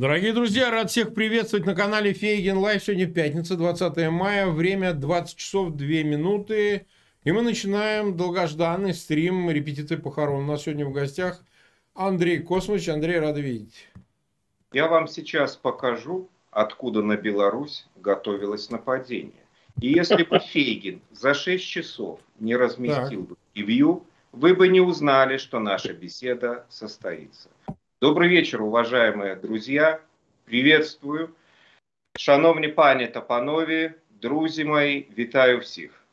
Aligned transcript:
Дорогие 0.00 0.32
друзья, 0.32 0.70
рад 0.70 0.88
всех 0.88 1.12
приветствовать 1.12 1.66
на 1.66 1.74
канале 1.74 2.14
Фейгин 2.14 2.56
Live. 2.56 2.82
Сегодня 2.82 3.06
пятница, 3.06 3.54
20 3.54 4.08
мая, 4.08 4.46
время 4.46 4.94
20 4.94 5.36
часов 5.36 5.72
2 5.72 5.86
минуты. 6.04 6.86
И 7.24 7.32
мы 7.32 7.42
начинаем 7.42 8.16
долгожданный 8.16 8.94
стрим 8.94 9.50
репетиции 9.50 9.96
похорон. 9.96 10.44
У 10.44 10.46
нас 10.46 10.62
сегодня 10.62 10.86
в 10.86 10.92
гостях 10.92 11.44
Андрей 11.92 12.38
Космач. 12.38 12.88
Андрей, 12.88 13.18
рад 13.18 13.36
видеть. 13.36 13.90
Я 14.72 14.88
вам 14.88 15.06
сейчас 15.06 15.54
покажу, 15.54 16.30
откуда 16.50 17.02
на 17.02 17.18
Беларусь 17.18 17.86
готовилось 17.96 18.70
нападение. 18.70 19.44
И 19.82 19.88
если 19.88 20.22
бы 20.22 20.38
Фейгин 20.38 21.02
за 21.10 21.34
6 21.34 21.62
часов 21.62 22.20
не 22.38 22.56
разместил 22.56 23.24
бы 23.24 23.36
превью, 23.54 24.06
вы 24.32 24.54
бы 24.54 24.68
не 24.68 24.80
узнали, 24.80 25.36
что 25.36 25.58
наша 25.58 25.92
беседа 25.92 26.64
состоится. 26.70 27.50
Добрый 28.01 28.29
вечер, 28.29 28.61
уважаемые 28.61 29.35
друзья. 29.35 29.99
Приветствую. 30.45 31.29
Шановні 32.17 32.67
пані 32.67 33.07
та 33.07 33.21
панове, 33.21 33.93
друзі 34.21 34.65
мої, 34.65 35.07
вітаю 35.17 35.59
всех. 35.59 36.05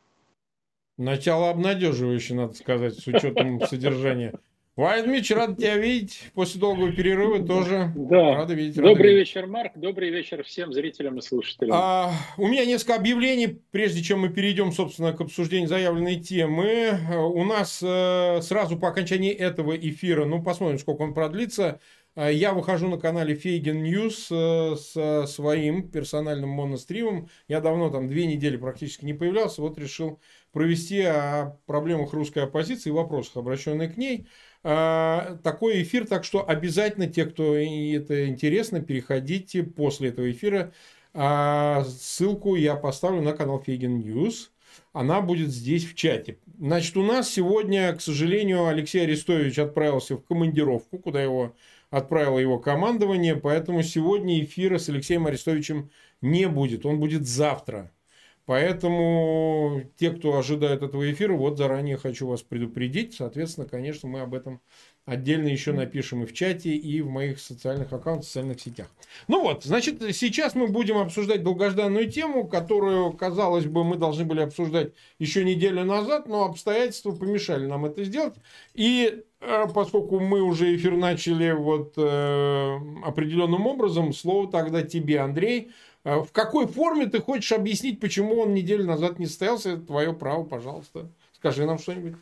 Начало 0.98 1.50
обнадеживающее, 1.50 2.36
надо 2.36 2.54
сказать, 2.54 2.94
с 2.94 3.08
учетом 3.08 3.60
содержания. 3.66 4.32
Ваня 4.77 5.01
Дмитриевич, 5.01 5.31
рад 5.31 5.57
тебя 5.57 5.75
видеть. 5.75 6.29
После 6.35 6.61
долгого 6.61 6.91
перерыва 6.91 7.43
тоже 7.43 7.91
да. 7.95 8.35
рада 8.35 8.53
видеть. 8.53 8.77
Рада 8.77 8.89
добрый 8.89 9.13
видеть. 9.15 9.29
вечер, 9.29 9.47
Марк. 9.47 9.71
Добрый 9.73 10.11
вечер 10.11 10.43
всем 10.43 10.71
зрителям 10.71 11.17
и 11.17 11.21
слушателям. 11.23 11.71
А, 11.75 12.11
у 12.37 12.45
меня 12.47 12.63
несколько 12.63 12.93
объявлений, 12.93 13.59
прежде 13.71 14.03
чем 14.03 14.19
мы 14.19 14.29
перейдем, 14.29 14.71
собственно, 14.71 15.13
к 15.13 15.21
обсуждению 15.21 15.67
заявленной 15.67 16.17
темы. 16.17 16.91
У 17.11 17.43
нас 17.43 17.79
э, 17.81 18.39
сразу 18.43 18.77
по 18.77 18.89
окончании 18.89 19.33
этого 19.33 19.75
эфира, 19.75 20.25
ну, 20.25 20.43
посмотрим, 20.43 20.77
сколько 20.77 21.01
он 21.01 21.15
продлится, 21.15 21.79
э, 22.15 22.31
я 22.31 22.53
выхожу 22.53 22.87
на 22.87 22.99
канале 22.99 23.33
Фейгин 23.33 23.81
News 23.81 24.27
э, 24.29 24.75
с 24.75 25.25
своим 25.25 25.89
персональным 25.89 26.49
моностримом. 26.49 27.29
Я 27.47 27.61
давно 27.61 27.89
там 27.89 28.07
две 28.07 28.27
недели 28.27 28.57
практически 28.57 29.05
не 29.05 29.15
появлялся, 29.15 29.59
вот 29.63 29.79
решил 29.79 30.19
провести 30.51 31.01
о 31.01 31.57
проблемах 31.65 32.13
русской 32.13 32.43
оппозиции 32.43 32.89
и 32.89 32.93
вопросах, 32.93 33.37
обращенных 33.37 33.95
к 33.95 33.97
ней. 33.97 34.27
А, 34.63 35.37
такой 35.43 35.83
эфир, 35.83 36.05
так 36.07 36.23
что 36.23 36.47
обязательно 36.47 37.07
те, 37.07 37.25
кто 37.25 37.55
это 37.55 38.27
интересно, 38.27 38.81
переходите 38.81 39.63
после 39.63 40.09
этого 40.09 40.29
эфира. 40.31 40.73
А, 41.13 41.83
ссылку 41.85 42.55
я 42.55 42.75
поставлю 42.75 43.21
на 43.21 43.33
канал 43.33 43.61
Фейгин 43.61 43.99
News. 43.99 44.51
Она 44.93 45.21
будет 45.21 45.49
здесь 45.49 45.85
в 45.85 45.95
чате. 45.95 46.37
Значит, 46.59 46.97
у 46.97 47.03
нас 47.03 47.29
сегодня, 47.29 47.93
к 47.93 48.01
сожалению, 48.01 48.67
Алексей 48.67 49.03
Арестович 49.03 49.57
отправился 49.59 50.15
в 50.15 50.23
командировку, 50.23 50.97
куда 50.97 51.21
его 51.21 51.55
отправило 51.89 52.37
его 52.37 52.59
командование, 52.59 53.35
поэтому 53.35 53.81
сегодня 53.83 54.43
эфира 54.43 54.77
с 54.77 54.89
Алексеем 54.89 55.27
Арестовичем 55.27 55.89
не 56.21 56.47
будет. 56.47 56.85
Он 56.85 56.99
будет 56.99 57.27
завтра. 57.27 57.91
Поэтому 58.47 59.81
те, 59.97 60.09
кто 60.09 60.37
ожидает 60.37 60.81
этого 60.81 61.11
эфира, 61.11 61.33
вот 61.33 61.57
заранее 61.57 61.97
хочу 61.97 62.27
вас 62.27 62.43
предупредить. 62.43 63.13
Соответственно, 63.13 63.67
конечно, 63.67 64.07
мы 64.07 64.21
об 64.21 64.33
этом 64.33 64.61
отдельно 65.03 65.49
еще 65.49 65.73
напишем 65.73 66.23
и 66.23 66.25
в 66.25 66.33
чате, 66.33 66.69
и 66.69 67.01
в 67.01 67.09
моих 67.09 67.41
социальных 67.41 67.91
аккаунтах, 67.91 68.23
в 68.23 68.27
социальных 68.27 68.61
сетях. 68.61 68.87
Ну 69.27 69.41
вот, 69.41 69.65
значит, 69.65 70.01
сейчас 70.15 70.55
мы 70.55 70.67
будем 70.67 70.97
обсуждать 70.97 71.43
долгожданную 71.43 72.09
тему, 72.09 72.47
которую, 72.47 73.11
казалось 73.11 73.65
бы, 73.65 73.83
мы 73.83 73.97
должны 73.97 74.23
были 74.23 74.39
обсуждать 74.39 74.93
еще 75.19 75.43
неделю 75.43 75.83
назад, 75.83 76.29
но 76.29 76.45
обстоятельства 76.45 77.11
помешали 77.11 77.65
нам 77.65 77.83
это 77.83 78.05
сделать. 78.05 78.35
И 78.73 79.23
э, 79.41 79.65
поскольку 79.75 80.21
мы 80.21 80.41
уже 80.41 80.73
эфир 80.73 80.95
начали 80.95 81.51
вот 81.51 81.95
э, 81.97 82.77
определенным 83.03 83.67
образом, 83.67 84.13
слово 84.13 84.49
тогда 84.49 84.83
тебе, 84.83 85.19
Андрей, 85.19 85.71
в 86.07 86.31
какой 86.31 86.67
форме 86.67 87.07
ты 87.07 87.19
хочешь 87.19 87.51
объяснить, 87.51 87.99
почему 87.99 88.39
он 88.39 88.53
неделю 88.53 88.85
назад 88.85 89.19
не 89.19 89.25
состоялся? 89.25 89.71
Это 89.71 89.81
твое 89.81 90.13
право, 90.13 90.43
пожалуйста. 90.43 91.09
Скажи 91.33 91.65
нам 91.65 91.77
что-нибудь. 91.77 92.15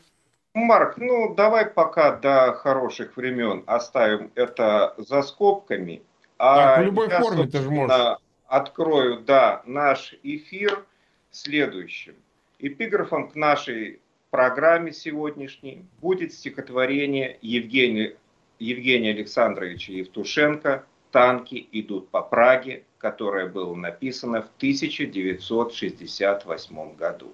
Марк, 0.56 0.98
ну 0.98 1.36
давай 1.36 1.66
пока 1.66 2.16
до 2.16 2.54
хороших 2.54 3.16
времен 3.18 3.64
оставим 3.68 4.32
это 4.36 4.96
за 4.98 5.22
скобками. 5.22 6.02
А 6.38 6.56
так, 6.56 6.80
в 6.80 6.84
любой 6.86 7.10
я, 7.10 7.20
форме 7.22 7.46
ты 7.46 7.60
же 7.60 7.70
можешь. 7.70 8.18
Открою, 8.48 9.20
да, 9.20 9.62
наш 9.66 10.16
эфир 10.24 10.86
следующим. 11.32 12.16
Эпиграфом 12.60 13.30
к 13.30 13.36
нашей 13.36 14.00
программе 14.30 14.94
сегодняшней 14.94 15.86
будет 16.02 16.34
стихотворение 16.34 17.38
Евгения, 17.42 18.16
Евгения 18.60 19.12
Александровича 19.12 19.94
Евтушенко 19.94 20.86
«Танки 21.16 21.70
идут 21.72 22.10
по 22.10 22.22
Праге», 22.22 22.84
которое 22.98 23.48
было 23.48 23.74
написано 23.74 24.42
в 24.42 24.50
1968 24.58 26.96
году. 26.98 27.34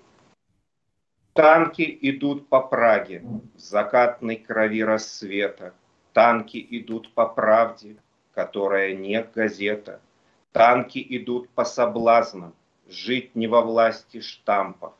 Танки 1.34 1.98
идут 2.04 2.48
по 2.48 2.62
Праге 2.62 3.24
в 3.56 3.60
закатной 3.60 4.36
крови 4.36 4.84
рассвета. 4.84 5.74
Танки 6.14 6.64
идут 6.70 7.12
по 7.16 7.26
правде, 7.26 7.96
которая 8.36 8.94
не 8.94 9.24
газета. 9.24 10.00
Танки 10.52 11.04
идут 11.10 11.50
по 11.50 11.66
соблазнам, 11.66 12.54
жить 12.88 13.36
не 13.36 13.48
во 13.48 13.64
власти 13.64 14.22
штампов. 14.22 14.94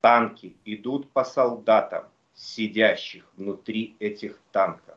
Танки 0.00 0.56
идут 0.64 1.08
по 1.12 1.22
солдатам, 1.22 2.06
сидящих 2.34 3.24
внутри 3.36 3.94
этих 4.00 4.40
танков. 4.50 4.96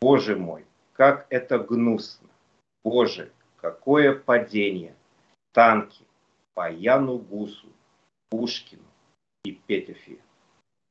Боже 0.00 0.34
мой, 0.34 0.64
как 0.94 1.26
это 1.28 1.58
гнусно! 1.58 2.27
Боже, 2.88 3.30
Какое 3.60 4.14
падение! 4.14 4.94
Танки 5.52 6.04
по 6.54 6.70
Яну 6.70 7.18
Гусу, 7.18 7.68
Пушкину 8.30 8.88
и 9.44 9.52
Петефе. 9.52 10.18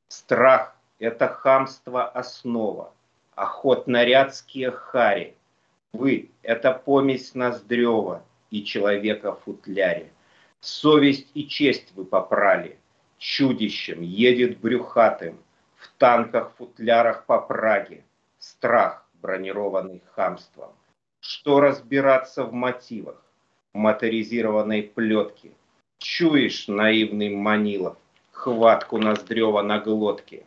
Страх– 0.06 0.76
это 1.00 1.26
хамство 1.26 2.06
основа, 2.06 2.92
охотнорядские 3.34 4.70
хари. 4.70 5.34
Вы– 5.92 6.30
это 6.42 6.72
помесь 6.72 7.34
Ноздрева 7.34 8.22
и 8.50 8.62
человека 8.62 9.32
футляре. 9.34 10.12
Совесть 10.60 11.30
и 11.34 11.48
честь 11.48 11.92
вы 11.96 12.04
попрали, 12.04 12.78
чудищем 13.16 14.02
едет 14.02 14.60
брюхатым, 14.60 15.36
в 15.74 15.88
танках-футлярах 15.98 17.24
по 17.24 17.40
Праге, 17.40 18.04
страх, 18.38 19.08
бронированный 19.14 20.02
хамством 20.14 20.77
что 21.28 21.60
разбираться 21.60 22.42
в 22.44 22.54
мотивах 22.54 23.22
моторизированной 23.74 24.82
плетки. 24.82 25.52
Чуешь, 25.98 26.68
наивный 26.68 27.28
Манилов, 27.28 27.98
хватку 28.32 28.96
Ноздрева 28.96 29.60
на 29.60 29.78
глотке. 29.78 30.46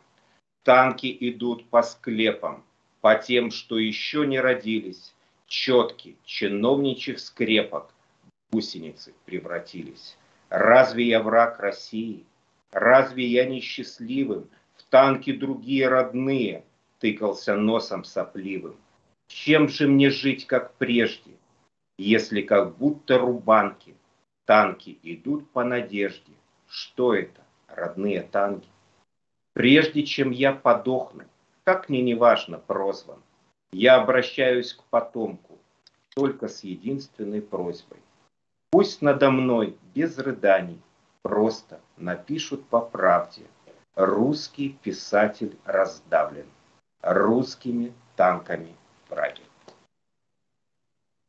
Танки 0.63 1.15
идут 1.19 1.69
по 1.69 1.83
склепам, 1.83 2.63
по 2.99 3.13
тем, 3.13 3.51
что 3.51 3.77
еще 3.77 4.25
не 4.25 4.39
родились. 4.39 5.13
Четки 5.45 6.15
чиновничьих 6.25 7.19
скрепок 7.19 7.93
гусеницы 8.51 9.13
превратились. 9.25 10.17
Разве 10.49 11.09
я 11.09 11.21
враг 11.21 11.59
России? 11.59 12.25
Разве 12.71 13.27
я 13.27 13.45
несчастливым? 13.45 14.49
В 14.77 14.83
танке 14.89 15.33
другие 15.33 15.87
родные, 15.89 16.63
тыкался 16.97 17.55
носом 17.55 18.03
сопливым. 18.03 18.77
Чем 19.33 19.69
же 19.69 19.87
мне 19.87 20.09
жить, 20.09 20.45
как 20.45 20.73
прежде, 20.75 21.31
если 21.97 22.41
как 22.41 22.77
будто 22.77 23.17
рубанки, 23.17 23.95
танки 24.45 24.99
идут 25.03 25.49
по 25.51 25.63
надежде? 25.63 26.33
Что 26.67 27.15
это, 27.15 27.41
родные 27.67 28.23
танки? 28.23 28.67
Прежде 29.53 30.03
чем 30.03 30.31
я 30.31 30.51
подохну, 30.51 31.23
как 31.63 31.87
мне 31.87 32.01
неважно 32.01 32.59
прозван, 32.59 33.23
я 33.71 33.95
обращаюсь 33.95 34.73
к 34.73 34.83
потомку 34.83 35.57
только 36.13 36.49
с 36.49 36.63
единственной 36.63 37.41
просьбой. 37.41 37.99
Пусть 38.69 39.01
надо 39.01 39.31
мной 39.31 39.77
без 39.95 40.17
рыданий 40.19 40.81
просто 41.23 41.79
напишут 41.97 42.65
по 42.65 42.81
правде. 42.81 43.43
Русский 43.95 44.77
писатель 44.83 45.57
раздавлен 45.65 46.47
русскими 47.01 47.93
танками. 48.17 48.75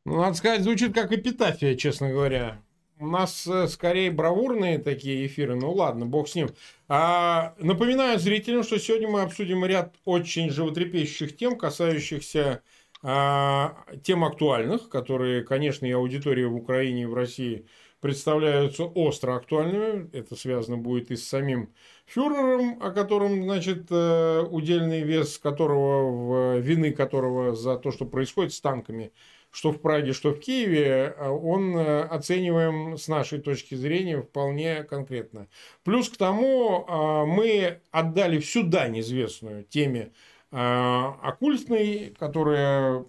Ну, 0.04 0.16
надо 0.16 0.34
сказать, 0.34 0.62
звучит 0.62 0.94
как 0.94 1.12
эпитафия, 1.12 1.76
честно 1.76 2.10
говоря. 2.10 2.60
У 2.98 3.06
нас 3.06 3.46
э, 3.46 3.68
скорее 3.68 4.10
бравурные 4.10 4.78
такие 4.78 5.26
эфиры, 5.26 5.54
ну 5.54 5.72
ладно, 5.72 6.06
бог 6.06 6.28
с 6.28 6.34
ним. 6.34 6.50
А, 6.88 7.54
напоминаю 7.58 8.18
зрителям, 8.18 8.64
что 8.64 8.78
сегодня 8.78 9.08
мы 9.08 9.22
обсудим 9.22 9.64
ряд 9.64 9.94
очень 10.04 10.50
животрепещущих 10.50 11.36
тем, 11.36 11.56
касающихся 11.56 12.62
а, 13.02 13.76
тем 14.02 14.24
актуальных, 14.24 14.88
которые, 14.88 15.42
конечно, 15.44 15.86
и 15.86 15.92
аудитории 15.92 16.44
в 16.44 16.56
Украине 16.56 17.02
и 17.02 17.06
в 17.06 17.14
России 17.14 17.66
представляются 18.00 18.84
остро 18.84 19.36
актуальными. 19.36 20.10
Это 20.12 20.34
связано 20.34 20.76
будет 20.76 21.10
и 21.12 21.16
с 21.16 21.28
самим 21.28 21.72
фюрером, 22.06 22.82
о 22.82 22.90
котором, 22.90 23.44
значит, 23.44 23.86
э, 23.90 24.40
удельный 24.50 25.02
вес 25.02 25.38
которого, 25.38 26.58
вины 26.58 26.90
которого 26.92 27.54
за 27.54 27.76
то, 27.76 27.92
что 27.92 28.04
происходит 28.04 28.52
с 28.52 28.60
танками, 28.60 29.12
что 29.52 29.70
в 29.70 29.80
Праге, 29.80 30.12
что 30.14 30.32
в 30.32 30.40
Киеве, 30.40 31.14
он 31.20 31.78
оцениваем 31.78 32.96
с 32.96 33.06
нашей 33.06 33.38
точки 33.38 33.74
зрения 33.74 34.20
вполне 34.20 34.82
конкретно. 34.82 35.46
Плюс 35.84 36.08
к 36.08 36.16
тому 36.16 36.86
мы 37.26 37.80
отдали 37.90 38.38
всю 38.38 38.62
дань 38.62 38.98
известную 39.00 39.64
теме 39.64 40.12
оккультной, 40.50 42.14
которая, 42.18 43.04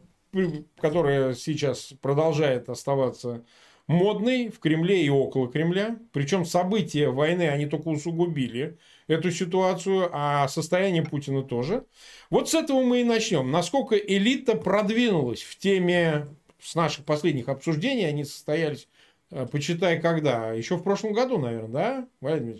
которая 0.80 1.34
сейчас 1.34 1.94
продолжает 2.02 2.70
оставаться 2.70 3.46
модной 3.88 4.50
в 4.50 4.60
Кремле 4.60 5.02
и 5.04 5.10
около 5.10 5.50
Кремля. 5.50 5.98
Причем 6.12 6.46
события 6.46 7.10
войны, 7.10 7.50
они 7.50 7.66
только 7.66 7.88
усугубили 7.88 8.78
эту 9.08 9.32
ситуацию, 9.32 10.10
а 10.12 10.48
состояние 10.48 11.04
Путина 11.04 11.44
тоже. 11.44 11.86
Вот 12.30 12.50
с 12.50 12.54
этого 12.54 12.84
мы 12.84 13.02
и 13.02 13.04
начнем. 13.04 13.52
Насколько 13.52 13.96
элита 13.96 14.56
продвинулась 14.56 15.42
в 15.42 15.58
теме 15.58 16.28
с 16.60 16.76
наших 16.76 17.06
последних 17.06 17.50
обсуждений, 17.50 18.06
они 18.06 18.24
состоялись, 18.24 18.88
э, 19.32 19.46
почитай, 19.52 20.00
когда? 20.00 20.52
Еще 20.54 20.78
в 20.78 20.84
прошлом 20.84 21.14
году, 21.14 21.38
наверное, 21.38 21.70
да, 21.70 22.08
Владимир 22.22 22.60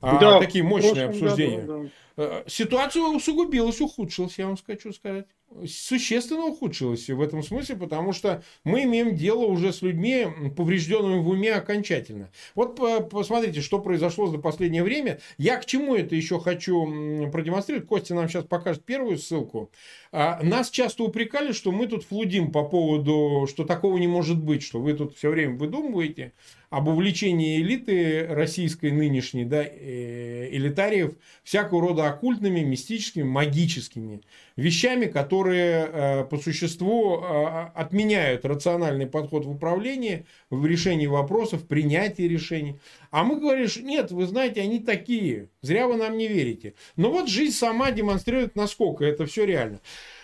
А, 0.00 0.18
да, 0.18 0.40
такие 0.40 0.64
мощные 0.64 1.06
обсуждения. 1.06 1.60
Году, 1.60 1.84
да. 1.84 1.90
Э, 2.20 2.44
ситуация 2.46 3.02
усугубилась, 3.04 3.80
ухудшилась, 3.80 4.36
я 4.38 4.46
вам 4.46 4.58
хочу 4.66 4.92
сказать 4.92 5.26
существенно 5.66 6.46
ухудшилась 6.46 7.08
в 7.08 7.20
этом 7.20 7.42
смысле, 7.42 7.76
потому 7.76 8.12
что 8.12 8.42
мы 8.64 8.84
имеем 8.84 9.16
дело 9.16 9.44
уже 9.44 9.72
с 9.72 9.82
людьми, 9.82 10.26
поврежденными 10.56 11.18
в 11.18 11.28
уме 11.28 11.52
окончательно. 11.52 12.30
Вот 12.54 12.76
посмотрите, 13.10 13.60
что 13.60 13.80
произошло 13.80 14.26
за 14.28 14.38
последнее 14.38 14.82
время. 14.82 15.20
Я 15.38 15.56
к 15.56 15.66
чему 15.66 15.96
это 15.96 16.14
еще 16.14 16.38
хочу 16.38 17.30
продемонстрировать. 17.30 17.88
Костя 17.88 18.14
нам 18.14 18.28
сейчас 18.28 18.44
покажет 18.44 18.84
первую 18.84 19.18
ссылку. 19.18 19.70
А, 20.12 20.40
нас 20.42 20.70
часто 20.70 21.04
упрекали, 21.04 21.52
что 21.52 21.72
мы 21.72 21.86
тут 21.86 22.04
флудим 22.04 22.52
по 22.52 22.64
поводу, 22.64 23.46
что 23.48 23.64
такого 23.64 23.98
не 23.98 24.08
может 24.08 24.38
быть, 24.38 24.62
что 24.62 24.80
вы 24.80 24.94
тут 24.94 25.16
все 25.16 25.30
время 25.30 25.56
выдумываете 25.56 26.32
об 26.68 26.86
увлечении 26.86 27.60
элиты 27.60 28.26
российской 28.28 28.92
нынешней, 28.92 29.44
да, 29.44 29.64
э, 29.64 30.48
элитариев, 30.52 31.14
всякого 31.42 31.80
рода 31.80 32.08
оккультными, 32.10 32.60
мистическими, 32.60 33.22
магическими 33.22 34.22
вещами, 34.56 35.06
которые 35.06 35.88
э, 35.90 36.24
по 36.24 36.38
существу 36.38 37.18
э, 37.18 37.70
отменяют 37.74 38.44
рациональный 38.44 39.06
подход 39.06 39.46
в 39.46 39.50
управлении, 39.50 40.26
в 40.50 40.66
решении 40.66 41.06
вопросов, 41.06 41.62
в 41.62 41.66
принятии 41.66 42.22
решений. 42.22 42.76
А 43.10 43.24
мы 43.24 43.40
говорим, 43.40 43.68
что 43.68 43.82
нет, 43.82 44.10
вы 44.10 44.26
знаете, 44.26 44.60
они 44.60 44.78
такие, 44.80 45.48
зря 45.62 45.88
вы 45.88 45.96
нам 45.96 46.16
не 46.16 46.28
верите. 46.28 46.74
Но 46.96 47.10
вот 47.10 47.28
жизнь 47.28 47.56
сама 47.56 47.90
демонстрирует, 47.90 48.54
насколько 48.54 49.04
это 49.04 49.26
все 49.26 49.44
реально. 49.44 49.80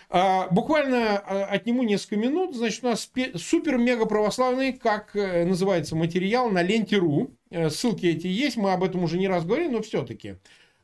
А, 0.09 0.47
буквально 0.49 1.17
а, 1.17 1.45
отниму 1.45 1.83
несколько 1.83 2.15
минут. 2.15 2.55
Значит, 2.55 2.83
у 2.83 2.87
нас 2.87 3.11
супер-мега 3.35 4.05
православный, 4.05 4.71
как 4.71 5.15
э, 5.15 5.43
называется 5.43 5.95
материал, 5.95 6.49
на 6.49 6.61
ленте.ру. 6.61 7.31
Э, 7.49 7.69
ссылки 7.69 8.05
эти 8.05 8.27
есть, 8.27 8.55
мы 8.55 8.71
об 8.71 8.83
этом 8.83 9.03
уже 9.03 9.17
не 9.17 9.27
раз 9.27 9.45
говорили, 9.45 9.69
но 9.69 9.81
все-таки. 9.81 10.35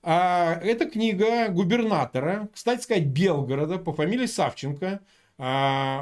А, 0.03 0.59
это 0.61 0.85
книга 0.85 1.47
губернатора, 1.47 2.49
кстати 2.53 2.81
сказать, 2.81 3.05
Белгорода 3.05 3.77
по 3.77 3.93
фамилии 3.93 4.25
Савченко. 4.25 4.99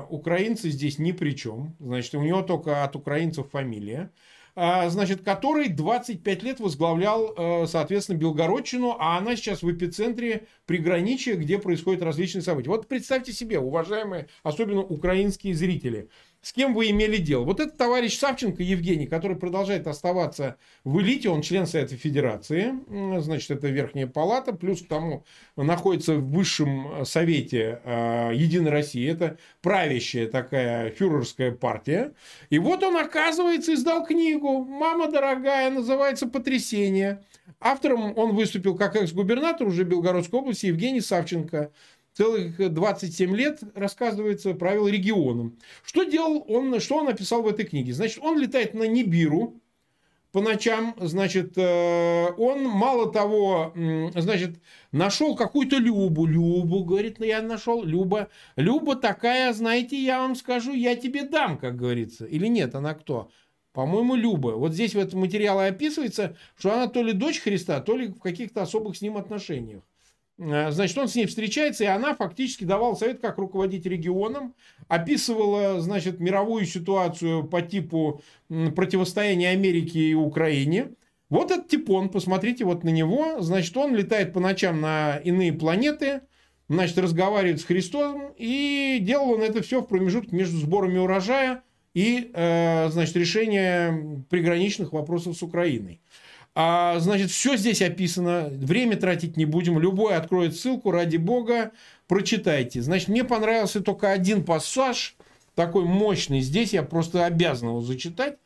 Украинцы 0.09 0.69
здесь 0.69 1.00
ни 1.00 1.13
при 1.13 1.31
чем. 1.31 1.75
Значит, 1.80 2.15
у 2.15 2.21
него 2.21 2.42
только 2.42 2.83
от 2.83 2.95
украинцев 2.98 3.50
фамилия. 3.50 4.12
А, 4.53 4.89
значит, 4.89 5.21
который 5.21 5.69
25 5.69 6.44
лет 6.44 6.59
возглавлял, 6.59 7.33
э, 7.36 7.68
соответственно, 7.68 8.18
Белгородчину, 8.18 8.98
а 9.00 9.18
она 9.18 9.38
сейчас 9.38 9.63
в 9.63 9.71
эпицентре 9.71 10.45
приграничия, 10.65 11.36
где 11.36 11.57
происходят 11.57 12.04
различные 12.04 12.42
события. 12.42 12.69
Вот 12.69 12.88
представьте 12.88 13.31
себе, 13.31 13.59
уважаемые, 13.59 14.27
особенно 14.44 14.81
украинские 14.81 15.56
зрители, 15.56 16.09
с 16.42 16.54
кем 16.54 16.74
вы 16.74 16.90
имели 16.90 17.18
дело. 17.18 17.44
Вот 17.44 17.60
этот 17.60 17.78
товарищ 17.78 18.18
Савченко 18.18 18.64
Евгений, 18.64 19.06
который 19.06 19.38
продолжает 19.38 19.88
оставаться 19.88 20.58
в 20.84 21.00
элите, 21.00 21.30
он 21.30 21.42
член 21.42 21.68
Совета 21.68 21.96
Федерации, 21.96 22.74
значит, 23.20 23.52
это 23.52 23.68
Верхняя 23.68 24.08
Палата, 24.08 24.54
плюс 24.54 24.82
к 24.82 24.88
тому 24.88 25.24
находится 25.56 26.16
в 26.16 26.32
Высшем 26.32 27.06
Совете 27.06 27.80
э, 27.84 28.32
Единой 28.34 28.72
России, 28.72 29.08
это 29.10 29.38
правящая 29.62 30.28
такая 30.28 30.90
фюрерская 30.90 31.52
партия. 31.52 32.14
И 32.50 32.58
вот 32.58 32.82
он, 32.84 32.98
оказывается, 32.98 33.74
издал 33.74 34.06
книгу 34.06 34.64
«Мама 34.64 35.12
дорогая», 35.12 35.70
называется 35.70 36.28
«Потрясение». 36.28 37.24
Автором 37.60 38.18
он 38.18 38.36
выступил 38.36 38.76
как 38.76 38.96
экс-губернатор 38.96 39.68
уже 39.68 39.84
Белгородской 39.84 40.40
области 40.40 40.66
Евгений 40.66 41.02
Савченко 41.02 41.72
целых 42.21 42.73
27 42.73 43.35
лет, 43.35 43.62
рассказывается, 43.73 44.53
правил 44.53 44.88
регионом. 44.88 45.57
Что 45.83 46.03
делал 46.03 46.45
он, 46.47 46.79
что 46.79 46.97
он 46.97 47.06
написал 47.06 47.41
в 47.41 47.47
этой 47.47 47.65
книге? 47.65 47.94
Значит, 47.94 48.19
он 48.21 48.38
летает 48.39 48.75
на 48.75 48.83
Нибиру 48.83 49.59
по 50.31 50.39
ночам, 50.39 50.95
значит, 51.00 51.57
э, 51.57 52.27
он 52.38 52.63
мало 52.63 53.12
того, 53.12 53.73
значит, 54.15 54.62
нашел 54.91 55.35
какую-то 55.35 55.77
Любу. 55.77 56.27
Любу, 56.27 56.83
говорит, 56.83 57.18
ну 57.19 57.25
я 57.25 57.41
нашел, 57.41 57.83
Люба. 57.83 58.29
Люба 58.56 58.95
такая, 58.95 59.51
знаете, 59.51 59.97
я 60.01 60.19
вам 60.19 60.35
скажу, 60.35 60.73
я 60.73 60.95
тебе 60.95 61.23
дам, 61.23 61.57
как 61.57 61.75
говорится. 61.75 62.25
Или 62.25 62.45
нет, 62.45 62.75
она 62.75 62.94
кто? 62.94 63.31
По-моему, 63.73 64.15
Люба. 64.15 64.50
Вот 64.50 64.73
здесь 64.73 64.94
в 64.94 65.00
этом 65.00 65.21
материале 65.21 65.69
описывается, 65.69 66.38
что 66.56 66.71
она 66.71 66.88
то 66.88 67.01
ли 67.01 67.13
дочь 67.13 67.39
Христа, 67.39 67.81
то 67.81 67.97
ли 67.97 68.09
в 68.09 68.19
каких-то 68.19 68.62
особых 68.62 68.95
с 68.95 69.01
ним 69.01 69.18
отношениях. 69.18 69.81
Э, 70.42 70.72
значит, 70.72 70.98
он 70.98 71.08
с 71.08 71.16
ней 71.16 71.28
встречается, 71.28 71.84
и 71.84 71.88
она 71.88 72.16
фактически 72.16 72.64
давала 72.64 72.96
совет, 72.96 73.20
как 73.22 73.38
руководить 73.38 73.86
регионом, 73.86 74.56
описывала, 74.88 75.80
значит, 75.80 76.20
мировую 76.20 76.66
ситуацию 76.66 77.44
по 77.44 77.62
типу 77.62 78.22
противостояния 78.50 79.50
Америки 79.50 79.98
и 79.98 80.14
Украине. 80.16 80.92
Вот 81.30 81.52
этот 81.52 81.70
типон, 81.70 82.10
посмотрите 82.10 82.66
вот 82.66 82.84
на 82.84 82.90
него. 82.90 83.42
Значит, 83.42 83.78
он 83.78 83.96
летает 83.96 84.34
по 84.34 84.40
ночам 84.40 84.82
на 84.82 85.18
иные 85.18 85.54
планеты, 85.54 86.22
значит, 86.68 86.98
разговаривает 86.98 87.62
с 87.62 87.66
Христом, 87.66 88.34
и 88.36 88.98
делал 89.02 89.32
он 89.32 89.42
это 89.42 89.62
все 89.62 89.82
в 89.82 89.88
промежутке 89.88 90.36
между 90.36 90.58
сборами 90.58 90.98
урожая 90.98 91.64
и, 91.94 92.32
э, 92.34 92.90
значит, 92.90 93.16
решением 93.16 94.26
приграничных 94.30 94.92
вопросов 94.92 95.38
с 95.38 95.44
Украиной. 95.44 96.00
А, 96.53 97.00
значит, 97.00 97.31
все 97.31 97.56
здесь 97.56 97.81
описано. 97.81 98.50
Время 98.51 98.98
тратить 98.98 99.38
не 99.38 99.45
будем. 99.45 99.80
Любой 99.80 100.15
откроет 100.15 100.56
ссылку, 100.56 100.92
ради 100.92 101.18
бога, 101.18 101.71
прочитайте. 102.07 102.81
Значит, 102.81 103.07
мне 103.07 103.23
понравился 103.23 103.81
только 103.81 104.11
один 104.11 104.44
пассаж, 104.44 105.16
такой 105.56 105.85
мощный. 105.85 106.42
Здесь 106.42 106.73
я 106.73 106.83
просто 106.83 107.26
обязан 107.26 107.69
его 107.69 107.81
зачитать. 107.81 108.37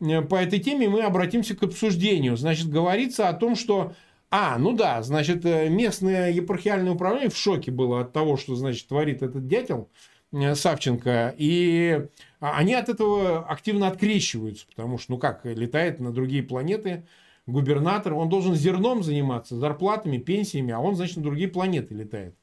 Э, 0.00 0.22
по 0.22 0.36
этой 0.36 0.58
теме 0.58 0.88
мы 0.88 1.02
обратимся 1.02 1.54
к 1.54 1.62
обсуждению. 1.62 2.36
Значит, 2.36 2.68
говорится 2.68 3.28
о 3.28 3.34
том, 3.34 3.54
что 3.54 3.94
а, 4.30 4.58
ну 4.58 4.72
да, 4.72 5.00
значит, 5.02 5.44
э, 5.44 5.68
местное 5.68 6.32
епархиальное 6.32 6.92
управление 6.92 7.30
в 7.30 7.36
шоке 7.36 7.70
было 7.70 8.00
от 8.00 8.12
того, 8.12 8.36
что, 8.36 8.56
значит, 8.56 8.88
творит 8.88 9.22
этот 9.22 9.46
дятел 9.46 9.88
э, 10.32 10.56
Савченко. 10.56 11.34
И 11.38 12.06
они 12.40 12.74
от 12.74 12.88
этого 12.88 13.46
активно 13.46 13.86
открещиваются, 13.86 14.66
потому 14.66 14.98
что, 14.98 15.12
ну 15.12 15.18
как, 15.18 15.44
летает 15.44 16.00
на 16.00 16.12
другие 16.12 16.42
планеты, 16.42 17.04
губернатор, 17.46 18.14
он 18.14 18.28
должен 18.28 18.54
зерном 18.54 19.02
заниматься, 19.02 19.56
зарплатами, 19.56 20.18
пенсиями, 20.18 20.72
а 20.72 20.80
он, 20.80 20.96
значит, 20.96 21.16
на 21.16 21.22
другие 21.22 21.48
планеты 21.48 21.94
летает. 21.94 22.36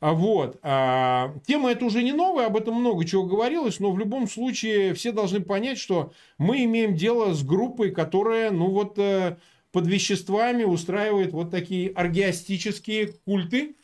А 0.00 0.14
вот. 0.14 0.58
А, 0.62 1.34
тема 1.46 1.70
эта 1.70 1.84
уже 1.84 2.02
не 2.02 2.12
новая, 2.12 2.46
об 2.46 2.56
этом 2.56 2.74
много 2.74 3.04
чего 3.04 3.24
говорилось, 3.24 3.80
но 3.80 3.92
в 3.92 3.98
любом 3.98 4.28
случае 4.28 4.94
все 4.94 5.12
должны 5.12 5.40
понять, 5.40 5.78
что 5.78 6.12
мы 6.38 6.64
имеем 6.64 6.94
дело 6.94 7.34
с 7.34 7.44
группой, 7.44 7.90
которая, 7.90 8.50
ну 8.50 8.70
вот, 8.70 8.98
э, 8.98 9.36
под 9.72 9.86
веществами 9.86 10.64
устраивает 10.64 11.32
вот 11.32 11.50
такие 11.50 11.90
аргиастические 11.90 13.12
культы. 13.26 13.76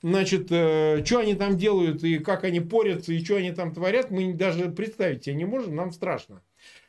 Значит, 0.00 0.46
э, 0.50 1.02
что 1.04 1.18
они 1.18 1.34
там 1.34 1.56
делают 1.56 2.04
и 2.04 2.18
как 2.18 2.44
они 2.44 2.60
порятся 2.60 3.12
и 3.12 3.24
что 3.24 3.36
они 3.36 3.50
там 3.50 3.74
творят, 3.74 4.10
мы 4.10 4.32
даже 4.32 4.70
представить 4.70 5.24
себе 5.24 5.34
не 5.34 5.44
можем, 5.44 5.74
нам 5.74 5.90
страшно. 5.90 6.42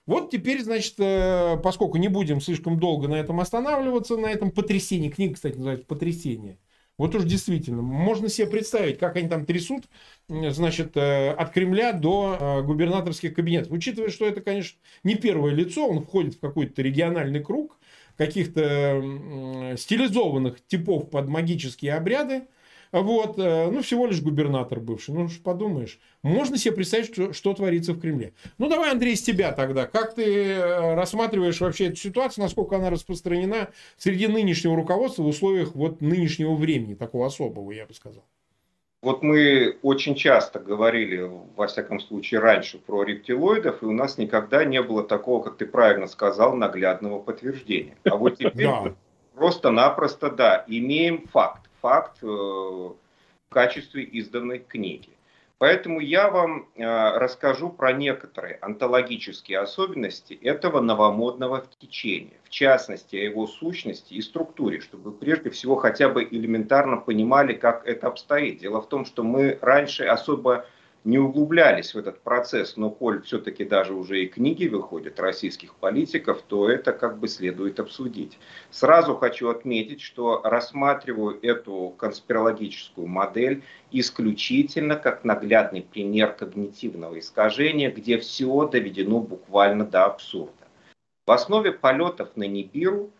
Вот 0.06 0.30
теперь, 0.30 0.62
значит, 0.62 0.96
э, 1.00 1.58
поскольку 1.64 1.98
не 1.98 2.08
будем 2.10 2.40
слишком 2.40 2.80
долго 2.80 3.08
на 3.08 3.16
этом 3.16 3.40
останавливаться, 3.40 4.18
на 4.18 4.28
этом 4.28 4.52
потрясении, 4.52 5.10
книга, 5.10 5.34
кстати, 5.34 5.56
называется 5.56 5.88
«Потрясение», 5.88 6.60
вот 6.98 7.14
уж 7.14 7.24
действительно, 7.24 7.82
можно 7.82 8.30
себе 8.30 8.48
представить, 8.48 9.00
как 9.00 9.18
они 9.18 9.28
там 9.28 9.46
трясут, 9.46 9.84
значит, 10.30 10.96
э, 10.96 11.32
от 11.32 11.52
Кремля 11.52 11.92
до 11.92 12.38
э, 12.40 12.62
губернаторских 12.62 13.34
кабинетов. 13.34 13.72
Учитывая, 13.72 14.10
что 14.10 14.26
это, 14.26 14.42
конечно, 14.42 14.80
не 15.04 15.16
первое 15.16 15.54
лицо, 15.54 15.88
он 15.88 16.02
входит 16.02 16.36
в 16.36 16.40
какой-то 16.40 16.82
региональный 16.82 17.44
круг 17.44 17.78
каких-то 18.16 19.76
стилизованных 19.78 20.66
типов 20.66 21.10
под 21.10 21.28
магические 21.28 21.96
обряды, 21.96 22.44
вот, 22.92 23.38
э, 23.40 23.70
ну, 23.70 23.82
всего 23.82 24.08
лишь 24.08 24.22
губернатор 24.22 24.80
бывший. 24.80 25.14
Ну, 25.14 25.28
подумаешь. 25.44 26.00
Можно 26.24 26.58
себе 26.58 26.76
представить, 26.76 27.14
что, 27.14 27.34
что 27.34 27.54
творится 27.54 27.94
в 27.94 28.00
Кремле. 28.00 28.34
Ну, 28.58 28.70
давай, 28.70 28.92
Андрей, 28.92 29.16
с 29.16 29.22
тебя 29.22 29.52
тогда. 29.52 29.86
Как 29.86 30.16
ты 30.16 30.24
э, 30.24 30.96
рассматриваешь 30.96 31.62
вообще 31.62 31.88
эту 31.88 31.98
ситуацию, 31.98 32.44
насколько 32.44 32.76
она 32.76 32.90
распространена 32.90 33.70
среди 33.98 34.28
нынешнего 34.28 34.76
руководства 34.76 35.24
в 35.24 35.28
условиях 35.28 35.76
вот 35.76 36.02
нынешнего 36.02 36.56
времени, 36.56 36.94
такого 36.94 37.28
особого, 37.28 37.72
я 37.72 37.86
бы 37.86 37.94
сказал? 37.94 38.24
Вот 39.06 39.22
мы 39.22 39.78
очень 39.84 40.16
часто 40.16 40.60
говорили, 40.60 41.30
во 41.56 41.68
всяком 41.68 42.00
случае 42.00 42.40
раньше, 42.40 42.80
про 42.80 43.04
рептилоидов, 43.04 43.84
и 43.84 43.86
у 43.86 43.92
нас 43.92 44.18
никогда 44.18 44.66
не 44.66 44.82
было 44.82 45.04
такого, 45.04 45.44
как 45.44 45.58
ты 45.58 45.68
правильно 45.68 46.08
сказал, 46.08 46.56
наглядного 46.56 47.20
подтверждения. 47.20 47.96
А 48.04 48.16
вот 48.16 48.38
теперь 48.40 48.68
просто-напросто, 49.36 50.32
да, 50.32 50.66
имеем 50.68 51.28
факт. 51.28 51.65
Факт 51.86 52.24
э, 52.24 52.26
в 52.26 52.96
качестве 53.50 54.02
изданной 54.02 54.58
книги. 54.58 55.10
Поэтому 55.60 56.00
я 56.00 56.32
вам 56.32 56.68
э, 56.74 56.84
расскажу 57.20 57.70
про 57.70 57.94
некоторые 57.94 58.56
онтологические 58.56 59.60
особенности 59.60 60.34
этого 60.34 60.82
новомодного 60.82 61.64
течения, 61.78 62.40
в 62.44 62.50
частности, 62.50 63.18
о 63.18 63.20
его 63.20 63.46
сущности 63.46 64.16
и 64.16 64.22
структуре, 64.22 64.80
чтобы 64.80 65.12
прежде 65.12 65.52
всего 65.52 65.76
хотя 65.76 66.10
бы 66.10 66.24
элементарно 66.24 66.98
понимали, 66.98 67.54
как 67.54 67.86
это 67.86 68.08
обстоит. 68.08 68.58
Дело 68.58 68.82
в 68.82 68.90
том, 68.90 69.06
что 69.06 69.22
мы 69.22 69.60
раньше 69.62 70.06
особо 70.06 70.66
не 71.06 71.20
углублялись 71.20 71.94
в 71.94 71.98
этот 72.00 72.20
процесс, 72.22 72.78
но 72.78 72.90
коль 72.90 73.22
все-таки 73.22 73.64
даже 73.64 73.94
уже 73.94 74.24
и 74.24 74.28
книги 74.28 74.68
выходят 74.68 75.20
российских 75.20 75.76
политиков, 75.76 76.42
то 76.42 76.68
это 76.68 76.92
как 76.92 77.20
бы 77.20 77.28
следует 77.28 77.80
обсудить. 77.80 78.40
Сразу 78.72 79.16
хочу 79.16 79.50
отметить, 79.50 80.02
что 80.02 80.42
рассматриваю 80.44 81.40
эту 81.44 81.94
конспирологическую 81.98 83.08
модель 83.08 83.64
исключительно 83.92 84.96
как 84.96 85.24
наглядный 85.24 85.84
пример 85.84 86.34
когнитивного 86.34 87.20
искажения, 87.20 87.92
где 87.92 88.18
все 88.18 88.68
доведено 88.68 89.20
буквально 89.20 89.86
до 89.86 90.06
абсурда. 90.06 90.54
В 91.28 91.32
основе 91.32 91.72
полетов 91.72 92.36
на 92.36 92.48
Нибиру– 92.48 93.12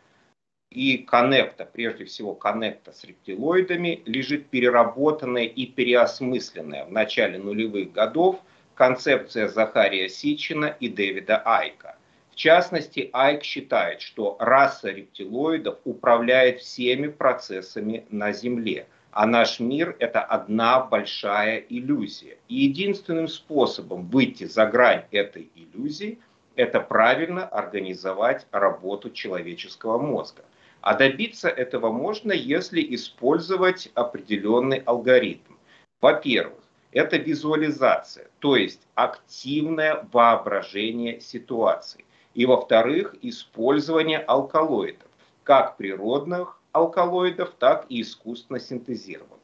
и 0.76 0.98
коннекта, 0.98 1.66
прежде 1.66 2.04
всего 2.04 2.36
коннекта 2.36 2.92
с 2.92 3.06
рептилоидами, 3.06 4.02
лежит 4.06 4.48
переработанная 4.48 5.46
и 5.46 5.66
переосмысленная 5.66 6.84
в 6.86 6.92
начале 6.92 7.38
нулевых 7.40 7.94
годов 7.94 8.42
концепция 8.76 9.48
Захария 9.48 10.10
Сичина 10.10 10.76
и 10.82 10.90
Дэвида 10.90 11.42
Айка. 11.46 11.96
В 12.32 12.36
частности, 12.36 13.10
Айк 13.14 13.44
считает, 13.44 14.02
что 14.02 14.36
раса 14.40 14.90
рептилоидов 14.90 15.80
управляет 15.86 16.60
всеми 16.60 17.08
процессами 17.08 18.06
на 18.10 18.34
Земле, 18.34 18.88
а 19.12 19.26
наш 19.26 19.62
мир– 19.62 19.96
это 20.00 20.20
одна 20.20 20.82
большая 20.82 21.60
иллюзия. 21.70 22.38
И 22.50 22.56
единственным 22.56 23.30
способом 23.30 24.10
выйти 24.10 24.44
за 24.44 24.66
грань 24.66 25.06
этой 25.12 25.50
иллюзии– 25.56 26.20
это 26.58 26.82
правильно 26.82 27.46
организовать 27.46 28.46
работу 28.52 29.10
человеческого 29.10 29.98
мозга. 29.98 30.44
А 30.86 30.94
добиться 30.94 31.50
этого 31.50 31.92
можно, 31.92 32.32
если 32.32 32.80
использовать 32.94 33.90
определенный 33.96 34.84
алгоритм. 34.86 35.56
Во-первых, 36.00 36.60
это 36.92 37.18
визуализация, 37.18 38.30
то 38.38 38.56
есть 38.56 38.82
активное 38.94 40.08
воображение 40.12 41.20
ситуации. 41.22 42.06
И 42.36 42.46
во-вторых, 42.46 43.16
использование 43.24 44.20
алкалоидов, 44.20 45.08
как 45.42 45.76
природных 45.78 46.62
алкалоидов, 46.72 47.56
так 47.58 47.88
и 47.90 48.02
искусственно 48.04 48.60
синтезированных. 48.60 49.40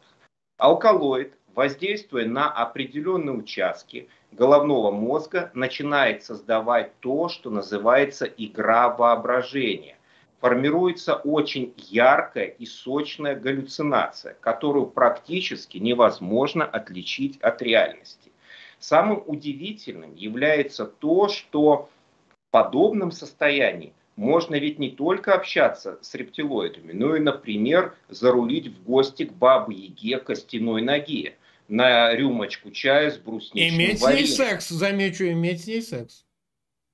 Алкалоид, 0.59 1.33
воздействуя 1.55 2.27
на 2.27 2.51
определенные 2.51 3.35
участки 3.35 4.09
головного 4.31 4.91
мозга, 4.91 5.49
начинает 5.55 6.23
создавать 6.23 6.99
то, 6.99 7.29
что 7.29 7.49
называется 7.49 8.25
игра 8.25 8.89
воображения 8.95 9.97
формируется 10.41 11.15
очень 11.15 11.73
яркая 11.77 12.45
и 12.45 12.65
сочная 12.65 13.35
галлюцинация, 13.35 14.35
которую 14.41 14.87
практически 14.87 15.77
невозможно 15.77 16.65
отличить 16.65 17.39
от 17.41 17.61
реальности. 17.61 18.31
Самым 18.79 19.23
удивительным 19.27 20.15
является 20.15 20.85
то, 20.85 21.29
что 21.29 21.89
в 22.27 22.51
подобном 22.51 23.11
состоянии 23.11 23.93
можно 24.15 24.55
ведь 24.55 24.79
не 24.79 24.89
только 24.89 25.35
общаться 25.35 25.99
с 26.01 26.13
рептилоидами, 26.15 26.91
но 26.91 27.15
и, 27.15 27.19
например, 27.19 27.95
зарулить 28.09 28.67
в 28.67 28.83
гости 28.83 29.25
к 29.25 29.33
бабе 29.33 29.75
Яге 29.75 30.17
костяной 30.17 30.81
ноге 30.81 31.37
на 31.67 32.13
рюмочку 32.13 32.71
чая 32.71 33.11
с 33.11 33.17
брусничным 33.17 33.79
Иметь 33.79 34.01
с 34.01 34.07
ней 34.07 34.27
секс, 34.27 34.69
замечу, 34.69 35.25
иметь 35.25 35.63
с 35.63 35.67
ней 35.67 35.81
секс. 35.81 36.25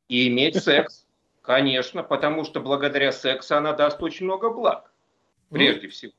И 0.10 0.28
иметь 0.28 0.62
секс. 0.62 1.07
Конечно, 1.48 2.04
потому 2.04 2.44
что 2.44 2.60
благодаря 2.60 3.14
сексу 3.14 3.56
она 3.56 3.72
даст 3.72 4.04
очень 4.04 4.26
много 4.26 4.50
благ. 4.50 4.92
Прежде 5.50 5.88
mm. 5.88 5.90
всего. 5.92 6.12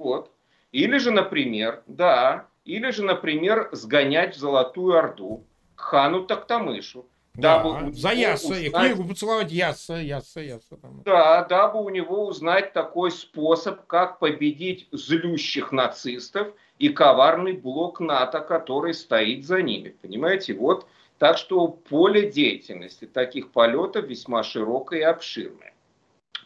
Вот. 0.00 0.32
Или 0.72 0.98
же, 0.98 1.12
например, 1.12 1.84
да, 1.86 2.48
или 2.64 2.90
же, 2.90 3.04
например, 3.04 3.68
сгонять 3.70 4.34
в 4.34 4.40
Золотую 4.40 4.98
Орду 4.98 5.44
к 5.76 5.80
хану 5.80 6.26
Тактамышу. 6.26 7.06
Да, 7.34 7.62
дабы 7.62 7.92
за 7.92 8.10
Яса, 8.10 8.48
узнать... 8.48 8.72
книгу 8.72 9.04
поцеловать 9.04 9.52
Яса, 9.52 9.94
Яса, 9.94 10.40
Яса. 10.40 10.76
Там. 10.76 11.02
Да, 11.04 11.44
дабы 11.44 11.80
у 11.80 11.88
него 11.88 12.26
узнать 12.26 12.72
такой 12.72 13.12
способ, 13.12 13.86
как 13.86 14.18
победить 14.18 14.88
злющих 14.90 15.70
нацистов 15.70 16.48
и 16.80 16.88
коварный 16.88 17.52
блок 17.52 18.00
НАТО, 18.00 18.40
который 18.40 18.92
стоит 18.92 19.46
за 19.46 19.62
ними. 19.62 19.90
Понимаете, 20.02 20.54
вот 20.54 20.88
так 21.24 21.38
что 21.38 21.68
поле 21.68 22.30
деятельности 22.30 23.06
таких 23.06 23.50
полетов 23.50 24.04
весьма 24.04 24.42
широкое 24.42 24.98
и 24.98 25.02
обширное. 25.04 25.72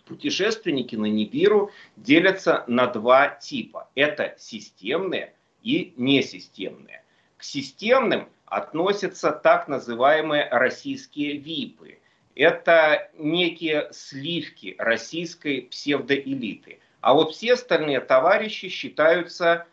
Путешественники 0.06 0.94
на 0.94 1.06
Нибиру 1.06 1.72
делятся 1.96 2.62
на 2.68 2.86
два 2.86 3.26
типа. 3.28 3.90
Это 3.96 4.36
системные 4.38 5.34
и 5.64 5.94
несистемные. 5.96 7.02
К 7.38 7.42
системным 7.42 8.28
относятся 8.46 9.32
так 9.32 9.66
называемые 9.66 10.48
российские 10.48 11.38
ВИПы. 11.38 11.98
Это 12.36 13.10
некие 13.18 13.88
сливки 13.90 14.76
российской 14.78 15.62
псевдоэлиты. 15.62 16.78
А 17.00 17.14
вот 17.14 17.32
все 17.32 17.54
остальные 17.54 17.98
товарищи 17.98 18.68
считаются 18.68 19.66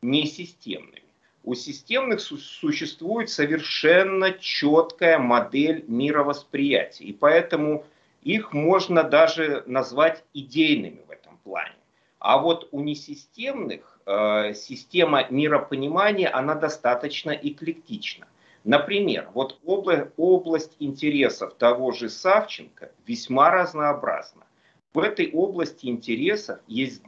несистемными 0.00 1.05
у 1.46 1.54
системных 1.54 2.20
существует 2.20 3.30
совершенно 3.30 4.32
четкая 4.32 5.18
модель 5.18 5.84
мировосприятия. 5.86 7.04
И 7.04 7.12
поэтому 7.12 7.86
их 8.22 8.52
можно 8.52 9.04
даже 9.04 9.62
назвать 9.66 10.24
идейными 10.34 11.04
в 11.06 11.10
этом 11.12 11.38
плане. 11.44 11.76
А 12.18 12.38
вот 12.38 12.68
у 12.72 12.80
несистемных 12.80 14.00
э, 14.06 14.54
система 14.54 15.28
миропонимания, 15.30 16.28
она 16.34 16.56
достаточно 16.56 17.30
эклектична. 17.30 18.26
Например, 18.64 19.28
вот 19.32 19.60
обла- 19.64 20.10
область 20.16 20.74
интересов 20.80 21.54
того 21.54 21.92
же 21.92 22.08
Савченко 22.08 22.90
весьма 23.06 23.50
разнообразна. 23.50 24.44
В 24.92 24.98
этой 24.98 25.30
области 25.30 25.86
интересов 25.86 26.58
есть 26.66 27.02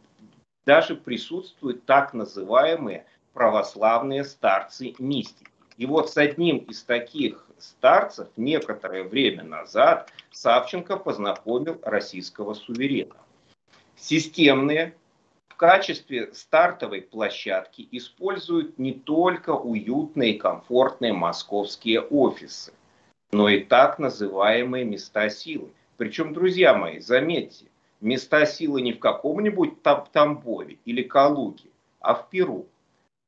даже 0.65 0.95
присутствуют 0.95 1.87
так 1.87 2.15
называемые 2.15 3.07
православные 3.39 4.25
старцы-мистики. 4.25 5.47
И 5.77 5.87
вот 5.87 6.11
с 6.11 6.17
одним 6.17 6.57
из 6.57 6.83
таких 6.83 7.47
старцев 7.57 8.27
некоторое 8.37 9.05
время 9.05 9.45
назад 9.45 10.11
Савченко 10.33 10.97
познакомил 10.97 11.79
российского 11.83 12.55
суверена. 12.55 13.15
Системные 13.95 14.97
в 15.47 15.55
качестве 15.55 16.35
стартовой 16.35 17.03
площадки 17.03 17.87
используют 17.93 18.77
не 18.77 18.93
только 18.93 19.51
уютные 19.51 20.35
и 20.35 20.39
комфортные 20.39 21.13
московские 21.13 22.01
офисы, 22.01 22.73
но 23.31 23.49
и 23.49 23.63
так 23.63 24.01
называемые 24.01 24.85
места 24.85 25.31
силы. 25.31 25.71
Причем, 25.97 26.35
друзья 26.35 26.75
мои, 26.75 26.99
заметьте, 26.99 27.67
места 28.01 28.47
силы 28.47 28.83
не 28.83 28.95
в 28.95 28.99
каком-нибудь 28.99 29.81
Тамбове 29.85 30.79
или 30.85 31.05
Калуге, 31.05 31.71
а 32.01 32.15
в 32.15 32.31
Перу. 32.31 32.67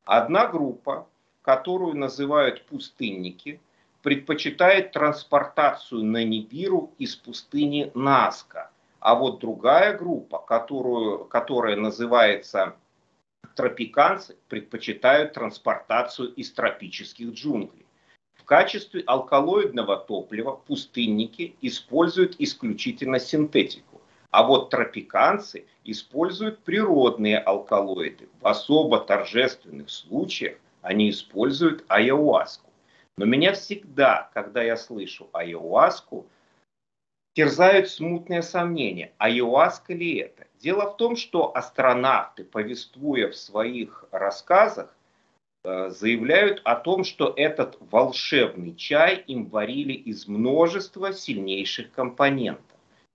Одна 0.04 0.46
группа, 0.46 1.06
которую 1.42 1.96
называют 1.96 2.66
пустынники, 2.66 3.60
предпочитает 4.02 4.92
транспортацию 4.92 6.04
на 6.04 6.24
Нибиру 6.24 6.92
из 6.98 7.16
пустыни 7.16 7.90
Наска. 7.94 8.70
А 8.98 9.14
вот 9.14 9.40
другая 9.40 9.96
группа, 9.96 10.38
которую, 10.38 11.24
которая 11.24 11.76
называется 11.76 12.76
тропиканцы, 13.54 14.36
предпочитают 14.48 15.34
транспортацию 15.34 16.32
из 16.34 16.52
тропических 16.52 17.32
джунглей. 17.32 17.86
В 18.34 18.44
качестве 18.44 19.02
алкалоидного 19.06 19.96
топлива 19.96 20.52
пустынники 20.52 21.56
используют 21.60 22.36
исключительно 22.38 23.18
синтетику. 23.18 23.89
А 24.30 24.44
вот 24.44 24.70
тропиканцы 24.70 25.66
используют 25.84 26.60
природные 26.60 27.38
алкалоиды. 27.38 28.28
В 28.40 28.46
особо 28.46 29.00
торжественных 29.00 29.90
случаях 29.90 30.56
они 30.82 31.10
используют 31.10 31.84
айауаску. 31.88 32.70
Но 33.16 33.26
меня 33.26 33.52
всегда, 33.52 34.30
когда 34.32 34.62
я 34.62 34.76
слышу 34.76 35.28
айауаску, 35.32 36.26
терзают 37.34 37.88
смутные 37.88 38.42
сомнения, 38.42 39.12
айуаска 39.18 39.94
ли 39.94 40.16
это. 40.16 40.46
Дело 40.58 40.90
в 40.90 40.96
том, 40.96 41.16
что 41.16 41.56
астронавты, 41.56 42.44
повествуя 42.44 43.30
в 43.30 43.36
своих 43.36 44.04
рассказах, 44.10 44.94
э, 45.64 45.90
заявляют 45.90 46.60
о 46.64 46.76
том, 46.76 47.02
что 47.04 47.32
этот 47.36 47.78
волшебный 47.80 48.74
чай 48.74 49.16
им 49.26 49.46
варили 49.46 49.92
из 49.92 50.28
множества 50.28 51.12
сильнейших 51.12 51.92
компонентов. 51.92 52.69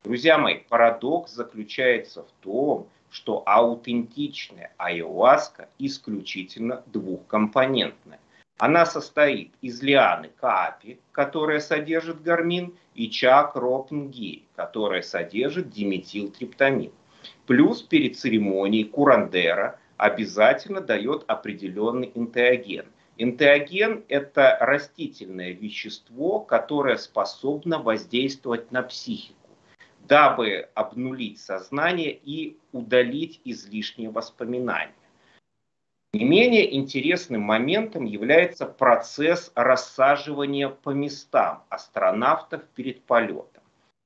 Друзья 0.06 0.38
мои, 0.38 0.58
парадокс 0.70 1.32
заключается 1.32 2.22
в 2.22 2.32
том, 2.44 2.88
что 3.10 3.42
аутентичная 3.48 4.72
айуаска 4.78 5.68
исключительно 5.80 6.84
двухкомпонентная. 6.86 8.20
Она 8.60 8.86
состоит 8.86 9.52
из 9.62 9.82
лианы 9.82 10.30
каапи, 10.40 11.00
которая 11.12 11.60
содержит 11.60 12.22
гармин, 12.22 12.76
и 12.94 13.10
чакропнги, 13.10 14.44
которая 14.56 15.02
содержит 15.02 15.72
диметилтриптамин. 15.72 16.92
Плюс 17.48 17.82
перед 17.82 18.16
церемонией 18.16 18.84
курандера 18.84 19.80
обязательно 19.98 20.82
дает 20.82 21.24
определенный 21.26 22.12
энтеоген. 22.14 22.86
Энтеоген– 23.18 24.04
это 24.08 24.56
растительное 24.62 25.52
вещество, 25.52 26.42
которое 26.42 26.98
способно 26.98 27.80
воздействовать 27.80 28.72
на 28.72 28.84
психику, 28.84 29.45
дабы 30.08 30.70
обнулить 30.74 31.40
сознание 31.40 32.12
и 32.12 32.58
удалить 32.72 33.42
излишние 33.44 34.10
воспоминания. 34.10 34.94
Не 36.14 36.24
менее 36.24 36.76
интересным 36.76 37.42
моментом 37.42 38.06
является 38.06 38.66
процесс 38.66 39.52
рассаживания 39.54 40.70
по 40.70 40.92
местам 40.92 41.64
астронавтов 41.70 42.64
перед 42.76 43.04
полетом. 43.04 43.64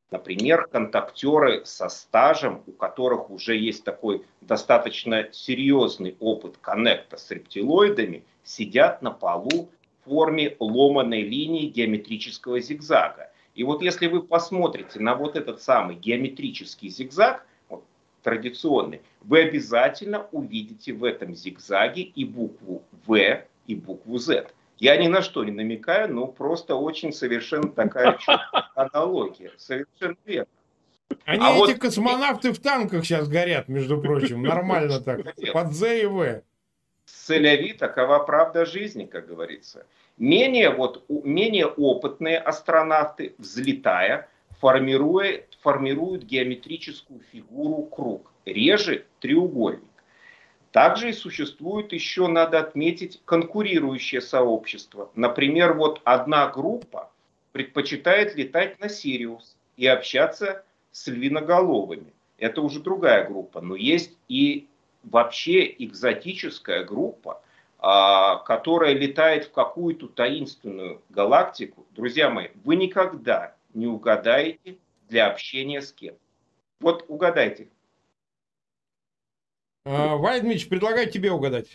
Например, 0.10 0.66
контактеры 0.66 1.66
со 1.66 1.88
стажем, 1.88 2.64
у 2.66 2.72
которых 2.72 3.30
уже 3.30 3.56
есть 3.56 3.84
такой 3.84 4.26
достаточно 4.42 5.32
серьезный 5.32 6.16
опыт 6.20 6.58
коннекта 6.58 7.18
с 7.18 7.30
рептилоидами, 7.30 8.24
сидят 8.44 9.04
на 9.04 9.12
полу 9.12 9.70
в 10.02 10.10
форме 10.10 10.56
ломаной 10.60 11.22
линии 11.22 11.68
геометрического 11.68 12.60
зигзага. 12.60 13.32
И 13.60 13.64
вот 13.66 13.82
если 13.82 14.08
вы 14.08 14.24
посмотрите 14.24 15.02
на 15.02 15.16
вот 15.16 15.36
этот 15.36 15.62
самый 15.62 15.98
геометрический 15.98 16.88
зигзаг, 16.88 17.46
традиционный, 18.24 19.02
вы 19.20 19.42
обязательно 19.42 20.28
увидите 20.32 20.94
в 20.94 21.04
этом 21.04 21.36
зигзаге 21.36 22.04
и 22.04 22.24
букву 22.24 22.84
В, 23.06 23.44
и 23.68 23.76
букву 23.76 24.18
Z. 24.18 24.48
Я 24.78 24.96
ни 24.96 25.10
на 25.10 25.22
что 25.22 25.44
не 25.44 25.52
намекаю, 25.52 26.14
но 26.14 26.26
просто 26.26 26.76
очень 26.76 27.12
совершенно 27.12 27.68
такая 27.68 28.18
аналогия. 28.76 29.52
Совершенно 29.58 30.16
верно. 30.26 30.48
Они 31.26 31.44
а 31.46 31.52
эти 31.52 31.74
вот... 31.74 31.80
космонавты 31.80 32.54
в 32.54 32.60
танках 32.60 33.04
сейчас 33.04 33.28
горят, 33.28 33.68
между 33.68 34.00
прочим, 34.00 34.42
нормально 34.42 35.02
так, 35.02 35.36
под 35.52 35.74
З 35.74 36.04
и 36.04 36.06
В. 36.06 36.44
Целяви 37.06 37.74
такова 37.74 38.20
правда 38.20 38.66
жизни, 38.66 39.04
как 39.04 39.28
говорится. 39.28 39.86
Менее, 40.20 40.70
вот, 40.70 41.06
менее 41.08 41.66
опытные 41.66 42.38
астронавты, 42.38 43.36
взлетая, 43.38 44.30
формируют, 44.60 45.58
формируют 45.62 46.24
геометрическую 46.24 47.22
фигуру 47.32 47.84
круг, 47.84 48.32
реже 48.46 49.06
треугольник. 49.22 49.84
Также 50.72 51.10
и 51.10 51.14
существует 51.14 51.94
еще, 51.94 52.28
надо 52.28 52.60
отметить, 52.60 53.22
конкурирующее 53.24 54.20
сообщество. 54.20 55.10
Например, 55.16 55.74
вот 55.74 56.02
одна 56.04 56.50
группа 56.50 57.10
предпочитает 57.54 58.36
летать 58.36 58.78
на 58.80 58.90
Сириус 58.90 59.56
и 59.78 59.88
общаться 59.88 60.64
с 60.92 61.08
львиноголовыми. 61.08 62.14
Это 62.38 62.62
уже 62.62 62.82
другая 62.82 63.26
группа. 63.26 63.62
Но 63.62 63.76
есть 63.76 64.18
и 64.28 64.68
вообще 65.04 65.74
экзотическая 65.80 66.84
группа, 66.84 67.42
которая 67.80 68.94
летает 68.94 69.46
в 69.46 69.52
какую-то 69.52 70.08
таинственную 70.08 71.02
галактику. 71.10 71.88
Друзья 71.92 72.30
мои, 72.30 72.50
вы 72.66 72.76
никогда 72.76 73.56
не 73.74 73.88
угадаете 73.88 74.78
для 75.08 75.28
общения 75.28 75.82
с 75.82 75.94
кем. 75.94 76.16
Вот 76.82 77.06
угадайте. 77.08 77.70
А, 79.86 80.18
Валерий 80.18 80.42
Дмитриевич, 80.42 80.70
предлагаю 80.70 81.10
тебе 81.10 81.32
угадать. 81.32 81.68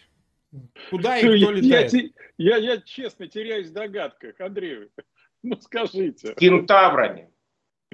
Куда 0.90 1.18
и 1.18 1.22
кто 1.22 1.32
я, 1.32 1.50
летает? 1.50 1.92
Я, 1.92 2.10
я, 2.36 2.56
я 2.56 2.80
честно 2.80 3.26
теряюсь 3.26 3.68
в 3.68 3.72
догадках, 3.72 4.40
Андрей. 4.40 4.90
Ну 5.46 5.60
скажите. 5.60 6.32
С 6.32 6.36
кентаврами. 6.36 7.30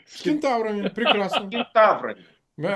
С 0.06 0.22
кентаврами, 0.22 0.88
прекрасно. 0.88 1.48
С 1.48 1.50
кентаврами. 1.50 2.24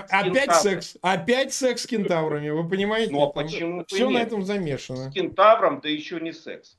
Опять 0.09 0.55
секс, 0.57 0.97
опять 1.03 1.53
секс 1.53 1.83
с 1.83 1.87
кентаврами, 1.87 2.51
вы 2.51 2.69
понимаете? 2.69 3.13
Ну 3.13 3.23
а 3.23 3.27
почему 3.29 3.85
Все 3.87 4.09
на 4.09 4.19
этом 4.19 4.45
замешано. 4.45 5.11
С 5.11 5.15
кентавром, 5.15 5.81
да 5.81 5.89
еще 5.89 6.21
не 6.21 6.33
секс. 6.33 6.77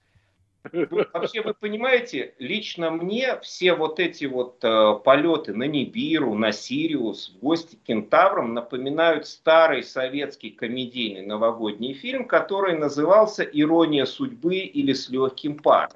Вообще, 0.71 1.41
вы 1.41 1.53
понимаете, 1.53 2.33
лично 2.39 2.89
мне 2.89 3.39
все 3.41 3.73
вот 3.73 3.99
эти 3.99 4.25
вот 4.25 4.63
э, 4.63 4.99
полеты 5.03 5.53
на 5.53 5.65
Нибиру, 5.65 6.33
на 6.33 6.51
Сириус, 6.51 7.35
в 7.35 7.39
гости 7.39 7.75
к 7.75 7.83
кентаврам 7.83 8.53
напоминают 8.53 9.27
старый 9.27 9.83
советский 9.83 10.49
комедийный 10.49 11.25
новогодний 11.25 11.93
фильм, 11.93 12.25
который 12.25 12.77
назывался 12.77 13.43
«Ирония 13.43 14.05
судьбы» 14.05 14.55
или 14.55 14.93
«С 14.93 15.09
легким 15.09 15.57
паром». 15.57 15.91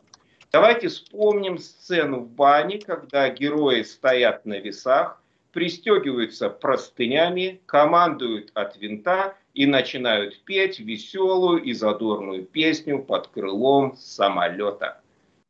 Давайте 0.52 0.88
вспомним 0.88 1.58
сцену 1.58 2.22
в 2.22 2.30
бане, 2.30 2.80
когда 2.80 3.30
герои 3.30 3.84
стоят 3.84 4.46
на 4.46 4.60
весах, 4.60 5.19
пристегиваются 5.52 6.50
простынями, 6.50 7.62
командуют 7.66 8.52
от 8.54 8.78
винта 8.78 9.36
и 9.54 9.66
начинают 9.66 10.44
петь 10.44 10.80
веселую 10.80 11.62
и 11.64 11.74
задорную 11.74 12.46
песню 12.46 13.00
под 13.00 13.28
крылом 13.28 13.96
самолета. 13.98 15.02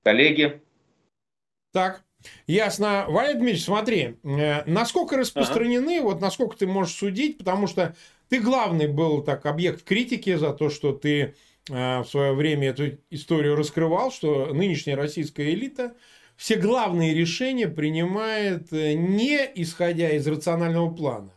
Коллеги? 0.03 0.61
Так, 1.71 2.03
Ясно. 2.47 3.05
Валерий 3.07 3.35
Дмитриевич, 3.35 3.63
смотри, 3.63 4.17
э, 4.23 4.63
насколько 4.65 5.17
распространены, 5.17 5.99
ага. 5.99 6.03
вот 6.03 6.21
насколько 6.21 6.57
ты 6.57 6.67
можешь 6.67 6.95
судить, 6.95 7.37
потому 7.37 7.67
что 7.67 7.95
ты 8.27 8.41
главный 8.41 8.87
был 8.87 9.23
так 9.23 9.45
объект 9.45 9.83
критики 9.83 10.35
за 10.35 10.51
то, 10.53 10.69
что 10.69 10.91
ты 10.91 11.35
э, 11.69 11.99
в 11.99 12.05
свое 12.05 12.33
время 12.33 12.69
эту 12.69 12.97
историю 13.09 13.55
раскрывал, 13.55 14.11
что 14.11 14.47
нынешняя 14.53 14.97
российская 14.97 15.53
элита 15.53 15.95
все 16.39 16.55
главные 16.55 17.13
решения 17.13 17.67
принимает 17.67 18.71
э, 18.71 18.93
не 18.93 19.39
исходя 19.55 20.11
из 20.11 20.25
рационального 20.25 20.89
плана, 20.89 21.33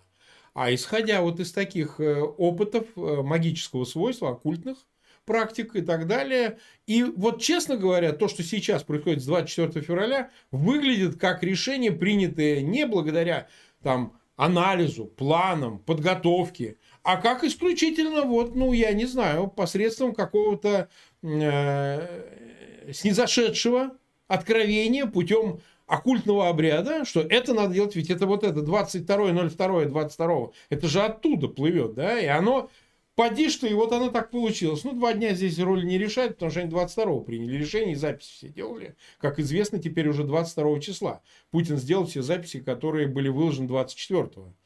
а 0.54 0.72
исходя 0.72 1.22
вот 1.22 1.40
из 1.40 1.50
таких 1.50 1.98
э, 1.98 2.20
опытов 2.20 2.86
э, 2.94 3.22
магического 3.22 3.84
свойства, 3.84 4.30
оккультных 4.30 4.78
практик 5.24 5.74
и 5.74 5.82
так 5.82 6.06
далее. 6.06 6.58
И 6.86 7.02
вот, 7.02 7.42
честно 7.42 7.76
говоря, 7.76 8.12
то, 8.12 8.28
что 8.28 8.44
сейчас 8.44 8.84
происходит 8.84 9.22
с 9.22 9.26
24 9.26 9.84
февраля, 9.84 10.30
выглядит 10.52 11.18
как 11.18 11.42
решение, 11.42 11.90
принятое 11.90 12.60
не 12.60 12.86
благодаря 12.86 13.48
там, 13.82 14.16
анализу, 14.36 15.06
планам, 15.06 15.80
подготовке, 15.80 16.76
а 17.02 17.16
как 17.16 17.42
исключительно, 17.42 18.22
вот, 18.22 18.54
ну, 18.54 18.72
я 18.72 18.92
не 18.92 19.06
знаю, 19.06 19.48
посредством 19.48 20.14
какого-то 20.14 20.88
э, 21.22 22.92
снизошедшего 22.92 23.98
откровения 24.32 25.06
путем 25.06 25.60
оккультного 25.86 26.48
обряда, 26.48 27.04
что 27.04 27.20
это 27.20 27.52
надо 27.52 27.74
делать, 27.74 27.94
ведь 27.96 28.10
это 28.10 28.26
вот 28.26 28.44
это 28.44 28.60
22.02, 28.60 29.86
22, 29.86 30.50
это 30.70 30.88
же 30.88 31.02
оттуда 31.02 31.48
плывет, 31.48 31.94
да, 31.94 32.18
и 32.18 32.26
оно, 32.26 32.70
поди 33.14 33.50
что, 33.50 33.66
и 33.66 33.74
вот 33.74 33.92
оно 33.92 34.08
так 34.08 34.30
получилось. 34.30 34.84
Ну, 34.84 34.92
два 34.92 35.12
дня 35.12 35.34
здесь 35.34 35.58
роль 35.58 35.84
не 35.84 35.98
решает, 35.98 36.34
потому 36.34 36.50
что 36.50 36.60
они 36.60 36.70
22 36.70 37.20
приняли 37.20 37.58
решение, 37.58 37.92
и 37.92 37.96
записи 37.96 38.30
все 38.30 38.48
делали, 38.48 38.96
как 39.18 39.38
известно, 39.38 39.78
теперь 39.78 40.08
уже 40.08 40.24
22 40.24 40.80
числа. 40.80 41.20
Путин 41.50 41.76
сделал 41.76 42.06
все 42.06 42.22
записи, 42.22 42.60
которые 42.60 43.08
были 43.08 43.28
выложены 43.28 43.68
24 43.68 44.30
Э, 44.30 44.61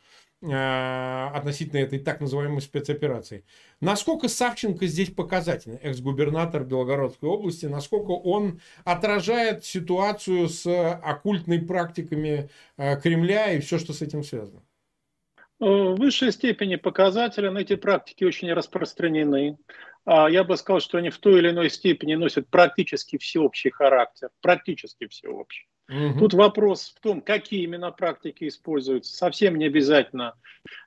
относительно 0.54 1.80
этой 1.80 1.98
так 1.98 2.20
называемой 2.20 2.60
спецоперации. 2.60 3.44
Насколько 3.80 4.28
Савченко 4.28 4.86
здесь 4.86 5.10
показательный, 5.10 5.78
экс-губернатор 5.78 6.64
Белгородской 6.64 7.28
области, 7.28 7.66
насколько 7.66 8.10
он 8.10 8.60
отражает 8.84 9.64
ситуацию 9.64 10.48
с 10.48 10.66
оккультными 10.66 11.64
практиками 11.64 12.48
э, 12.76 13.00
Кремля 13.00 13.52
и 13.52 13.60
все, 13.60 13.78
что 13.78 13.92
с 13.92 14.02
этим 14.02 14.22
связано? 14.22 14.62
В 15.58 15.94
высшей 15.94 16.32
степени 16.32 16.76
показателен. 16.76 17.56
Эти 17.56 17.76
практики 17.76 18.24
очень 18.24 18.52
распространены. 18.52 19.56
А 20.04 20.28
я 20.28 20.44
бы 20.44 20.56
сказал, 20.56 20.80
что 20.80 20.98
они 20.98 21.10
в 21.10 21.18
той 21.18 21.38
или 21.38 21.50
иной 21.50 21.70
степени 21.70 22.14
носят 22.14 22.48
практически 22.48 23.16
всеобщий 23.18 23.70
характер. 23.70 24.28
Практически 24.40 25.06
всеобщий. 25.06 25.66
Угу. 25.88 26.18
Тут 26.18 26.34
вопрос 26.34 26.94
в 26.96 27.00
том, 27.00 27.20
какие 27.20 27.62
именно 27.62 27.92
практики 27.92 28.48
используются. 28.48 29.16
Совсем 29.16 29.56
не 29.56 29.66
обязательно. 29.66 30.34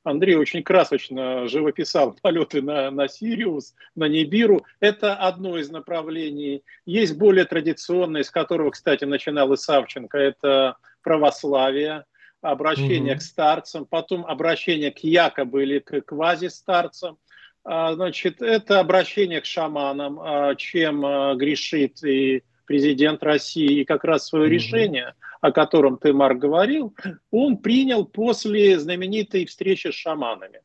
Андрей 0.04 0.36
очень 0.36 0.62
красочно 0.62 1.48
живописал 1.48 2.18
полеты 2.22 2.62
на, 2.62 2.92
на 2.92 3.08
Сириус, 3.08 3.76
на 3.96 4.10
Нибиру. 4.10 4.66
Это 4.82 5.16
одно 5.16 5.58
из 5.58 5.70
направлений. 5.70 6.64
Есть 6.86 7.18
более 7.18 7.46
традиционное, 7.46 8.24
с 8.24 8.30
которого, 8.30 8.72
кстати, 8.72 9.06
начинал 9.06 9.54
и 9.54 9.58
Савченко, 9.58 10.18
это 10.18 10.76
православие, 11.02 12.04
обращение 12.42 13.14
угу. 13.14 13.20
к 13.20 13.24
старцам, 13.24 13.86
потом 13.86 14.26
обращение 14.26 14.92
к 14.92 15.00
якобы 15.00 15.64
или 15.64 15.80
к 15.80 16.02
квазистарцам. 16.02 17.18
а, 17.64 17.94
значит, 17.94 18.42
это 18.42 18.82
обращение 18.82 19.40
к 19.40 19.46
шаманам, 19.46 20.20
а, 20.20 20.56
чем 20.56 21.06
а, 21.06 21.36
грешит 21.36 22.04
и 22.04 22.44
президент 22.70 23.24
России, 23.24 23.80
и 23.80 23.84
как 23.84 24.04
раз 24.04 24.28
свое 24.28 24.46
mm-hmm. 24.46 24.50
решение, 24.50 25.16
о 25.42 25.52
котором 25.52 25.98
ты, 25.98 26.14
Марк, 26.14 26.38
говорил, 26.38 26.94
он 27.32 27.58
принял 27.58 28.06
после 28.06 28.78
знаменитой 28.78 29.48
встречи 29.48 29.88
с 29.88 29.96
шаманами, 29.96 30.62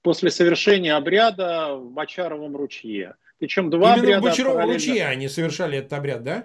после 0.00 0.30
совершения 0.30 0.94
обряда 0.94 1.74
в 1.74 1.90
Бочаровом 1.90 2.54
ручье. 2.54 3.16
Причем 3.40 3.68
два 3.68 3.96
Именно 3.96 4.00
обряда... 4.00 4.20
в 4.20 4.24
Бочаровом 4.30 4.70
ручье 4.70 5.04
они 5.04 5.26
совершали 5.26 5.78
этот 5.78 5.92
обряд, 5.94 6.22
да? 6.22 6.44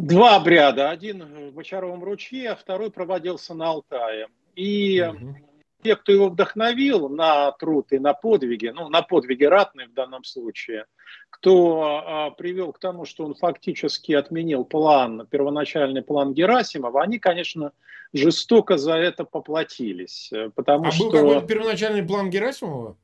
Два 0.00 0.34
обряда. 0.34 0.90
Один 0.90 1.22
в 1.22 1.52
Бочаровом 1.52 2.02
ручье, 2.02 2.50
а 2.50 2.56
второй 2.56 2.90
проводился 2.90 3.54
на 3.54 3.68
Алтае. 3.68 4.26
И 4.56 5.00
угу 5.00 5.36
те, 5.82 5.96
кто 5.96 6.12
его 6.12 6.28
вдохновил 6.28 7.08
на 7.08 7.52
труд 7.52 7.92
и 7.92 7.98
на 7.98 8.14
подвиги, 8.14 8.68
ну, 8.68 8.88
на 8.88 9.02
подвиги 9.02 9.44
ратные 9.44 9.88
в 9.88 9.94
данном 9.94 10.24
случае, 10.24 10.86
кто 11.30 11.82
а, 11.82 12.30
привел 12.30 12.72
к 12.72 12.78
тому, 12.78 13.04
что 13.04 13.24
он 13.24 13.34
фактически 13.34 14.12
отменил 14.12 14.64
план, 14.64 15.26
первоначальный 15.30 16.02
план 16.02 16.34
Герасимова, 16.34 17.02
они, 17.02 17.18
конечно, 17.18 17.72
жестоко 18.12 18.76
за 18.76 18.94
это 18.94 19.24
поплатились. 19.24 20.32
Потому 20.54 20.88
а 20.88 20.90
что... 20.90 21.04
был 21.04 21.12
какой-то 21.12 21.46
первоначальный 21.46 22.02
план 22.02 22.30
Герасимова? 22.30 22.96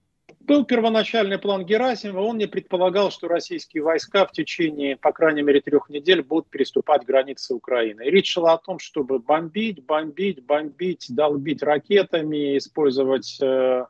Был 0.46 0.64
первоначальный 0.64 1.38
план 1.38 1.64
Герасимова, 1.64 2.20
он 2.20 2.38
не 2.38 2.46
предполагал, 2.46 3.10
что 3.10 3.26
российские 3.26 3.82
войска 3.82 4.24
в 4.24 4.30
течение, 4.30 4.96
по 4.96 5.10
крайней 5.10 5.42
мере, 5.42 5.60
трех 5.60 5.88
недель 5.88 6.22
будут 6.22 6.48
переступать 6.50 7.04
границы 7.04 7.52
Украины. 7.52 8.06
И 8.06 8.10
речь 8.10 8.30
шла 8.30 8.52
о 8.52 8.58
том, 8.58 8.78
чтобы 8.78 9.18
бомбить, 9.18 9.84
бомбить, 9.84 10.44
бомбить, 10.44 11.06
долбить 11.08 11.64
ракетами, 11.64 12.58
использовать 12.58 13.38
э, 13.42 13.86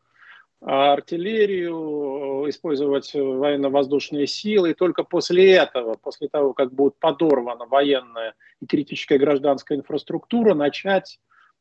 артиллерию, 0.63 2.49
использовать 2.49 3.13
военно-воздушные 3.13 4.27
силы. 4.27 4.71
И 4.71 4.75
только 4.75 5.05
после 5.05 5.53
этого, 5.57 5.97
после 6.03 6.29
того, 6.29 6.55
как 6.55 6.73
будет 6.73 6.97
подорвана 6.99 7.67
военная 7.67 8.35
и 8.63 8.67
критическая 8.67 9.19
гражданская 9.19 9.77
инфраструктура, 9.77 10.55
начать 10.55 11.19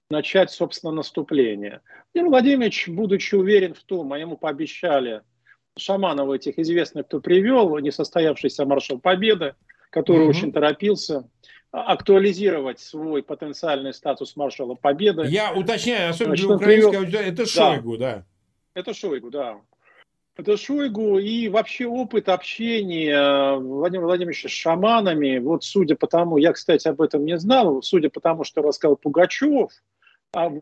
начать, 0.10 0.52
собственно, 0.52 0.92
наступление. 0.92 1.82
Владимир 2.14 2.30
Владимирович, 2.32 2.88
будучи 2.88 3.36
уверен 3.36 3.74
в 3.74 3.84
том, 3.84 4.14
а 4.14 4.20
ему 4.20 4.38
пообещали 4.38 5.22
Шаманова 5.78 6.36
этих 6.36 6.58
известных, 6.60 7.08
кто 7.08 7.20
привел, 7.20 7.78
несостоявшийся 7.80 8.66
маршал 8.66 9.00
Победы, 9.00 9.56
который 9.90 10.22
угу. 10.22 10.30
очень 10.30 10.52
торопился 10.52 11.28
актуализировать 11.72 12.80
свой 12.80 13.22
потенциальный 13.22 13.94
статус 13.94 14.36
маршала 14.38 14.76
Победы. 14.76 15.26
Я 15.28 15.54
уточняю, 15.54 16.12
особенно 16.12 16.38
Значит, 16.38 16.48
для 16.48 16.56
украинской 16.56 16.96
аудитории, 16.96 17.28
это 17.28 17.46
Шойгу, 17.46 17.98
да. 17.98 18.16
да. 18.16 18.26
Это 18.76 18.94
Шойгу, 18.94 19.30
да. 19.30 19.62
Это 20.38 20.58
Шойгу 20.58 21.18
и 21.18 21.50
вообще 21.50 21.88
опыт 21.88 22.30
общения 22.30 23.58
Владимира 23.58 24.08
Владимировича 24.08 24.50
с 24.50 24.52
шаманами, 24.52 25.40
вот 25.40 25.64
судя 25.64 25.96
по 25.96 26.08
тому, 26.08 26.38
я, 26.38 26.54
кстати, 26.54 26.88
об 26.88 27.02
этом 27.02 27.26
не 27.26 27.38
знал, 27.38 27.82
судя 27.82 28.10
по 28.10 28.20
тому, 28.20 28.44
что 28.44 28.62
рассказал 28.62 28.96
Пугачев, 28.96 29.72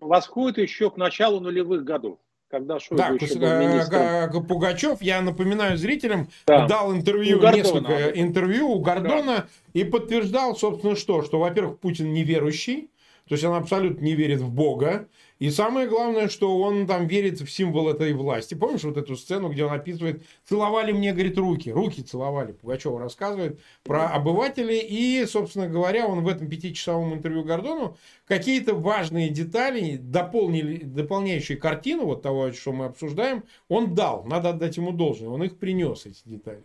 восходит 0.01 0.57
еще 0.59 0.89
к 0.89 0.97
началу 0.97 1.39
нулевых 1.39 1.83
годов 1.83 2.19
когда 2.49 2.79
Шойгу 2.79 2.97
да, 2.97 3.07
еще 3.07 3.39
был 3.39 3.67
министром. 3.67 4.45
Пугачев, 4.45 5.01
я 5.01 5.23
напоминаю 5.23 5.75
зрителям, 5.75 6.27
да. 6.45 6.67
дал 6.67 6.93
интервью, 6.93 7.41
несколько 7.41 8.09
интервью 8.11 8.69
у 8.69 8.79
Гордона 8.79 9.37
да. 9.37 9.47
и 9.73 9.83
подтверждал, 9.83 10.55
собственно, 10.55 10.95
что, 10.95 11.23
что, 11.23 11.39
во-первых, 11.39 11.79
Путин 11.79 12.13
неверующий, 12.13 12.91
то 13.27 13.33
есть 13.33 13.43
он 13.43 13.55
абсолютно 13.55 14.03
не 14.03 14.13
верит 14.13 14.39
в 14.39 14.53
Бога. 14.53 15.07
И 15.43 15.49
самое 15.49 15.89
главное, 15.89 16.29
что 16.29 16.57
он 16.57 16.87
там 16.87 17.05
верит 17.05 17.41
в 17.41 17.51
символ 17.51 17.89
этой 17.89 18.13
власти. 18.13 18.53
Помнишь 18.53 18.85
вот 18.85 18.95
эту 18.95 19.17
сцену, 19.17 19.49
где 19.49 19.65
он 19.65 19.73
описывает, 19.73 20.23
целовали 20.45 20.93
мне, 20.93 21.11
говорит, 21.11 21.37
руки. 21.37 21.69
Руки 21.69 22.01
целовали. 22.01 22.53
Пугачева 22.53 22.97
рассказывает 22.97 23.59
про 23.83 24.07
обывателей. 24.07 24.79
И, 24.79 25.25
собственно 25.25 25.67
говоря, 25.67 26.07
он 26.07 26.23
в 26.23 26.29
этом 26.29 26.47
пятичасовом 26.47 27.15
интервью 27.15 27.43
Гордону 27.43 27.97
какие-то 28.25 28.73
важные 28.73 29.27
детали, 29.27 29.97
дополнили, 29.97 30.77
дополняющие 30.77 31.57
картину 31.57 32.05
вот 32.05 32.21
того, 32.21 32.53
что 32.53 32.71
мы 32.71 32.85
обсуждаем, 32.85 33.43
он 33.67 33.95
дал. 33.95 34.23
Надо 34.23 34.51
отдать 34.51 34.77
ему 34.77 34.93
должное. 34.93 35.27
Он 35.27 35.43
их 35.43 35.57
принес, 35.57 36.05
эти 36.05 36.21
детали. 36.23 36.63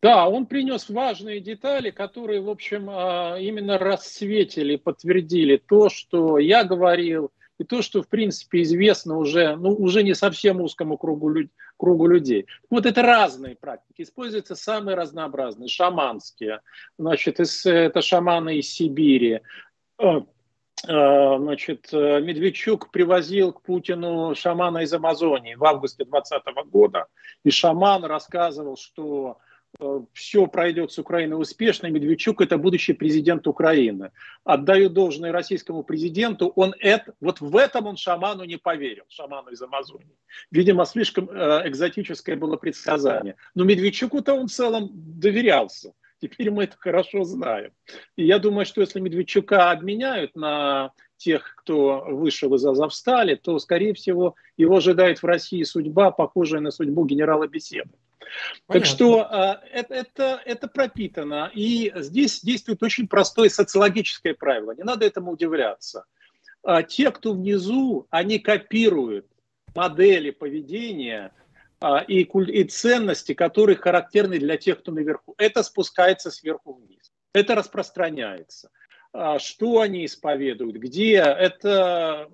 Да, 0.00 0.30
он 0.30 0.46
принес 0.46 0.88
важные 0.88 1.40
детали, 1.40 1.90
которые, 1.90 2.40
в 2.40 2.48
общем, 2.48 2.88
а, 2.88 3.36
именно 3.38 3.76
расцветили, 3.76 4.76
подтвердили 4.76 5.58
то, 5.58 5.90
что 5.90 6.38
я 6.38 6.64
говорил, 6.64 7.30
и 7.58 7.64
то, 7.64 7.82
что, 7.82 8.02
в 8.02 8.08
принципе, 8.08 8.62
известно 8.62 9.18
уже, 9.18 9.56
ну, 9.56 9.70
уже 9.74 10.02
не 10.02 10.14
совсем 10.14 10.60
узкому 10.60 10.96
кругу, 10.96 11.32
кругу 11.76 12.06
людей. 12.06 12.46
Вот 12.70 12.86
это 12.86 13.02
разные 13.02 13.56
практики. 13.56 14.02
Используются 14.02 14.54
самые 14.54 14.96
разнообразные, 14.96 15.68
шаманские. 15.68 16.60
Значит, 16.98 17.40
это 17.64 18.02
шаманы 18.02 18.58
из 18.58 18.72
Сибири. 18.72 19.40
Э, 19.98 20.20
э, 20.88 21.38
значит, 21.38 21.92
Медведчук 21.92 22.90
привозил 22.90 23.52
к 23.52 23.62
Путину 23.62 24.34
шамана 24.34 24.78
из 24.78 24.92
Амазонии 24.92 25.54
в 25.54 25.64
августе 25.64 26.04
2020 26.04 26.70
года. 26.70 27.06
И 27.44 27.50
шаман 27.50 28.04
рассказывал, 28.04 28.76
что 28.76 29.38
Э, 29.38 29.51
все 30.12 30.46
пройдет 30.46 30.92
с 30.92 30.98
Украиной 30.98 31.40
успешно, 31.40 31.88
Медведчук 31.88 32.40
это 32.40 32.58
будущий 32.58 32.92
президент 32.92 33.46
Украины. 33.46 34.10
Отдаю 34.44 34.88
должное 34.88 35.32
российскому 35.32 35.82
президенту, 35.82 36.52
он 36.54 36.74
это, 36.78 37.14
вот 37.20 37.40
в 37.40 37.56
этом 37.56 37.86
он 37.86 37.96
шаману 37.96 38.44
не 38.44 38.56
поверил, 38.56 39.04
шаману 39.08 39.50
из 39.50 39.62
Амазонии. 39.62 40.16
Видимо, 40.50 40.84
слишком 40.84 41.28
э, 41.30 41.68
экзотическое 41.68 42.36
было 42.36 42.56
предсказание. 42.56 43.36
Но 43.54 43.64
Медведчуку-то 43.64 44.34
он 44.34 44.48
в 44.48 44.52
целом 44.52 44.90
доверялся. 44.92 45.92
Теперь 46.20 46.52
мы 46.52 46.64
это 46.64 46.76
хорошо 46.78 47.24
знаем. 47.24 47.72
И 48.14 48.24
я 48.24 48.38
думаю, 48.38 48.64
что 48.64 48.80
если 48.80 49.00
Медведчука 49.00 49.72
обменяют 49.72 50.36
на 50.36 50.92
тех, 51.16 51.54
кто 51.56 52.04
вышел 52.08 52.54
из 52.54 52.64
Азовстали, 52.64 53.34
то, 53.34 53.58
скорее 53.58 53.94
всего, 53.94 54.36
его 54.56 54.76
ожидает 54.76 55.20
в 55.20 55.26
России 55.26 55.62
судьба, 55.64 56.10
похожая 56.10 56.60
на 56.60 56.70
судьбу 56.70 57.04
генерала 57.04 57.48
Беседы. 57.48 57.90
Так 58.66 58.84
что 58.86 59.20
а, 59.20 59.62
это, 59.70 59.94
это, 59.94 60.42
это 60.44 60.68
пропитано. 60.68 61.50
И 61.54 61.92
здесь 61.96 62.40
действует 62.40 62.82
очень 62.82 63.08
простое 63.08 63.48
социологическое 63.48 64.34
правило. 64.34 64.72
Не 64.72 64.82
надо 64.82 65.06
этому 65.06 65.32
удивляться. 65.32 66.04
А, 66.62 66.82
те, 66.82 67.10
кто 67.10 67.32
внизу, 67.32 68.06
они 68.10 68.38
копируют 68.38 69.26
модели 69.74 70.30
поведения 70.30 71.32
а, 71.80 71.98
и, 72.00 72.22
и 72.22 72.64
ценности, 72.64 73.34
которые 73.34 73.76
характерны 73.76 74.38
для 74.38 74.56
тех, 74.56 74.80
кто 74.80 74.92
наверху. 74.92 75.34
Это 75.38 75.62
спускается 75.62 76.30
сверху 76.30 76.74
вниз. 76.74 77.12
Это 77.32 77.54
распространяется. 77.54 78.70
Что 79.38 79.80
они 79.80 80.06
исповедуют, 80.06 80.76
где 80.76 81.16
это 81.16 82.30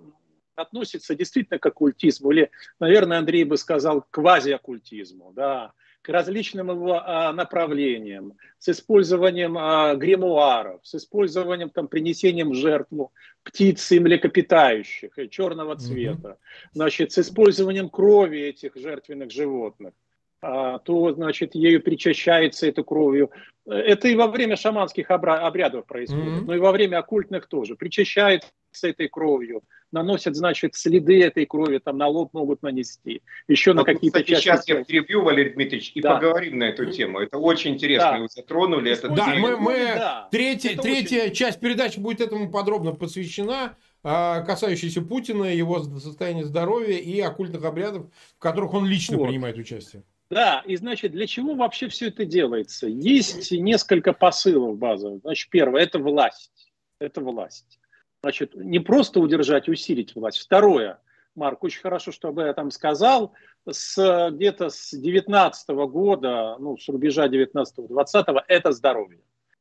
относится 0.58 1.14
действительно 1.14 1.58
к 1.58 1.66
оккультизму, 1.66 2.30
или, 2.32 2.50
наверное, 2.80 3.18
Андрей 3.18 3.44
бы 3.44 3.56
сказал, 3.56 4.02
к 4.02 4.10
квазиоккультизму, 4.10 5.32
да, 5.34 5.72
к 6.02 6.08
различным 6.08 6.70
его 6.70 7.02
а, 7.04 7.32
направлениям, 7.32 8.34
с 8.58 8.68
использованием 8.68 9.56
а, 9.58 9.94
гримуаров, 9.94 10.80
с 10.82 10.94
использованием, 10.94 11.70
там, 11.70 11.88
принесением 11.88 12.50
в 12.50 12.54
жертву 12.54 13.12
птиц 13.42 13.92
и 13.92 14.00
млекопитающих 14.00 15.18
и 15.18 15.28
черного 15.28 15.76
цвета, 15.76 16.28
mm-hmm. 16.28 16.68
значит, 16.72 17.12
с 17.12 17.18
использованием 17.18 17.88
крови 17.90 18.38
этих 18.38 18.76
жертвенных 18.76 19.30
животных 19.30 19.92
то, 20.40 21.12
значит, 21.14 21.54
ею 21.54 21.82
причащается 21.82 22.66
этой 22.66 22.84
кровью. 22.84 23.30
Это 23.66 24.08
и 24.08 24.14
во 24.14 24.28
время 24.28 24.56
шаманских 24.56 25.10
обрядов 25.10 25.86
происходит, 25.86 26.24
mm-hmm. 26.24 26.44
но 26.46 26.54
и 26.54 26.58
во 26.58 26.72
время 26.72 26.98
оккультных 26.98 27.48
тоже. 27.48 27.74
Причащается 27.74 28.48
этой 28.82 29.08
кровью, 29.08 29.62
наносят, 29.92 30.36
значит, 30.36 30.74
следы 30.74 31.22
этой 31.22 31.44
крови, 31.44 31.78
там 31.78 31.98
на 31.98 32.06
лоб 32.06 32.32
могут 32.32 32.62
нанести, 32.62 33.22
еще 33.46 33.72
вот 33.72 33.78
на 33.78 33.84
какие-то 33.84 34.22
части. 34.22 34.44
Сейчас 34.44 34.68
я 34.68 34.84
перебью, 34.84 35.22
Валерий 35.22 35.52
Дмитриевич, 35.52 35.92
и 35.94 36.00
да. 36.00 36.14
поговорим 36.14 36.58
на 36.58 36.64
эту 36.64 36.86
тему. 36.86 37.18
Это 37.18 37.38
очень 37.38 37.74
интересно, 37.74 38.12
да. 38.12 38.18
вы 38.18 38.28
затронули. 38.28 38.92
Это 38.92 39.08
да, 39.08 39.34
мы, 39.34 39.56
мы 39.56 39.74
да. 39.96 40.28
Третья, 40.30 40.70
это 40.70 40.82
третья 40.82 41.24
очень... 41.24 41.34
часть 41.34 41.60
передачи 41.60 41.98
будет 41.98 42.20
этому 42.20 42.50
подробно 42.50 42.92
посвящена 42.92 43.76
а, 44.02 44.42
касающаяся 44.42 45.02
Путина, 45.02 45.44
его 45.44 45.82
состояния 45.82 46.44
здоровья 46.44 46.96
и 46.96 47.20
оккультных 47.20 47.64
обрядов, 47.64 48.06
в 48.36 48.38
которых 48.38 48.72
он 48.74 48.86
лично 48.86 49.18
вот. 49.18 49.26
принимает 49.26 49.58
участие. 49.58 50.04
Да, 50.30 50.62
и 50.66 50.76
значит, 50.76 51.12
для 51.12 51.26
чего 51.26 51.54
вообще 51.54 51.88
все 51.88 52.08
это 52.08 52.24
делается? 52.26 52.86
Есть 52.86 53.50
несколько 53.50 54.12
посылов 54.12 54.76
базовых. 54.76 55.22
Значит, 55.22 55.50
первое– 55.50 55.82
это 55.82 55.98
власть. 55.98 56.72
Это 56.98 57.20
власть. 57.20 57.78
Значит, 58.22 58.54
не 58.54 58.78
просто 58.78 59.20
удержать, 59.20 59.68
усилить 59.68 60.14
власть. 60.14 60.38
Второе, 60.38 61.00
Марк, 61.34 61.64
очень 61.64 61.80
хорошо, 61.80 62.12
что 62.12 62.28
об 62.28 62.40
этом 62.40 62.70
сказал, 62.70 63.32
с, 63.70 64.30
где-то 64.32 64.68
с 64.68 64.90
19 64.92 65.68
года, 65.90 66.56
ну, 66.58 66.76
с 66.76 66.88
рубежа 66.88 67.28
19-20, 67.28 68.42
это 68.48 68.72
здоровье. 68.72 69.20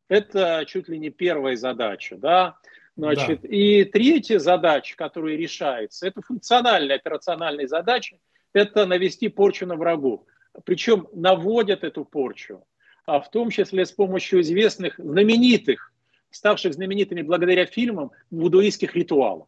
Это 0.10 0.64
чуть 0.68 0.90
ли 0.90 0.98
не 0.98 1.10
первая 1.12 1.56
задача, 1.56 2.18
да. 2.18 2.58
Значит, 2.96 3.42
да. 3.42 3.48
и 3.48 3.84
третья 3.84 4.40
задача, 4.40 4.96
которая 4.98 5.36
решается, 5.36 6.08
это 6.08 6.22
функциональная 6.22 6.96
операциональная 6.96 7.68
задача, 7.68 8.18
это 8.54 8.86
навести 8.88 9.30
порчу 9.30 9.68
на 9.68 9.76
врагу. 9.76 10.26
Причем 10.66 11.08
наводят 11.14 11.84
эту 11.84 12.06
порчу, 12.06 12.64
а 13.06 13.20
в 13.20 13.30
том 13.32 13.50
числе 13.50 13.86
с 13.86 13.92
помощью 13.92 14.42
известных, 14.42 14.96
знаменитых, 14.98 15.94
ставших 16.30 16.74
знаменитыми 16.74 17.22
благодаря 17.22 17.66
фильмам, 17.66 18.12
вудуистских 18.32 18.96
ритуалов. 18.96 19.48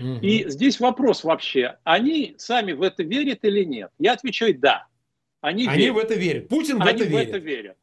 Угу. 0.00 0.18
И 0.22 0.48
здесь 0.48 0.80
вопрос 0.80 1.24
вообще, 1.24 1.78
они 1.84 2.34
сами 2.38 2.72
в 2.72 2.82
это 2.82 3.02
верят 3.02 3.40
или 3.42 3.64
нет? 3.64 3.90
Я 3.98 4.12
отвечаю 4.12 4.58
«да». 4.58 4.86
Они, 5.40 5.66
они 5.68 5.78
верят. 5.78 5.94
в 5.94 5.98
это 5.98 6.14
верят. 6.14 6.48
Путин 6.48 6.78
в 6.78 6.82
они 6.82 7.02
это 7.02 7.04
верит. 7.04 7.26
в 7.26 7.28
это 7.28 7.38
верят. 7.38 7.76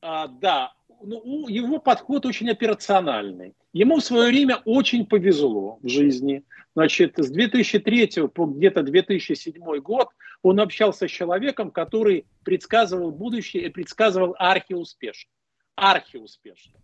А, 0.00 0.28
да, 0.28 0.74
ну, 1.02 1.48
его 1.48 1.78
подход 1.78 2.24
очень 2.24 2.48
операциональный. 2.50 3.54
Ему 3.72 3.96
в 3.96 4.04
свое 4.04 4.28
время 4.28 4.62
очень 4.64 5.04
повезло 5.04 5.78
в 5.82 5.88
жизни. 5.88 6.44
Значит, 6.74 7.18
с 7.18 7.28
2003 7.30 8.28
по 8.32 8.46
где-то 8.46 8.82
2007 8.82 9.78
год 9.80 10.08
он 10.44 10.60
общался 10.60 11.08
с 11.08 11.10
человеком, 11.10 11.70
который 11.70 12.26
предсказывал 12.44 13.10
будущее 13.10 13.64
и 13.64 13.70
предсказывал 13.70 14.36
архиуспешно. 14.38 15.30
Архиуспешно. 15.74 16.78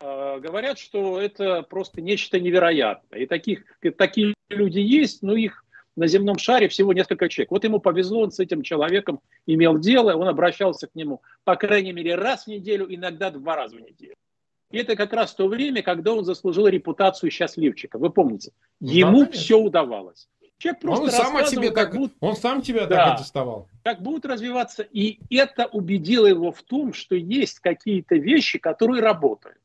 Э, 0.00 0.40
говорят, 0.40 0.80
что 0.80 1.20
это 1.20 1.62
просто 1.62 2.02
нечто 2.02 2.40
невероятное. 2.40 3.20
И 3.20 3.26
таких, 3.26 3.62
такие 3.96 4.34
люди 4.50 4.80
есть, 4.80 5.22
но 5.22 5.36
их 5.36 5.64
на 5.94 6.08
земном 6.08 6.36
шаре 6.38 6.68
всего 6.68 6.92
несколько 6.92 7.28
человек. 7.28 7.52
Вот 7.52 7.62
ему 7.62 7.78
повезло, 7.78 8.22
он 8.22 8.32
с 8.32 8.40
этим 8.40 8.62
человеком 8.62 9.20
имел 9.46 9.78
дело, 9.78 10.16
он 10.16 10.26
обращался 10.26 10.88
к 10.88 10.94
нему, 10.96 11.22
по 11.44 11.54
крайней 11.54 11.92
мере, 11.92 12.16
раз 12.16 12.44
в 12.44 12.48
неделю, 12.48 12.92
иногда 12.92 13.30
два 13.30 13.54
раза 13.54 13.76
в 13.76 13.80
неделю. 13.80 14.14
И 14.72 14.78
это 14.78 14.96
как 14.96 15.12
раз 15.12 15.32
то 15.32 15.46
время, 15.46 15.82
когда 15.82 16.12
он 16.12 16.24
заслужил 16.24 16.66
репутацию 16.66 17.30
счастливчика. 17.30 17.98
Вы 17.98 18.10
помните, 18.10 18.50
ему 18.80 19.24
да, 19.24 19.30
все 19.30 19.56
удавалось. 19.58 20.28
Человек 20.58 20.80
просто 20.80 21.04
он 21.04 21.10
сам 21.10 21.36
о 21.36 21.44
себе 21.44 21.70
так, 21.70 21.94
будут, 21.94 22.14
он 22.20 22.34
сам 22.34 22.62
тебя 22.62 22.86
да, 22.86 22.96
так 22.96 23.14
аттестовал. 23.14 23.68
Как 23.84 24.00
будут 24.00 24.24
развиваться. 24.24 24.82
И 24.82 25.18
это 25.34 25.66
убедило 25.66 26.26
его 26.26 26.50
в 26.50 26.62
том, 26.62 26.94
что 26.94 27.14
есть 27.14 27.60
какие-то 27.60 28.14
вещи, 28.16 28.58
которые 28.58 29.02
работают. 29.02 29.58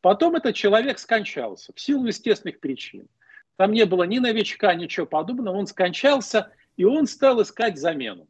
Потом 0.00 0.36
этот 0.36 0.54
человек 0.54 1.00
скончался 1.00 1.72
в 1.74 1.80
силу 1.80 2.06
естественных 2.06 2.60
причин. 2.60 3.08
Там 3.56 3.72
не 3.72 3.84
было 3.84 4.04
ни 4.04 4.20
новичка, 4.20 4.74
ничего 4.74 5.06
подобного. 5.06 5.56
Он 5.56 5.66
скончался, 5.66 6.52
и 6.76 6.84
он 6.84 7.08
стал 7.08 7.42
искать 7.42 7.76
замену. 7.76 8.28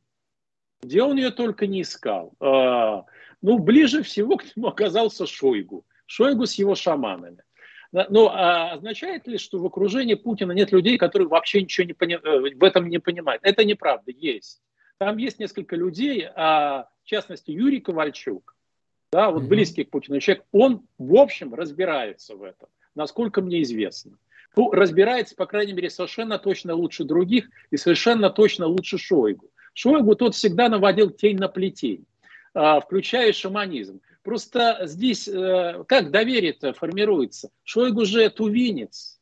Где 0.80 1.02
он 1.02 1.16
ее 1.16 1.30
только 1.30 1.66
не 1.66 1.82
искал. 1.82 2.32
А, 2.40 3.04
ну, 3.42 3.58
ближе 3.58 4.02
всего 4.02 4.38
к 4.38 4.44
нему 4.56 4.68
оказался 4.68 5.26
Шойгу. 5.26 5.84
Шойгу 6.06 6.46
с 6.46 6.54
его 6.54 6.74
шаманами. 6.74 7.42
Но 7.92 8.28
а 8.28 8.72
означает 8.72 9.26
ли, 9.26 9.38
что 9.38 9.58
в 9.58 9.66
окружении 9.66 10.14
Путина 10.14 10.52
нет 10.52 10.72
людей, 10.72 10.98
которые 10.98 11.28
вообще 11.28 11.62
ничего 11.62 11.86
не 11.86 11.94
пони... 11.94 12.18
Э, 12.22 12.54
в 12.54 12.64
этом 12.64 12.88
не 12.88 12.98
понимают? 12.98 13.40
Это 13.44 13.64
неправда, 13.64 14.10
есть. 14.10 14.60
Там 14.98 15.16
есть 15.16 15.38
несколько 15.38 15.76
людей, 15.76 16.26
а, 16.34 16.88
в 17.02 17.06
частности 17.06 17.50
Юрий 17.50 17.80
Ковальчук, 17.80 18.56
да, 19.10 19.30
вот 19.30 19.44
mm-hmm. 19.44 19.46
близкий 19.46 19.84
к 19.84 19.90
Путину 19.90 20.20
человек, 20.20 20.44
он 20.52 20.86
в 20.98 21.14
общем 21.14 21.54
разбирается 21.54 22.34
в 22.34 22.42
этом, 22.42 22.68
насколько 22.94 23.40
мне 23.40 23.62
известно. 23.62 24.18
Ну, 24.56 24.72
разбирается, 24.72 25.36
по 25.36 25.46
крайней 25.46 25.72
мере, 25.72 25.88
совершенно 25.88 26.38
точно 26.38 26.74
лучше 26.74 27.04
других 27.04 27.48
и 27.70 27.76
совершенно 27.76 28.28
точно 28.28 28.66
лучше 28.66 28.98
Шойгу. 28.98 29.50
Шойгу 29.72 30.16
тот 30.16 30.34
всегда 30.34 30.68
наводил 30.68 31.10
тень 31.10 31.38
на 31.38 31.48
плетень, 31.48 32.04
а, 32.54 32.80
включая 32.80 33.32
шаманизм. 33.32 34.00
Просто 34.28 34.80
здесь 34.82 35.26
э, 35.26 35.84
как 35.88 36.10
доверие-то 36.10 36.74
формируется? 36.74 37.48
Шойгу 37.64 38.04
же 38.04 38.28
тувинец 38.28 39.18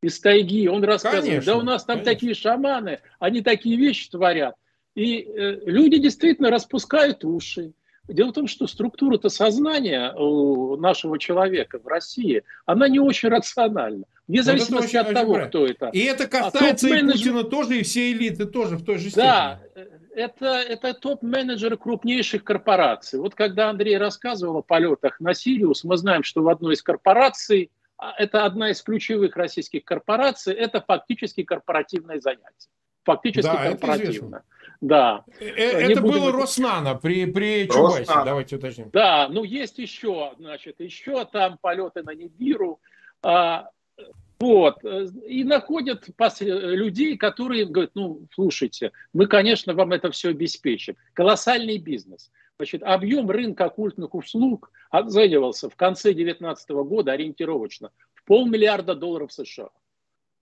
из 0.00 0.18
тайги, 0.18 0.66
он 0.66 0.82
рассказывает, 0.82 1.26
конечно, 1.26 1.52
да 1.52 1.58
у 1.58 1.62
нас 1.62 1.84
там 1.84 1.96
конечно. 1.96 2.12
такие 2.14 2.34
шаманы, 2.34 3.00
они 3.18 3.42
такие 3.42 3.76
вещи 3.76 4.08
творят. 4.08 4.54
И 4.94 5.18
э, 5.18 5.60
люди 5.66 5.98
действительно 5.98 6.50
распускают 6.50 7.22
уши, 7.22 7.74
Дело 8.08 8.30
в 8.30 8.32
том, 8.34 8.46
что 8.46 8.66
структура-то 8.66 9.28
сознания 9.28 10.12
у 10.14 10.76
нашего 10.76 11.18
человека 11.18 11.78
в 11.78 11.86
России, 11.86 12.44
она 12.64 12.88
не 12.88 13.00
очень 13.00 13.28
рациональна. 13.28 14.04
Вне 14.28 14.42
зависимости 14.42 14.96
от 14.96 15.12
того, 15.12 15.34
правильно. 15.34 15.48
кто 15.48 15.66
это. 15.66 15.90
И 15.92 16.00
это 16.00 16.24
а 16.24 16.26
касается 16.28 16.86
а 16.86 16.96
и 16.96 17.02
Путина 17.02 17.44
тоже, 17.44 17.80
и 17.80 17.82
всей 17.82 18.14
элиты 18.14 18.46
тоже 18.46 18.76
в 18.76 18.84
той 18.84 18.98
же 18.98 19.10
степени. 19.10 19.24
Да, 19.24 19.60
это, 20.16 20.46
это 20.46 20.94
топ-менеджеры 20.94 21.76
крупнейших 21.76 22.42
корпораций. 22.42 23.20
Вот 23.20 23.34
когда 23.34 23.68
Андрей 23.68 23.98
рассказывал 23.98 24.58
о 24.58 24.62
полетах 24.62 25.20
на 25.20 25.34
Сириус, 25.34 25.84
мы 25.84 25.98
знаем, 25.98 26.22
что 26.22 26.42
в 26.42 26.48
одной 26.48 26.74
из 26.74 26.82
корпораций, 26.82 27.70
а 27.98 28.14
это 28.16 28.44
одна 28.46 28.70
из 28.70 28.80
ключевых 28.80 29.36
российских 29.36 29.84
корпораций, 29.84 30.54
это 30.54 30.80
фактически 30.80 31.42
корпоративное 31.42 32.18
занятие. 32.20 32.70
Фактически 33.04 33.52
да, 33.52 33.70
корпоративно. 33.70 34.36
Это 34.36 34.44
да. 34.80 35.24
Э, 35.38 35.44
э, 35.44 35.92
это 35.92 36.00
было 36.00 36.32
Роснано 36.32 36.94
при, 36.96 37.26
при 37.26 37.68
Чубайсе, 37.68 38.12
давайте 38.24 38.56
уточним. 38.56 38.90
Да, 38.92 39.28
ну 39.28 39.44
есть 39.44 39.78
еще, 39.78 40.32
значит, 40.38 40.80
еще 40.80 41.26
там 41.26 41.58
полеты 41.60 42.02
на 42.02 42.14
Нибиру. 42.14 42.80
А, 43.22 43.68
вот. 44.38 44.84
И 45.26 45.44
находят 45.44 46.08
людей, 46.40 47.16
которые 47.16 47.64
говорят, 47.64 47.92
ну, 47.94 48.26
слушайте, 48.34 48.92
мы, 49.12 49.26
конечно, 49.26 49.74
вам 49.74 49.92
это 49.92 50.10
все 50.10 50.30
обеспечим. 50.30 50.96
Колоссальный 51.14 51.78
бизнес. 51.78 52.30
Значит, 52.58 52.82
объем 52.82 53.30
рынка 53.30 53.66
оккультных 53.66 54.14
услуг 54.14 54.70
оценивался 54.90 55.68
в 55.68 55.76
конце 55.76 56.12
2019 56.12 56.70
года 56.70 57.12
ориентировочно 57.12 57.90
в 58.14 58.24
полмиллиарда 58.24 58.94
долларов 58.94 59.32
США. 59.32 59.68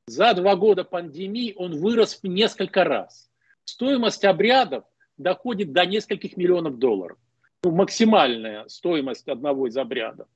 За 0.07 0.35
два 0.35 0.55
года 0.55 0.85
пандемии 0.85 1.55
он 1.57 1.79
вырос 1.79 2.21
в 2.23 2.27
несколько 2.27 2.85
раз. 2.85 3.31
Стоимость 3.65 4.25
обрядов 4.25 4.85
доходит 5.17 5.73
до 5.73 5.87
нескольких 5.87 6.37
миллионов 6.37 6.79
долларов. 6.79 7.19
Ну, 7.65 7.71
максимальная 7.71 8.69
стоимость 8.69 9.27
одного 9.29 9.67
из 9.67 9.77
обрядов. 9.77 10.29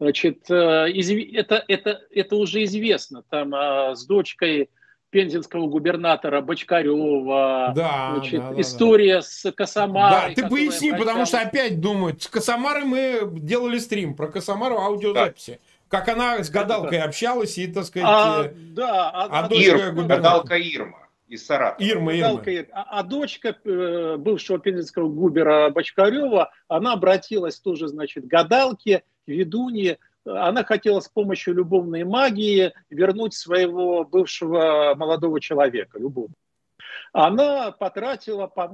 Значит, 0.00 0.50
э, 0.50 0.54
это, 0.54 1.64
это, 1.68 2.00
это 2.10 2.36
уже 2.36 2.64
известно. 2.64 3.22
Там 3.30 3.54
а, 3.54 3.94
с 3.94 4.04
дочкой 4.06 4.70
пензенского 5.10 5.68
губернатора 5.68 6.40
Бочкарева, 6.40 7.72
да, 7.76 8.14
значит, 8.14 8.40
да, 8.40 8.50
да, 8.50 8.60
история 8.60 9.14
да. 9.16 9.22
с 9.22 9.52
Косомарой. 9.52 10.34
Да, 10.34 10.42
ты 10.42 10.48
поясни, 10.48 10.90
обращалась... 10.90 10.98
потому 10.98 11.26
что 11.26 11.40
опять 11.40 11.80
думают, 11.80 12.22
с 12.22 12.26
Косомарой 12.26 12.82
мы 12.82 13.20
делали 13.30 13.78
стрим 13.78 14.14
про 14.14 14.26
Косомару 14.26 14.76
аудиозаписи. 14.76 15.52
Да. 15.52 15.98
Как 15.98 16.08
она 16.08 16.42
с 16.42 16.50
гадалкой 16.50 16.98
общалась 17.02 17.56
и, 17.58 17.68
так 17.68 17.84
сказать, 17.84 18.08
а, 18.10 18.50
да, 18.52 19.10
а, 19.10 19.46
а 19.46 19.54
Ир, 19.54 19.92
гадалка 19.92 20.56
Ирма 20.56 21.03
из 21.34 21.46
Саратова. 21.46 21.86
Ирма, 21.86 22.14
Ирма. 22.14 22.42
А, 22.72 23.00
а 23.00 23.02
дочка 23.02 23.56
э, 23.64 24.16
бывшего 24.16 24.58
пензенского 24.58 25.08
губера 25.08 25.70
Бочкарева, 25.70 26.50
она 26.68 26.92
обратилась 26.92 27.58
тоже, 27.58 27.88
значит, 27.88 28.24
к 28.24 28.26
гадалке, 28.26 29.04
ведунье. 29.26 29.98
Она 30.24 30.64
хотела 30.64 31.00
с 31.00 31.08
помощью 31.08 31.54
любовной 31.54 32.04
магии 32.04 32.72
вернуть 32.88 33.34
своего 33.34 34.04
бывшего 34.04 34.94
молодого 34.96 35.40
человека, 35.40 35.98
любовь. 35.98 36.30
Она 37.12 37.70
потратила 37.72 38.46
по 38.46 38.68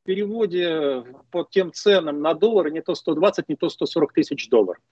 в 0.00 0.06
переводе 0.06 1.04
по 1.30 1.46
тем 1.48 1.72
ценам 1.72 2.22
на 2.22 2.34
доллары 2.34 2.70
не 2.70 2.80
то 2.80 2.94
120, 2.94 3.48
не 3.48 3.56
то 3.56 3.68
140 3.68 4.12
тысяч 4.14 4.48
долларов. 4.48 4.82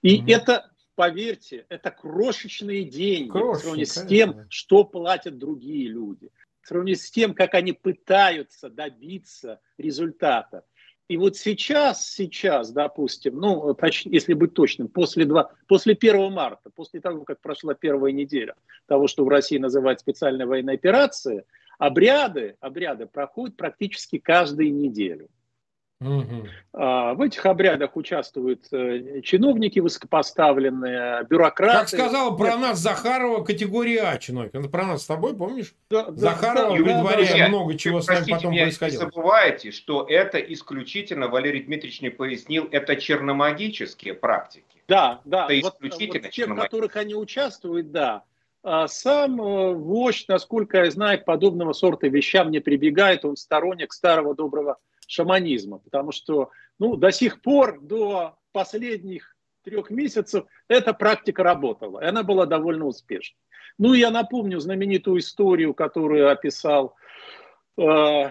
И 0.00 0.20
угу. 0.20 0.30
это 0.30 0.70
поверьте, 0.94 1.66
это 1.68 1.90
крошечные 1.90 2.84
деньги 2.84 3.30
Крошечные, 3.30 3.54
в 3.54 3.58
сравнении 3.58 3.84
с 3.84 4.06
тем, 4.06 4.46
что 4.48 4.84
платят 4.84 5.38
другие 5.38 5.88
люди, 5.88 6.30
в 6.64 6.68
сравнении 6.68 6.94
с 6.94 7.10
тем, 7.10 7.34
как 7.34 7.54
они 7.54 7.72
пытаются 7.72 8.70
добиться 8.70 9.60
результата. 9.76 10.64
И 11.08 11.18
вот 11.18 11.36
сейчас, 11.36 12.08
сейчас, 12.08 12.72
допустим, 12.72 13.36
ну, 13.36 13.74
точ, 13.74 14.06
если 14.06 14.32
быть 14.32 14.54
точным, 14.54 14.88
после, 14.88 15.26
2, 15.26 15.50
после 15.68 15.92
1 15.92 16.32
марта, 16.32 16.70
после 16.70 17.00
того, 17.00 17.24
как 17.24 17.42
прошла 17.42 17.74
первая 17.74 18.12
неделя 18.12 18.54
того, 18.86 19.06
что 19.06 19.26
в 19.26 19.28
России 19.28 19.58
называют 19.58 20.00
специальной 20.00 20.46
военной 20.46 20.74
операцией, 20.76 21.42
обряды, 21.78 22.56
обряды 22.60 23.06
проходят 23.06 23.58
практически 23.58 24.16
каждую 24.16 24.72
неделю. 24.72 25.28
Угу. 26.04 26.48
В 26.72 27.22
этих 27.24 27.46
обрядах 27.46 27.96
участвуют 27.96 28.66
э, 28.72 29.20
чиновники 29.22 29.78
высокопоставленные, 29.78 31.24
бюрократы. 31.24 31.78
Как 31.78 31.88
сказал 31.88 32.36
про 32.36 32.56
нас 32.56 32.78
Захарова, 32.78 33.42
категория 33.44 34.02
А 34.02 34.18
чиновник. 34.18 34.70
Про 34.70 34.86
нас 34.86 35.02
с 35.02 35.06
тобой, 35.06 35.36
помнишь? 35.36 35.74
Да, 35.88 36.06
Захарова, 36.10 36.76
да, 36.76 36.82
предваряя 36.82 37.38
да, 37.44 37.48
много 37.48 37.76
чего 37.76 38.00
с 38.00 38.08
нами 38.08 38.24
потом 38.28 38.52
меня, 38.52 38.64
происходило. 38.64 39.04
Не 39.04 39.10
забывайте, 39.10 39.70
что 39.70 40.06
это 40.08 40.38
исключительно, 40.38 41.28
Валерий 41.28 41.62
Дмитриевич 41.62 42.00
не 42.02 42.10
пояснил, 42.10 42.68
это 42.70 42.96
черномагические 42.96 44.14
практики. 44.14 44.82
Да, 44.88 45.20
да. 45.24 45.46
Это 45.48 45.66
вот, 45.66 45.74
исключительно 45.74 46.24
вот 46.24 46.30
те, 46.30 46.46
в 46.46 46.54
которых 46.54 46.96
они 46.96 47.14
участвуют, 47.14 47.92
да. 47.92 48.24
А 48.62 48.88
сам 48.88 49.40
э, 49.42 49.74
вождь, 49.74 50.26
насколько 50.26 50.84
я 50.84 50.90
знаю, 50.90 51.20
к 51.20 51.26
подобного 51.26 51.74
сорта 51.74 52.08
вещам 52.08 52.50
не 52.50 52.60
прибегает. 52.60 53.24
Он 53.26 53.36
сторонник 53.36 53.92
старого 53.92 54.34
доброго 54.34 54.78
шаманизма, 55.08 55.78
потому 55.78 56.12
что 56.12 56.50
ну, 56.78 56.96
до 56.96 57.10
сих 57.12 57.40
пор, 57.42 57.80
до 57.80 58.36
последних 58.52 59.36
трех 59.62 59.90
месяцев, 59.90 60.44
эта 60.68 60.92
практика 60.92 61.42
работала, 61.42 62.00
и 62.02 62.06
она 62.06 62.22
была 62.22 62.46
довольно 62.46 62.86
успешной. 62.86 63.38
Ну, 63.78 63.94
я 63.94 64.10
напомню 64.10 64.60
знаменитую 64.60 65.18
историю, 65.20 65.74
которую 65.74 66.30
описал 66.30 66.94
э, 67.76 68.30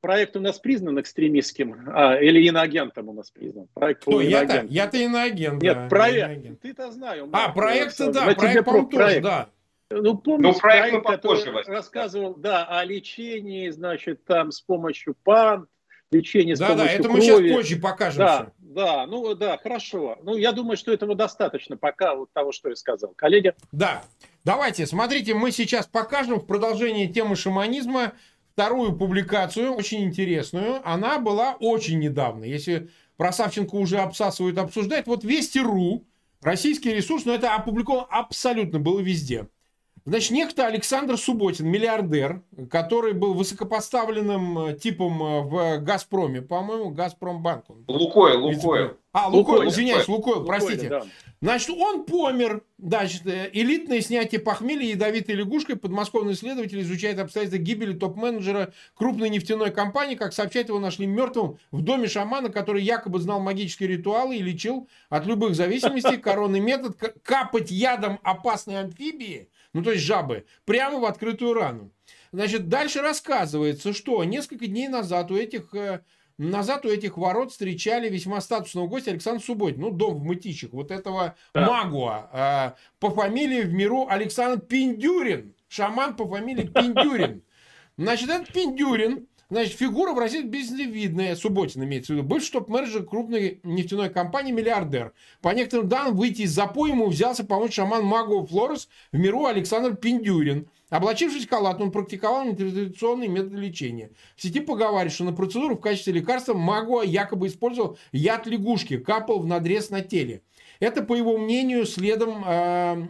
проект 0.00 0.36
у 0.36 0.40
нас 0.40 0.58
признан 0.58 1.00
экстремистским, 1.00 1.88
а, 1.88 2.16
или 2.16 2.46
иноагентом 2.46 3.08
у 3.08 3.12
нас 3.12 3.30
признан. 3.30 3.68
Проект 3.74 4.02
Кто, 4.02 4.20
я-то, 4.20 4.66
я-то 4.68 4.96
иноагент. 4.98 5.62
Нет, 5.62 5.74
да, 5.74 5.88
проект, 5.88 6.60
ты-то 6.60 6.90
знаю. 6.92 7.28
А, 7.32 7.50
проекты, 7.50 8.12
да, 8.12 8.34
проект, 8.34 8.64
по 8.64 8.84
тоже, 8.84 9.20
да. 9.20 9.50
Ну, 9.90 10.18
помните, 10.18 10.52
ну, 10.52 10.60
проект, 10.60 11.02
проект 11.02 11.06
который 11.06 11.64
рассказывал, 11.64 12.34
да, 12.34 12.66
о 12.66 12.84
лечении, 12.84 13.70
значит, 13.70 14.24
там 14.24 14.52
с 14.52 14.60
помощью 14.60 15.16
пан, 15.24 15.66
лечении 16.10 16.54
с 16.54 16.58
да, 16.58 16.68
помощью 16.68 16.86
Да, 16.86 16.92
это 16.92 17.02
крови. 17.04 17.16
мы 17.16 17.22
сейчас 17.22 17.56
позже 17.56 17.76
покажем. 17.76 18.18
Да, 18.18 18.52
да, 18.58 19.06
ну 19.06 19.34
да, 19.34 19.58
хорошо. 19.58 20.18
Ну, 20.22 20.36
я 20.36 20.52
думаю, 20.52 20.76
что 20.76 20.92
этого 20.92 21.14
достаточно 21.14 21.76
пока 21.76 22.14
вот 22.14 22.32
того, 22.32 22.52
что 22.52 22.68
я 22.68 22.76
сказал. 22.76 23.12
Коллеги? 23.16 23.54
Да. 23.72 24.04
Давайте, 24.44 24.86
смотрите, 24.86 25.34
мы 25.34 25.50
сейчас 25.50 25.86
покажем 25.86 26.40
в 26.40 26.46
продолжении 26.46 27.06
темы 27.06 27.36
шаманизма 27.36 28.12
вторую 28.52 28.96
публикацию, 28.96 29.72
очень 29.72 30.04
интересную. 30.04 30.80
Она 30.84 31.18
была 31.18 31.56
очень 31.60 31.98
недавно. 31.98 32.44
Если 32.44 32.88
про 33.16 33.32
Савченко 33.32 33.74
уже 33.74 33.98
обсасывают, 33.98 34.58
обсуждать, 34.58 35.06
вот 35.06 35.24
Вести.ру, 35.24 36.04
российский 36.40 36.94
ресурс, 36.94 37.24
но 37.24 37.34
это 37.34 37.54
опубликовано 37.54 38.06
абсолютно 38.10 38.78
было 38.78 39.00
везде. 39.00 39.48
Значит, 40.08 40.30
некто 40.30 40.66
Александр 40.66 41.18
Субботин, 41.18 41.66
миллиардер, 41.66 42.40
который 42.70 43.12
был 43.12 43.34
высокопоставленным 43.34 44.58
э, 44.58 44.74
типом 44.74 45.22
э, 45.22 45.42
в 45.42 45.78
Газпроме, 45.80 46.40
по-моему, 46.40 46.88
Газпромбанк. 46.88 47.66
Лукойл, 47.86 48.46
Лукойл. 48.46 48.96
А, 49.12 49.26
Лукойл, 49.28 49.56
Лукойл 49.56 49.68
извиняюсь, 49.68 50.08
Лукойл, 50.08 50.46
простите. 50.46 50.88
Да. 50.88 51.02
Значит, 51.40 51.70
он 51.70 52.04
помер. 52.04 52.64
Значит, 52.78 53.26
э, 53.26 53.50
элитное 53.52 54.00
снятие 54.00 54.40
похмелья 54.40 54.88
ядовитой 54.88 55.36
лягушкой. 55.36 55.76
Подмосковный 55.76 56.34
следователь 56.34 56.80
изучает 56.80 57.18
обстоятельства 57.18 57.58
гибели 57.58 57.92
топ-менеджера 57.92 58.72
крупной 58.94 59.28
нефтяной 59.28 59.70
компании. 59.70 60.16
Как 60.16 60.32
сообщает, 60.32 60.68
его 60.68 60.80
нашли 60.80 61.06
мертвым 61.06 61.58
в 61.70 61.82
доме 61.82 62.08
шамана, 62.08 62.48
который 62.48 62.82
якобы 62.82 63.20
знал 63.20 63.40
магические 63.40 63.88
ритуалы 63.88 64.36
и 64.36 64.42
лечил 64.42 64.88
от 65.08 65.26
любых 65.26 65.54
зависимостей. 65.54 66.16
Коронный 66.28 66.60
метод 66.60 66.96
капать 67.22 67.70
ядом 67.70 68.18
опасной 68.22 68.80
амфибии 68.80 69.48
ну 69.72 69.82
то 69.82 69.92
есть 69.92 70.04
жабы, 70.04 70.44
прямо 70.64 70.98
в 70.98 71.04
открытую 71.04 71.54
рану. 71.54 71.92
Значит, 72.32 72.68
дальше 72.68 73.00
рассказывается, 73.00 73.92
что 73.92 74.22
несколько 74.24 74.66
дней 74.66 74.88
назад 74.88 75.30
у 75.30 75.36
этих 75.36 75.74
э, 75.74 76.02
назад 76.38 76.86
у 76.86 76.88
этих 76.88 77.18
ворот 77.18 77.52
встречали 77.52 78.08
весьма 78.08 78.40
статусного 78.40 78.86
гостя 78.86 79.10
Александр 79.10 79.42
Субботин, 79.42 79.80
ну, 79.80 79.90
дом 79.90 80.14
в 80.14 80.24
Мытищах, 80.24 80.72
вот 80.72 80.90
этого 80.90 81.36
да. 81.52 81.66
магуа, 81.66 82.30
э, 82.32 82.78
по 83.00 83.10
фамилии 83.10 83.62
в 83.62 83.72
миру 83.72 84.06
Александр 84.08 84.64
Пиндюрин, 84.64 85.54
шаман 85.68 86.16
по 86.16 86.26
фамилии 86.26 86.66
Пиндюрин. 86.66 87.42
Значит, 87.96 88.30
этот 88.30 88.52
Пиндюрин 88.52 89.26
Значит, 89.50 89.78
фигура 89.78 90.12
в 90.12 90.18
России 90.18 90.42
видная, 90.42 91.34
Субботин 91.34 91.82
имеется 91.82 92.12
в 92.12 92.16
виду, 92.16 92.28
бывший 92.28 92.52
топ-менеджер 92.52 93.04
крупной 93.04 93.60
нефтяной 93.62 94.10
компании, 94.10 94.52
миллиардер. 94.52 95.14
По 95.40 95.54
некоторым 95.54 95.88
данным, 95.88 96.16
выйти 96.16 96.42
из 96.42 96.50
запоя 96.52 96.92
ему 96.92 97.08
взялся 97.08 97.44
помочь 97.44 97.74
шаман 97.74 98.04
Магу 98.04 98.46
Флорес 98.46 98.90
в 99.10 99.18
миру 99.18 99.46
Александр 99.46 99.96
Пиндюрин. 99.96 100.68
Облачившись 100.90 101.46
в 101.46 101.50
халат, 101.50 101.80
он 101.80 101.90
практиковал 101.90 102.46
нетрадиционные 102.46 103.28
методы 103.28 103.58
лечения. 103.58 104.10
В 104.36 104.42
сети 104.42 104.60
поговаривают, 104.60 105.12
что 105.12 105.24
на 105.24 105.32
процедуру 105.32 105.76
в 105.76 105.80
качестве 105.80 106.14
лекарства 106.14 106.54
Магуа 106.54 107.02
якобы 107.02 107.48
использовал 107.48 107.98
яд 108.12 108.46
лягушки, 108.46 108.96
капал 108.96 109.40
в 109.40 109.46
надрез 109.46 109.90
на 109.90 110.00
теле. 110.00 110.42
Это, 110.80 111.02
по 111.02 111.14
его 111.14 111.36
мнению, 111.38 111.86
следом 111.86 112.44
э, 112.46 113.06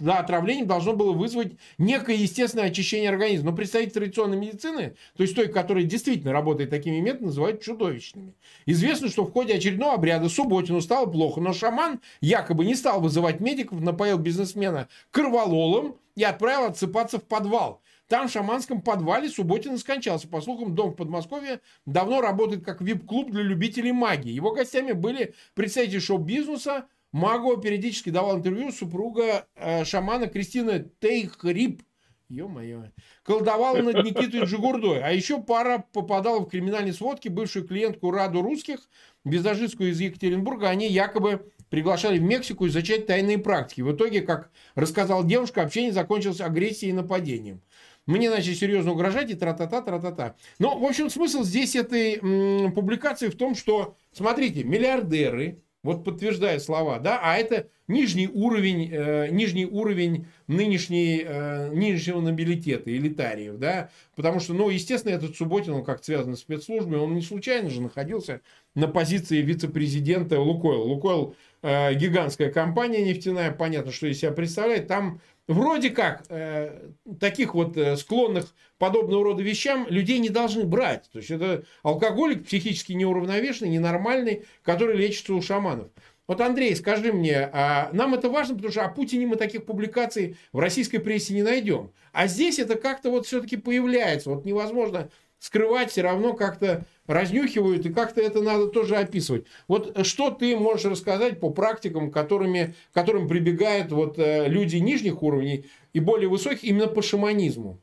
за 0.00 0.14
отравлением 0.14 0.66
должно 0.66 0.94
было 0.94 1.12
вызвать 1.12 1.52
некое 1.78 2.16
естественное 2.16 2.66
очищение 2.66 3.10
организма. 3.10 3.50
Но 3.50 3.56
представители 3.56 3.90
традиционной 3.90 4.36
медицины, 4.36 4.96
то 5.16 5.22
есть 5.22 5.36
той, 5.36 5.48
которая 5.48 5.84
действительно 5.84 6.32
работает 6.32 6.70
такими 6.70 7.00
методами, 7.00 7.26
называют 7.26 7.62
чудовищными. 7.62 8.34
Известно, 8.66 9.08
что 9.08 9.24
в 9.24 9.32
ходе 9.32 9.54
очередного 9.54 9.94
обряда 9.94 10.28
Субботину 10.28 10.80
стало 10.80 11.06
плохо, 11.06 11.40
но 11.40 11.52
шаман 11.52 12.00
якобы 12.20 12.64
не 12.64 12.74
стал 12.74 13.00
вызывать 13.00 13.40
медиков, 13.40 13.80
напоил 13.80 14.18
бизнесмена 14.18 14.88
корвалолом 15.12 15.96
и 16.16 16.24
отправил 16.24 16.66
отсыпаться 16.66 17.18
в 17.18 17.24
подвал. 17.24 17.80
Там, 18.08 18.28
в 18.28 18.32
шаманском 18.32 18.80
подвале, 18.80 19.28
Субботин 19.28 19.76
скончался. 19.76 20.28
По 20.28 20.40
слухам, 20.40 20.74
дом 20.74 20.92
в 20.92 20.96
Подмосковье 20.96 21.60
давно 21.84 22.22
работает 22.22 22.64
как 22.64 22.80
вип-клуб 22.80 23.30
для 23.30 23.42
любителей 23.42 23.92
магии. 23.92 24.32
Его 24.32 24.52
гостями 24.52 24.92
были 24.92 25.34
представители 25.54 25.98
шоу-бизнеса. 25.98 26.86
Магу 27.12 27.58
периодически 27.58 28.08
давал 28.08 28.38
интервью 28.38 28.72
супруга 28.72 29.46
э, 29.54 29.84
шамана 29.84 30.26
Кристина 30.26 30.78
Тейхрип. 31.00 31.82
Ё-моё. 32.30 32.84
Колдовала 33.22 33.80
над 33.80 34.04
Никитой 34.04 34.44
Джигурдой. 34.44 35.00
А 35.02 35.12
еще 35.12 35.42
пара 35.42 35.84
попадала 35.92 36.40
в 36.40 36.48
криминальные 36.48 36.94
сводки. 36.94 37.28
Бывшую 37.28 37.66
клиентку 37.66 38.10
Раду 38.10 38.40
Русских, 38.40 38.80
визажистку 39.24 39.84
из 39.84 40.00
Екатеринбурга, 40.00 40.68
они 40.68 40.88
якобы 40.88 41.50
приглашали 41.70 42.18
в 42.18 42.22
Мексику 42.22 42.66
изучать 42.66 43.06
тайные 43.06 43.38
практики. 43.38 43.82
В 43.82 43.94
итоге, 43.94 44.22
как 44.22 44.50
рассказала 44.74 45.24
девушка, 45.24 45.62
общение 45.62 45.92
закончилось 45.92 46.40
агрессией 46.40 46.90
и 46.90 46.94
нападением 46.94 47.62
мне 48.08 48.30
начали 48.30 48.54
серьезно 48.54 48.92
угрожать 48.92 49.30
и 49.30 49.34
тра-та-та, 49.34 49.82
тра-та-та. 49.82 50.34
Но, 50.58 50.78
в 50.78 50.84
общем, 50.84 51.10
смысл 51.10 51.44
здесь 51.44 51.76
этой 51.76 52.16
м, 52.16 52.72
публикации 52.72 53.28
в 53.28 53.36
том, 53.36 53.54
что, 53.54 53.96
смотрите, 54.12 54.64
миллиардеры, 54.64 55.60
вот 55.82 56.04
подтверждая 56.04 56.58
слова, 56.58 56.98
да, 56.98 57.20
а 57.22 57.36
это 57.36 57.68
нижний 57.86 58.26
уровень, 58.26 58.90
э, 58.90 59.28
нижний 59.30 59.66
уровень 59.66 60.26
нынешней, 60.46 61.22
э, 61.24 61.70
нынешнего 61.70 62.20
нобилитета, 62.20 62.90
элитариев, 62.90 63.58
да, 63.58 63.90
потому 64.16 64.40
что, 64.40 64.54
ну, 64.54 64.70
естественно, 64.70 65.12
этот 65.12 65.36
Субботин, 65.36 65.74
он 65.74 65.84
как 65.84 66.02
связан 66.02 66.34
с 66.34 66.40
спецслужбами, 66.40 66.96
он 66.96 67.14
не 67.14 67.22
случайно 67.22 67.70
же 67.70 67.80
находился 67.80 68.40
на 68.74 68.88
позиции 68.88 69.40
вице-президента 69.40 70.40
Лукойл. 70.40 70.82
Лукойл 70.82 71.36
э, 71.62 71.94
гигантская 71.94 72.50
компания 72.50 73.04
нефтяная, 73.04 73.52
понятно, 73.52 73.92
что 73.92 74.06
из 74.06 74.18
себя 74.18 74.32
представляет, 74.32 74.88
там 74.88 75.20
вроде 75.48 75.90
как 75.90 76.24
э, 76.28 76.90
таких 77.18 77.54
вот 77.54 77.76
э, 77.76 77.96
склонных 77.96 78.54
подобного 78.78 79.24
рода 79.24 79.42
вещам 79.42 79.86
людей 79.88 80.18
не 80.18 80.28
должны 80.28 80.64
брать. 80.64 81.08
То 81.10 81.18
есть 81.18 81.30
это 81.30 81.64
алкоголик 81.82 82.46
психически 82.46 82.92
неуравновешенный, 82.92 83.70
ненормальный, 83.70 84.44
который 84.62 84.96
лечится 84.96 85.34
у 85.34 85.42
шаманов. 85.42 85.88
Вот, 86.28 86.42
Андрей, 86.42 86.76
скажи 86.76 87.10
мне, 87.10 87.48
а 87.52 87.88
нам 87.94 88.14
это 88.14 88.28
важно, 88.28 88.54
потому 88.54 88.70
что 88.70 88.84
о 88.84 88.90
Путине 88.90 89.26
мы 89.26 89.36
таких 89.36 89.64
публикаций 89.64 90.36
в 90.52 90.58
российской 90.58 90.98
прессе 90.98 91.32
не 91.32 91.42
найдем. 91.42 91.90
А 92.12 92.26
здесь 92.26 92.58
это 92.58 92.76
как-то 92.76 93.10
вот 93.10 93.26
все-таки 93.26 93.56
появляется. 93.56 94.28
Вот 94.28 94.44
невозможно 94.44 95.08
скрывать, 95.38 95.90
все 95.90 96.02
равно 96.02 96.34
как-то 96.34 96.84
разнюхивают, 97.06 97.86
и 97.86 97.92
как-то 97.92 98.20
это 98.20 98.42
надо 98.42 98.68
тоже 98.68 98.96
описывать. 98.96 99.46
Вот 99.66 100.06
что 100.06 100.30
ты 100.30 100.56
можешь 100.56 100.86
рассказать 100.86 101.40
по 101.40 101.50
практикам, 101.50 102.10
которыми, 102.10 102.74
которым 102.92 103.28
прибегают 103.28 103.92
вот 103.92 104.18
э, 104.18 104.48
люди 104.48 104.76
нижних 104.76 105.22
уровней 105.22 105.66
и 105.92 106.00
более 106.00 106.28
высоких 106.28 106.64
именно 106.64 106.88
по 106.88 107.02
шаманизму? 107.02 107.80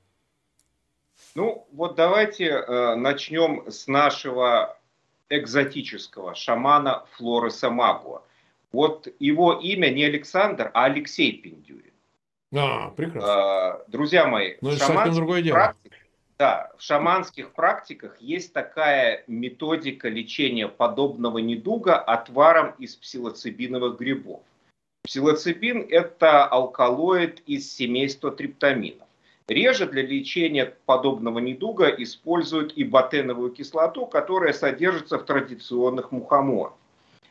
Ну, 1.34 1.68
вот 1.72 1.96
давайте 1.96 2.46
э, 2.46 2.96
начнем 2.96 3.70
с 3.70 3.88
нашего 3.88 4.78
экзотического 5.30 6.36
шамана 6.36 7.06
Флореса 7.14 7.70
Магуа. 7.70 8.22
Вот 8.72 9.08
его 9.20 9.54
имя 9.54 9.90
не 9.90 10.04
Александр, 10.04 10.70
а 10.74 10.86
Алексей 10.86 11.34
Пиндюрин. 11.34 11.94
А, 12.54 12.90
прекрасно. 12.92 13.82
Э, 13.82 13.90
друзья 13.90 14.28
мои, 14.28 14.56
ну, 14.62 14.72
шаманский 14.72 15.52
практик, 15.52 15.94
да, 16.38 16.72
в 16.78 16.82
шаманских 16.82 17.54
практиках 17.54 18.20
есть 18.20 18.52
такая 18.52 19.24
методика 19.28 20.10
лечения 20.10 20.68
подобного 20.68 21.38
недуга 21.38 21.98
отваром 21.98 22.74
из 22.78 22.96
псилоцибиновых 22.96 23.98
грибов. 23.98 24.42
Псилоцибин– 25.04 25.86
это 25.90 26.44
алкалоид 26.44 27.42
из 27.46 27.72
семейства 27.72 28.32
триптаминов. 28.32 29.08
Реже 29.48 29.86
для 29.86 30.02
лечения 30.02 30.76
подобного 30.86 31.40
недуга 31.40 31.88
используют 31.88 32.74
и 32.74 32.84
ботеновую 32.84 33.52
кислоту, 33.52 34.06
которая 34.06 34.52
содержится 34.52 35.20
в 35.20 35.24
традиционных 35.24 36.12
мухоморах. 36.12 36.74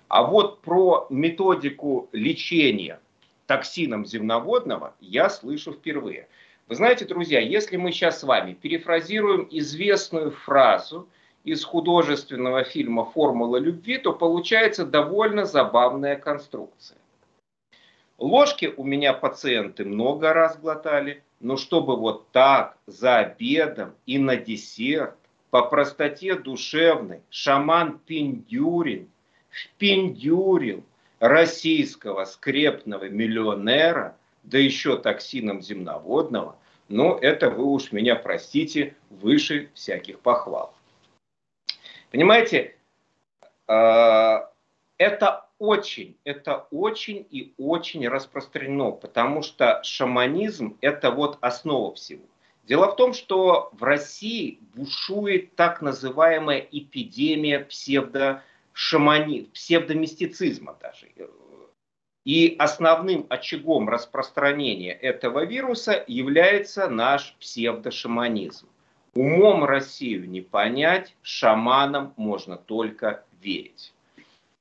А 0.09 0.23
вот 0.23 0.63
про 0.63 1.07
методику 1.11 2.09
лечения 2.13 3.01
токсином 3.47 4.07
земноводного 4.07 4.95
я 5.01 5.29
слышу 5.29 5.73
впервые– 5.73 6.27
вы 6.67 6.77
знаете, 6.77 7.05
друзья, 7.05 7.41
если 7.41 7.77
мы 7.77 7.93
сейчас 7.93 8.21
с 8.21 8.23
вами 8.23 8.55
перефразируем 8.55 9.47
известную 9.51 10.31
фразу 10.31 11.07
из 11.45 11.63
художественного 11.63 12.65
фильма 12.65 13.05
«Формула 13.05 13.59
любви», 13.59 13.99
то 13.99 14.15
получается 14.15 14.87
довольно 14.87 15.45
забавная 15.45 16.17
конструкция. 16.17 16.97
Ложки 18.17 18.73
у 18.77 18.83
меня 18.83 19.13
пациенты 19.13 19.85
много 19.85 20.33
раз 20.33 20.57
глотали, 20.59 21.23
но 21.41 21.59
чтобы 21.59 21.97
вот 21.97 22.31
так 22.31 22.79
за 22.87 23.19
обедом 23.19 23.95
и 24.07 24.19
на 24.19 24.37
десерт 24.37 25.17
по 25.51 25.63
простоте 25.63 26.35
душевной 26.35 27.21
шаман 27.29 27.99
Пиндюрин 28.07 29.11
впиндюрил 29.51 30.83
российского 31.19 32.25
скрепного 32.25 33.11
миллионера– 33.11 34.17
да 34.45 34.59
еще 34.59 34.97
токсином 34.97 35.61
земноводного, 35.61 36.57
но 36.89 37.19
это 37.21 37.51
вы 37.51 37.65
уж 37.65 37.93
меня 37.93 38.15
простите, 38.15 38.95
выше 39.11 39.71
всяких 39.75 40.21
похвал. 40.21 40.75
Понимаете, 42.11 42.77
э, 43.67 44.39
это 44.99 45.49
очень, 45.59 46.17
это 46.25 46.67
очень 46.71 47.27
и 47.31 47.55
очень 47.57 48.07
распространено, 48.07 48.93
потому 48.93 49.43
что 49.43 49.81
шаманизм– 49.83 50.77
это 50.81 51.11
вот 51.11 51.39
основа 51.41 51.95
всего. 51.95 52.25
Дело 52.65 52.93
в 52.93 52.97
том, 52.97 53.13
что 53.13 53.71
в 53.73 53.83
России 53.83 54.59
бушует 54.75 55.55
так 55.55 55.83
называемая 55.83 56.67
эпидемия 56.71 57.61
псевдошамани... 57.61 59.51
псевдомистицизма 59.53 60.77
даже. 60.81 61.09
И 62.25 62.57
основным 62.59 63.27
очагом 63.29 63.89
распространения 63.89 64.93
этого 64.93 65.45
вируса 65.45 66.05
является 66.07 66.89
наш 66.89 67.37
псевдошаманизм. 67.39 68.67
Умом 69.15 69.65
Россию 69.65 70.29
не 70.29 70.41
понять, 70.41 71.15
шаманам 71.23 72.15
можно 72.17 72.57
только 72.57 73.25
верить. 73.43 73.93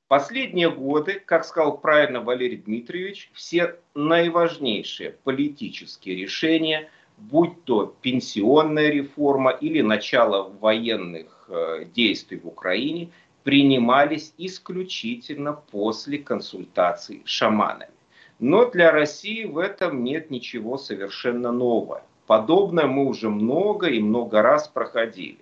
Последние 0.06 0.70
годы, 0.70 1.20
как 1.24 1.44
сказал 1.44 1.78
правильно 1.78 2.20
Валерий 2.20 2.58
Дмитриевич, 2.58 3.30
все 3.32 3.76
наиважнейшие 3.94 5.16
политические 5.24 6.16
решения, 6.16 6.90
будь 7.16 7.64
то 7.64 7.96
пенсионная 8.02 8.90
реформа 8.90 9.50
или 9.50 9.80
начало 9.80 10.50
военных 10.60 11.46
э, 11.48 11.86
действий 11.94 12.38
в 12.38 12.46
Украине, 12.46 13.10
принимались 13.44 14.32
исключительно 14.38 15.52
после 15.52 16.18
консультаций 16.18 17.22
шаманами. 17.26 17.92
Но 18.40 18.68
для 18.68 18.90
России 18.90 19.44
в 19.44 19.58
этом 19.58 20.02
нет 20.02 20.30
ничего 20.30 20.76
совершенно 20.76 21.52
нового. 21.52 22.02
Подобное 22.26 22.86
мы 22.86 23.04
уже 23.04 23.28
много 23.28 23.86
и 23.86 24.00
много 24.00 24.42
раз 24.42 24.66
проходили. 24.66 25.38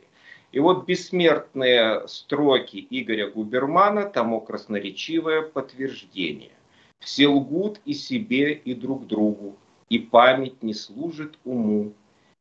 И 0.50 0.59
вот 0.59 0.84
бессмертные 0.84 2.07
строки 2.09 2.86
Игоря 2.90 3.30
Губермана 3.30 4.05
тому 4.05 4.40
красноречивое 4.40 5.42
подтверждение. 5.42 6.50
Все 6.98 7.28
лгут 7.28 7.80
и 7.84 7.94
себе, 7.94 8.53
и 8.53 8.74
друг 8.74 9.07
другу, 9.07 9.57
и 9.88 9.98
память 9.98 10.62
не 10.62 10.74
служит 10.74 11.38
уму. 11.44 11.94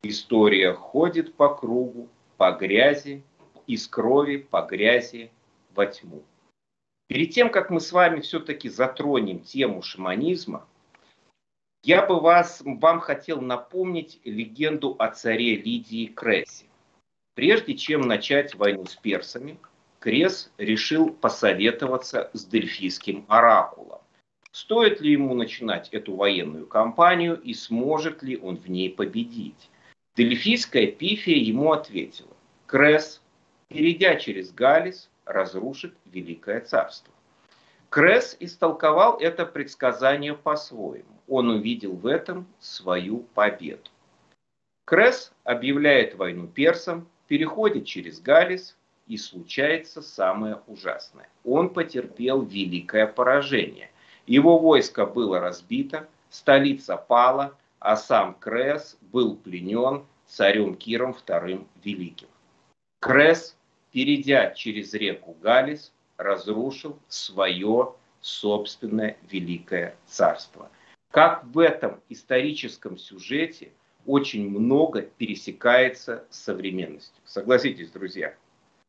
История 0.04 0.74
ходит 0.74 1.36
по 1.36 1.54
кругу, 1.54 2.10
по 2.38 2.52
грязи, 2.52 3.24
из 3.68 3.88
крови 3.88 4.38
по 4.38 4.64
грязи 4.64 5.32
во 5.76 5.86
тьму. 5.86 6.24
Перед 7.08 7.32
тем, 7.32 7.50
как 7.50 7.70
мы 7.70 7.82
с 7.82 7.92
вами 7.92 8.22
все-таки 8.22 8.70
затронем 8.70 9.40
тему 9.42 9.82
шаманизма, 9.82 10.66
я 11.84 12.06
бы 12.06 12.20
вас, 12.20 12.62
вам 12.64 13.00
хотел 13.00 13.42
напомнить 13.42 14.20
легенду 14.24 14.96
о 14.98 15.10
царе 15.10 15.56
Лидии 15.56 16.06
Крессе. 16.06 16.66
Прежде 17.36 17.74
чем 17.76 18.02
начать 18.02 18.56
войну 18.56 18.86
с 18.86 18.96
персами, 18.96 19.58
Крес 20.00 20.52
решил 20.58 21.12
посоветоваться 21.12 22.32
с 22.34 22.46
дельфийским 22.46 23.26
оракулом. 23.28 24.00
Стоит 24.52 25.00
ли 25.00 25.12
ему 25.12 25.36
начинать 25.36 25.90
эту 25.90 26.16
военную 26.16 26.66
кампанию 26.66 27.40
и 27.40 27.54
сможет 27.54 28.24
ли 28.24 28.36
он 28.38 28.58
в 28.58 28.68
ней 28.68 28.90
победить? 28.90 29.70
Дельфийская 30.16 30.88
пифия 30.88 31.38
ему 31.38 31.72
ответила, 31.72 32.36
Крес, 32.66 33.22
перейдя 33.68 34.16
через 34.16 34.52
Галис, 34.52 35.11
разрушит 35.32 35.96
Великое 36.06 36.62
Царство. 36.62 37.14
Крес 37.90 38.38
истолковал 38.40 39.18
это 39.20 39.46
предсказание 39.46 40.34
по-своему. 40.34 41.20
Он 41.28 41.50
увидел 41.50 41.94
в 41.94 42.08
этом 42.08 42.48
свою 42.60 43.20
победу. 43.34 43.90
Крес 44.86 45.34
объявляет 45.44 46.16
войну 46.16 46.48
персам, 46.48 47.08
переходит 47.28 47.86
через 47.86 48.20
Галис, 48.22 48.78
и 49.08 49.18
случается 49.18 50.02
самое 50.02 50.62
ужасное. 50.68 51.28
Он 51.44 51.70
потерпел 51.70 52.44
великое 52.44 53.08
поражение. 53.08 53.92
Его 54.26 54.58
войско 54.58 55.06
было 55.06 55.42
разбито, 55.42 56.08
столица 56.30 56.96
пала, 56.96 57.58
а 57.80 57.98
сам 57.98 58.36
Крес 58.36 58.98
был 59.02 59.36
пленен 59.36 60.06
царем 60.28 60.76
Киром 60.76 61.12
II 61.12 61.68
Великим. 61.84 62.30
Крес, 63.02 63.58
перейдя 63.92 64.52
через 64.52 64.94
реку 64.94 65.36
Галис, 65.42 65.92
разрушил 66.18 66.98
свое 67.08 67.94
собственное 68.22 69.18
великое 69.30 69.96
царство. 70.06 70.70
Как 71.10 71.44
в 71.46 71.60
этом 71.60 72.00
историческом 72.10 72.98
сюжете– 72.98 73.72
очень 74.06 74.50
много 74.50 75.02
пересекается 75.02 76.26
с 76.30 76.40
современностью. 76.40 77.22
Согласитесь, 77.26 77.92
друзья. 77.92 78.34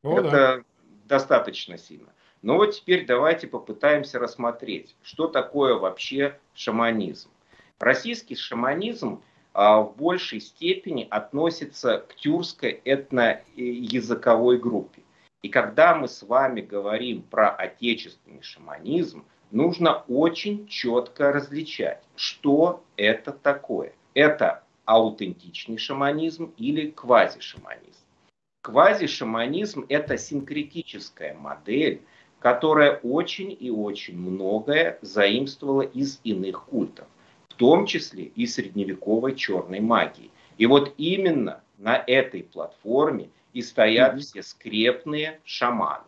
О, 0.02 0.18
Это 0.18 0.30
да. 0.30 0.62
достаточно 1.06 1.78
сильно. 1.78 2.12
Но 2.40 2.56
вот 2.56 2.74
теперь 2.74 3.06
давайте 3.06 3.46
попытаемся 3.46 4.18
рассмотреть, 4.18 4.96
что 5.02 5.28
такое 5.28 5.74
вообще 5.74 6.38
шаманизм. 6.54 7.30
Российский 7.78 8.34
шаманизм 8.34 9.22
в 9.54 9.94
большей 9.96 10.40
степени 10.40 11.06
относится 11.10 11.98
к 11.98 12.14
тюркской 12.16 12.80
этноязыковой 12.84 14.58
группе. 14.58 15.02
И 15.42 15.48
когда 15.48 15.94
мы 15.94 16.08
с 16.08 16.22
вами 16.22 16.60
говорим 16.60 17.22
про 17.22 17.50
отечественный 17.50 18.42
шаманизм, 18.42 19.24
нужно 19.50 20.04
очень 20.08 20.66
четко 20.68 21.32
различать, 21.32 22.02
что 22.16 22.82
это 22.96 23.32
такое. 23.32 23.92
Это 24.14 24.62
аутентичный 24.84 25.78
шаманизм 25.78 26.52
или 26.56 26.90
квазишаманизм. 26.90 27.98
Квазишаманизм– 28.62 29.84
это 29.88 30.16
синкретическая 30.16 31.34
модель, 31.34 32.02
которая 32.38 33.00
очень 33.02 33.56
и 33.58 33.70
очень 33.70 34.16
многое 34.16 34.98
заимствовала 35.02 35.82
из 35.82 36.20
иных 36.22 36.64
культов, 36.64 37.06
в 37.52 37.54
том 37.54 37.84
числе 37.84 38.24
и 38.24 38.46
средневековой 38.46 39.34
черной 39.34 39.80
магии. 39.80 40.30
И 40.56 40.64
вот 40.64 40.94
именно 40.96 41.62
на 41.76 42.02
этой 42.06 42.42
платформе 42.42 43.28
и 43.52 43.60
стоят 43.60 44.18
все 44.20 44.42
скрепные 44.42 45.38
шаманы. 45.44 46.04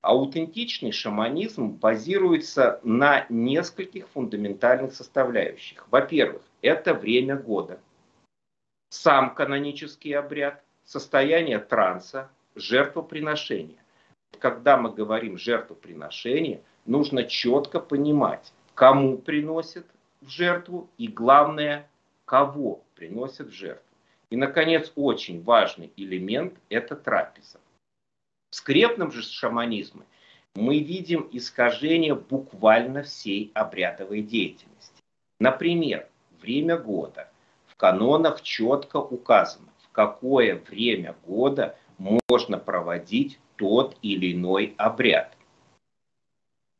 Аутентичный 0.00 0.92
шаманизм 0.92 1.68
базируется 1.68 2.80
на 2.82 3.26
нескольких 3.28 4.08
фундаментальных 4.08 4.94
составляющих. 4.94 5.86
Во-первых, 5.90 6.42
это 6.62 6.94
время 6.94 7.36
года 7.36 7.78
сам 8.88 9.34
канонический 9.34 10.14
обряд, 10.14 10.64
состояние 10.84 11.58
транса, 11.58 12.30
жертвоприношение. 12.54 13.78
Когда 14.38 14.78
мы 14.78 14.92
говорим 14.92 15.36
жертвоприношение, 15.36 16.62
нужно 16.86 17.24
четко 17.24 17.80
понимать, 17.80 18.52
кому 18.74 19.18
приносят 19.18 19.86
в 20.26 20.30
жертву 20.30 20.90
и 20.98 21.08
главное, 21.08 21.88
кого 22.24 22.82
приносят 22.94 23.48
в 23.48 23.52
жертву. 23.52 23.82
И, 24.30 24.36
наконец, 24.36 24.92
очень 24.96 25.42
важный 25.42 25.92
элемент– 25.96 26.54
это 26.68 26.96
трапеза. 26.96 27.60
В 28.50 28.56
скрепном 28.56 29.12
же 29.12 29.22
шаманизме 29.22 30.02
мы 30.54 30.80
видим 30.80 31.28
искажение 31.32 32.14
буквально 32.14 33.02
всей 33.02 33.52
обрядовой 33.54 34.22
деятельности. 34.22 35.02
Например, 35.38 36.08
время 36.40 36.76
года– 36.76 37.30
в 37.76 37.78
канонах 37.78 38.40
четко 38.40 38.96
указано, 38.96 39.68
в 39.82 39.92
какое 39.92 40.62
время 40.70 41.14
года 41.26 41.76
можно 41.98 42.56
проводить 42.56 43.38
тот 43.56 43.98
или 44.00 44.32
иной 44.32 44.74
обряд. 44.78 45.36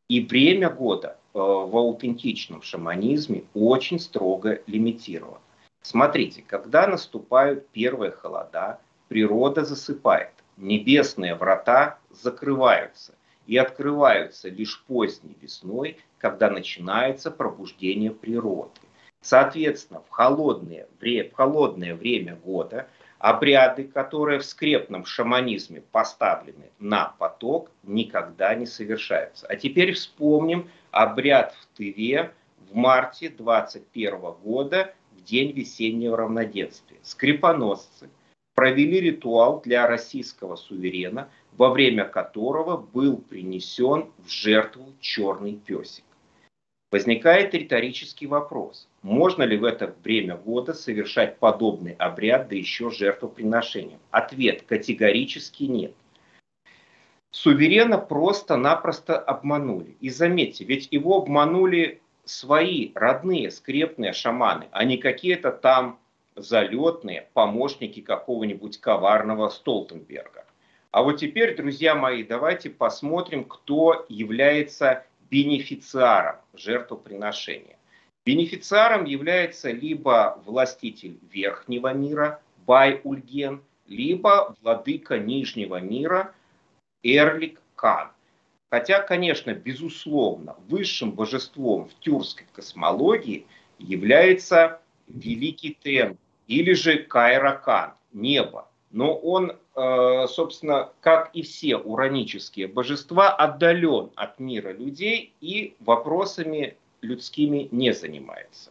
И 0.09 0.23
время 0.23 0.71
года 0.71 1.19
в 1.37 1.77
аутентичном 1.77 2.63
шаманизме 2.63 3.45
очень 3.53 4.01
строго 4.01 4.63
лимитировано. 4.67 5.41
Смотрите, 5.83 6.43
когда 6.47 6.87
наступают 6.87 7.69
первые 7.69 8.11
холода, 8.11 8.81
природа 9.09 9.65
засыпает, 9.65 10.33
небесные 10.57 11.35
врата 11.35 11.99
закрываются 12.11 13.15
и 13.47 13.57
открываются 13.59 14.49
лишь 14.49 14.83
поздней 14.85 15.37
весной, 15.41 15.99
когда 16.19 16.51
начинается 16.51 17.31
пробуждение 17.31 18.11
природы. 18.11 18.81
Соответственно, 19.21 20.01
в 20.09 20.11
холодное, 20.11 20.89
в 21.01 21.33
холодное 21.35 21.95
время 21.95 22.37
года 22.37 22.89
обряды, 23.19 23.85
которые 23.85 24.39
в 24.39 24.45
скрепном 24.45 25.05
шаманизме 25.05 25.83
поставлены 25.93 26.71
на 26.79 27.15
поток, 27.19 27.71
никогда 27.83 28.55
не 28.55 28.67
совершаются. 28.67 29.47
А 29.49 29.57
теперь 29.57 29.93
вспомним 29.93 30.71
обряд 30.97 31.55
в 31.61 31.77
Тыве 31.77 32.33
в 32.71 32.75
марте 32.75 33.29
21 33.29 34.19
года, 34.43 34.95
в 35.13 35.23
день 35.23 35.53
весеннего 35.53 36.17
равноденствия. 36.17 36.99
Скрепоносцы 37.03 38.09
провели 38.55 39.01
ритуал 39.01 39.61
для 39.61 39.87
российского 39.87 40.57
суверена, 40.57 41.29
во 41.53 41.71
время 41.71 42.07
которого 42.07 42.79
был 42.79 43.19
принесен 43.19 44.11
в 44.25 44.31
жертву 44.31 44.95
черный 45.01 45.57
песик. 45.57 46.05
Возникает 46.91 47.53
риторический 47.53 48.27
вопрос. 48.27 48.89
Можно 49.03 49.43
ли 49.43 49.59
в 49.59 49.65
это 49.65 49.95
время 50.03 50.37
года 50.37 50.73
совершать 50.73 51.39
подобный 51.39 51.93
обряд, 51.93 52.49
да 52.49 52.57
еще 52.57 52.91
жертвоприношением? 52.91 53.99
Ответ– 54.11 54.63
категорически 54.67 55.65
нет. 55.65 55.95
Суверена 57.37 57.99
просто-напросто 57.99 59.19
обманули. 59.19 59.95
И 60.01 60.09
заметьте, 60.09 60.65
ведь 60.65 60.89
его 60.91 61.19
обманули 61.19 62.01
свои 62.25 62.93
родные 62.95 63.51
скрепные 63.51 64.15
шаманы, 64.15 64.69
а 64.71 64.85
не 64.85 64.97
какие-то 64.97 65.53
там 65.53 65.99
залетные 66.35 67.29
помощники 67.35 68.01
какого-нибудь 68.01 68.81
коварного 68.81 69.51
Столтенберга. 69.51 70.47
А 70.93 71.03
вот 71.03 71.19
теперь, 71.19 71.55
друзья 71.55 71.95
мои, 71.95 72.23
давайте 72.23 72.71
посмотрим, 72.71 73.45
кто 73.45 74.07
является 74.09 75.05
бенефициаром 75.31 76.37
жертвоприношения. 76.55 77.77
Бенефициаром 78.25 79.05
является 79.05 79.71
либо 79.71 80.43
властитель 80.47 81.19
верхнего 81.31 81.93
мира, 81.93 82.41
Бай-Ульген, 82.67 83.61
либо 83.87 84.57
владыка 84.63 85.19
нижнего 85.19 85.81
мира, 85.81 86.33
Эрлик 87.15 87.61
Кан. 87.75 88.11
Хотя, 88.71 89.01
конечно, 89.01 89.53
безусловно, 89.55 90.57
высшим 90.69 91.13
божеством 91.13 91.89
в 91.89 91.95
тюркской 92.01 92.47
космологии 92.53 93.47
является 93.79 94.81
Великий 95.07 95.77
Тен 95.83 96.19
или 96.49 96.73
же 96.73 96.99
Кайракан, 96.99 97.93
небо. 98.13 98.69
Но 98.91 99.15
он, 99.15 99.53
э, 99.75 100.27
собственно, 100.29 100.91
как 101.01 101.31
и 101.35 101.43
все 101.43 101.77
уранические 101.77 102.67
божества, 102.67 103.31
отдален 103.31 104.11
от 104.17 104.41
мира 104.41 104.73
людей 104.73 105.33
и 105.41 105.77
вопросами 105.81 106.77
людскими 107.03 107.69
не 107.71 107.93
занимается. 107.93 108.71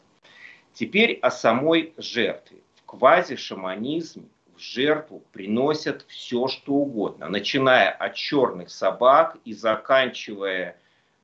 Теперь 0.74 1.20
о 1.22 1.32
самой 1.32 1.94
жертве. 1.98 2.60
В 2.76 2.86
квази-шаманизме 2.86 4.26
в 4.56 4.60
жертву 4.62 5.24
приносят 5.32 6.06
все, 6.08 6.47
что 6.47 6.74
угодно, 6.74 7.28
начиная 7.30 7.91
от 7.91 8.16
черных 8.16 8.70
собак 8.70 9.38
и 9.45 9.53
заканчивая 9.53 10.78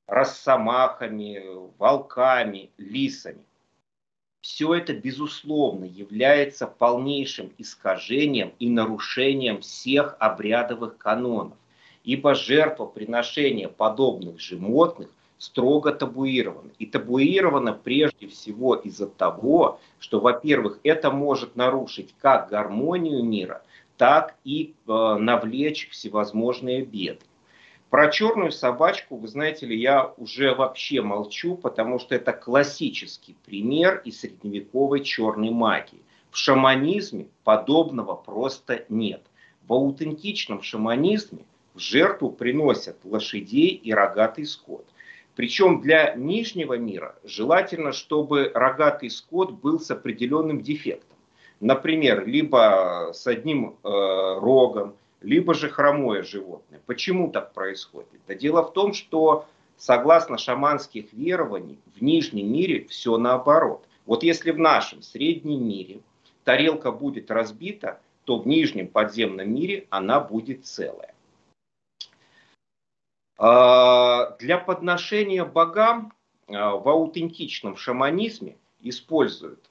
росомахами, 0.08 1.42
волками, 1.78 2.70
лисами. 2.78 3.44
Все 4.42 4.74
это, 4.74 4.94
безусловно, 4.94 5.86
является 5.86 6.66
полнейшим 6.68 7.54
искажением 7.58 8.54
и 8.60 8.70
нарушением 8.70 9.62
всех 9.62 10.16
обрядовых 10.20 10.98
канонов, 10.98 11.58
ибо 12.04 12.34
жертвоприношение 12.34 13.70
подобных 13.70 14.40
животных 14.40 15.10
строго 15.42 15.92
табуировано. 15.92 16.70
И 16.78 16.86
табуировано 16.86 17.74
прежде 17.74 18.28
всего 18.28 18.76
из-за 18.76 19.08
того, 19.08 19.80
что, 19.98 20.20
во-первых, 20.20 20.80
это 20.84 21.10
может 21.10 21.56
нарушить 21.56 22.14
как 22.22 22.50
гармонию 22.50 23.24
мира, 23.24 23.64
так 23.98 24.36
и 24.44 24.76
э, 24.88 25.16
навлечь 25.18 25.90
всевозможные 25.90 26.86
беды. 26.86 27.26
Про 27.90 28.12
черную 28.12 28.52
собачку, 28.52 29.18
вы 29.18 29.28
знаете 29.28 29.66
ли, 29.66 29.76
я 29.80 30.14
уже 30.18 30.54
вообще 30.54 31.02
молчу, 31.02 31.56
потому 31.56 31.98
что 31.98 32.14
это 32.14 32.34
классический 32.34 33.36
пример 33.44 34.00
из 34.06 34.20
средневековой 34.20 35.04
черной 35.04 35.50
магии. 35.50 36.04
В 36.30 36.38
шаманизме 36.38 37.26
подобного 37.44 38.14
просто 38.14 38.86
нет. 38.90 39.24
В 39.68 39.74
аутентичном 39.74 40.62
шаманизме 40.62 41.46
в 41.74 41.80
жертву 41.80 42.30
приносят 42.30 42.98
лошадей 43.04 43.70
и 43.70 43.92
рогатый 43.92 44.46
скот. 44.46 44.86
Причем 45.36 45.82
для 45.82 46.14
нижнего 46.16 46.78
мира 46.78 47.16
желательно, 47.24 47.94
чтобы 47.94 48.52
рогатый 48.54 49.10
скот 49.10 49.52
был 49.52 49.80
с 49.80 49.90
определенным 49.90 50.62
дефектом. 50.62 51.18
Например, 51.60 52.26
либо 52.26 53.12
с 53.14 53.28
одним 53.28 53.78
э, 53.84 53.90
рогом, 54.40 54.96
либо 55.22 55.54
же 55.54 55.70
хромое 55.70 56.24
животное. 56.24 56.82
Почему 56.86 57.32
так 57.32 57.54
происходит? 57.54 58.10
Да 58.28 58.34
дело 58.34 58.64
в 58.64 58.74
том, 58.74 58.94
что 58.94 59.46
согласно 59.78 60.38
шаманских 60.38 61.14
верований 61.14 61.80
в 61.96 62.04
нижнем 62.04 62.52
мире 62.52 62.86
все 62.90 63.18
наоборот. 63.18 63.86
Вот 64.06 64.24
если 64.24 64.52
в 64.52 64.60
нашем 64.60 65.02
среднем 65.02 65.68
мире 65.68 66.00
тарелка 66.44 66.92
будет 66.92 67.32
разбита, 67.32 68.00
то 68.26 68.40
в 68.40 68.48
нижнем 68.48 68.88
подземном 68.88 69.54
мире 69.54 69.86
она 69.90 70.20
будет 70.20 70.66
целая. 70.66 71.14
А, 73.44 74.36
для 74.38 74.60
подношения 74.60 75.44
богам 75.44 76.14
а, 76.48 76.76
в 76.76 76.88
аутентичном 76.88 77.76
шаманизме 77.76 78.56
используют 78.82 79.68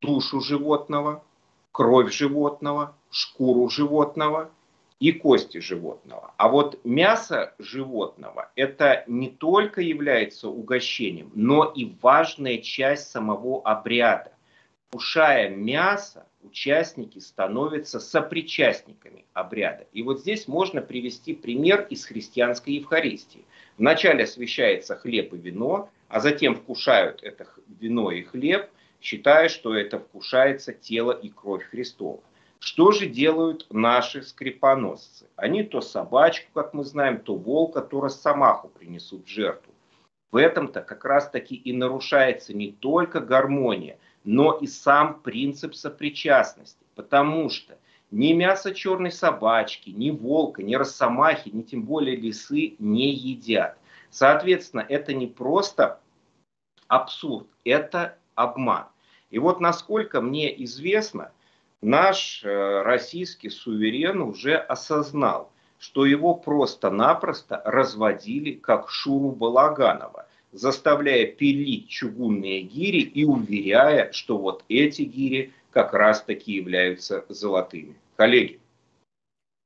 душу 0.00 0.40
животного, 0.40 1.22
кровь 1.70 2.12
животного, 2.12 2.96
шкуру 3.12 3.68
животного 3.68 4.50
и 4.98 5.12
кости 5.12 5.58
животного. 5.58 6.34
А 6.38 6.48
вот 6.48 6.80
мясо 6.82 7.54
животного 7.60 8.50
это 8.56 9.04
не 9.06 9.28
только 9.28 9.80
является 9.80 10.48
угощением, 10.48 11.30
но 11.36 11.66
и 11.66 11.94
важная 12.02 12.58
часть 12.58 13.12
самого 13.12 13.62
обряда. 13.62 14.32
Кушая 14.90 15.50
мясо, 15.50 16.26
участники 16.48 17.18
становятся 17.18 18.00
сопричастниками 18.00 19.24
обряда. 19.34 19.86
И 19.92 20.02
вот 20.02 20.20
здесь 20.20 20.48
можно 20.48 20.80
привести 20.80 21.34
пример 21.34 21.86
из 21.90 22.06
христианской 22.06 22.74
Евхаристии. 22.74 23.44
Вначале 23.76 24.24
освящается 24.24 24.96
хлеб 24.96 25.34
и 25.34 25.36
вино, 25.36 25.90
а 26.08 26.20
затем 26.20 26.54
вкушают 26.54 27.22
это 27.22 27.46
вино 27.80 28.10
и 28.10 28.22
хлеб, 28.22 28.70
считая, 29.00 29.48
что 29.48 29.74
это 29.74 29.98
вкушается 29.98 30.72
тело 30.72 31.12
и 31.12 31.28
кровь 31.28 31.64
Христова. 31.64 32.20
Что 32.60 32.90
же 32.90 33.06
делают 33.06 33.66
наши 33.70 34.22
скрипоносцы? 34.22 35.26
Они 35.36 35.62
то 35.62 35.80
собачку, 35.80 36.50
как 36.54 36.74
мы 36.74 36.82
знаем, 36.82 37.20
то 37.20 37.36
волка, 37.36 37.82
то 37.82 38.00
росомаху 38.00 38.68
принесут 38.68 39.26
в 39.26 39.28
жертву. 39.28 39.72
В 40.32 40.36
этом-то 40.36 40.82
как 40.82 41.04
раз-таки 41.04 41.54
и 41.54 41.72
нарушается 41.72 42.54
не 42.54 42.72
только 42.72 43.20
гармония, 43.20 43.98
но 44.28 44.52
и 44.52 44.66
сам 44.66 45.20
принцип 45.20 45.74
сопричастности. 45.74 46.84
Потому 46.94 47.48
что 47.48 47.78
ни 48.10 48.34
мясо 48.34 48.74
черной 48.74 49.10
собачки, 49.10 49.88
ни 49.88 50.10
волка, 50.10 50.62
ни 50.62 50.74
росомахи, 50.74 51.48
ни 51.48 51.62
тем 51.62 51.84
более 51.84 52.14
лисы 52.14 52.76
не 52.78 53.10
едят. 53.10 53.78
Соответственно, 54.10 54.84
это 54.86 55.14
не 55.14 55.28
просто 55.28 55.98
абсурд, 56.88 57.46
это 57.64 58.18
обман. 58.34 58.88
И 59.30 59.38
вот 59.38 59.60
насколько 59.60 60.20
мне 60.20 60.62
известно, 60.64 61.32
наш 61.80 62.44
э, 62.44 62.82
российский 62.82 63.48
суверен 63.48 64.20
уже 64.20 64.56
осознал, 64.56 65.50
что 65.78 66.04
его 66.04 66.34
просто-напросто 66.34 67.62
разводили 67.64 68.52
как 68.52 68.90
Шуру 68.90 69.30
Балаганова 69.30 70.27
заставляя 70.52 71.26
пилить 71.26 71.88
чугунные 71.88 72.62
гири 72.62 73.00
и 73.00 73.24
уверяя, 73.24 74.10
что 74.12 74.38
вот 74.38 74.64
эти 74.68 75.02
гири 75.02 75.52
как 75.70 75.92
раз 75.92 76.22
таки 76.22 76.52
являются 76.52 77.24
золотыми. 77.28 77.94
Коллеги. 78.16 78.58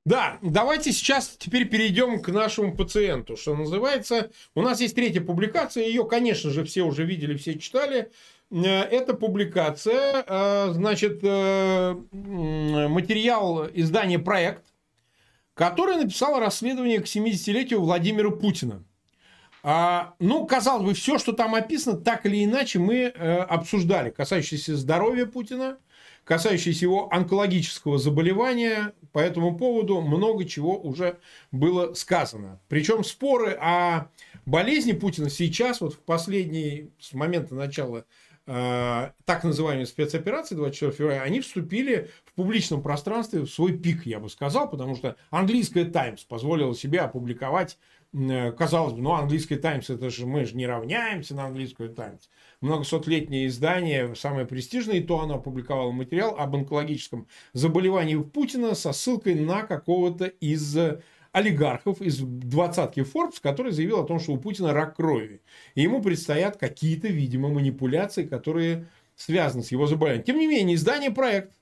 Да, 0.04 0.38
давайте 0.42 0.90
сейчас 0.90 1.36
теперь 1.38 1.68
перейдем 1.68 2.20
к 2.20 2.28
нашему 2.28 2.76
пациенту, 2.76 3.36
что 3.36 3.54
называется. 3.54 4.32
У 4.54 4.62
нас 4.62 4.80
есть 4.80 4.96
третья 4.96 5.20
публикация, 5.20 5.86
ее, 5.86 6.04
конечно 6.04 6.50
же, 6.50 6.64
все 6.64 6.82
уже 6.82 7.04
видели, 7.04 7.36
все 7.36 7.56
читали. 7.56 8.10
Э, 8.50 8.82
эта 8.82 9.14
публикация, 9.14 10.24
э, 10.26 10.72
значит, 10.72 11.20
э, 11.22 11.94
материал 12.10 13.68
издания 13.72 14.18
«Проект», 14.18 14.64
который 15.54 15.96
написал 15.96 16.40
расследование 16.40 17.00
к 17.00 17.06
70-летию 17.06 17.80
Владимира 17.80 18.30
Путина. 18.30 18.84
А, 19.62 20.14
ну, 20.18 20.44
казалось 20.44 20.84
бы, 20.84 20.94
все, 20.94 21.18
что 21.18 21.32
там 21.32 21.54
описано, 21.54 21.96
так 21.96 22.26
или 22.26 22.44
иначе 22.44 22.80
мы 22.80 22.96
э, 22.96 23.36
обсуждали, 23.38 24.10
касающиеся 24.10 24.76
здоровья 24.76 25.24
Путина, 25.24 25.78
касающиеся 26.24 26.84
его 26.84 27.12
онкологического 27.12 27.98
заболевания. 27.98 28.92
По 29.12 29.20
этому 29.20 29.56
поводу 29.56 30.00
много 30.00 30.46
чего 30.46 30.76
уже 30.80 31.18
было 31.52 31.94
сказано. 31.94 32.60
Причем 32.68 33.04
споры 33.04 33.52
о 33.52 34.08
болезни 34.46 34.92
Путина 34.92 35.30
сейчас, 35.30 35.80
вот 35.80 35.94
в 35.94 35.98
последний, 35.98 36.90
с 36.98 37.12
момента 37.12 37.54
начала 37.54 38.04
э, 38.46 39.10
так 39.24 39.44
называемой 39.44 39.86
спецоперации 39.86 40.56
24 40.56 40.92
февраля, 40.92 41.22
они 41.22 41.40
вступили 41.40 42.10
в 42.24 42.32
публичном 42.32 42.82
пространстве 42.82 43.42
в 43.42 43.48
свой 43.48 43.78
пик, 43.78 44.06
я 44.06 44.18
бы 44.18 44.28
сказал, 44.28 44.68
потому 44.68 44.96
что 44.96 45.16
английская 45.30 45.84
Таймс 45.84 46.24
позволила 46.24 46.74
себе 46.74 47.00
опубликовать 47.00 47.78
казалось 48.12 48.92
бы, 48.92 49.00
ну, 49.00 49.12
английский 49.12 49.56
Таймс, 49.56 49.88
это 49.90 50.10
же 50.10 50.26
мы 50.26 50.44
же 50.44 50.56
не 50.56 50.66
равняемся 50.66 51.34
на 51.34 51.46
английскую 51.46 51.90
Таймс. 51.90 52.28
Многосотлетнее 52.60 53.46
издание, 53.46 54.14
самое 54.14 54.46
престижное, 54.46 54.96
и 54.96 55.02
то 55.02 55.20
оно 55.20 55.36
опубликовало 55.36 55.92
материал 55.92 56.36
об 56.38 56.54
онкологическом 56.54 57.26
заболевании 57.52 58.16
Путина 58.16 58.74
со 58.74 58.92
ссылкой 58.92 59.34
на 59.34 59.62
какого-то 59.62 60.26
из 60.26 60.76
олигархов 61.32 62.02
из 62.02 62.18
двадцатки 62.18 63.00
Forbes, 63.00 63.36
который 63.42 63.72
заявил 63.72 64.00
о 64.00 64.06
том, 64.06 64.20
что 64.20 64.32
у 64.32 64.36
Путина 64.36 64.72
рак 64.72 64.96
крови. 64.96 65.40
И 65.74 65.82
ему 65.82 66.02
предстоят 66.02 66.58
какие-то, 66.58 67.08
видимо, 67.08 67.48
манипуляции, 67.48 68.24
которые 68.24 68.88
связаны 69.16 69.62
с 69.62 69.72
его 69.72 69.86
заболеванием. 69.86 70.24
Тем 70.24 70.38
не 70.38 70.46
менее, 70.46 70.76
издание 70.76 71.10
«Проект» 71.10 71.52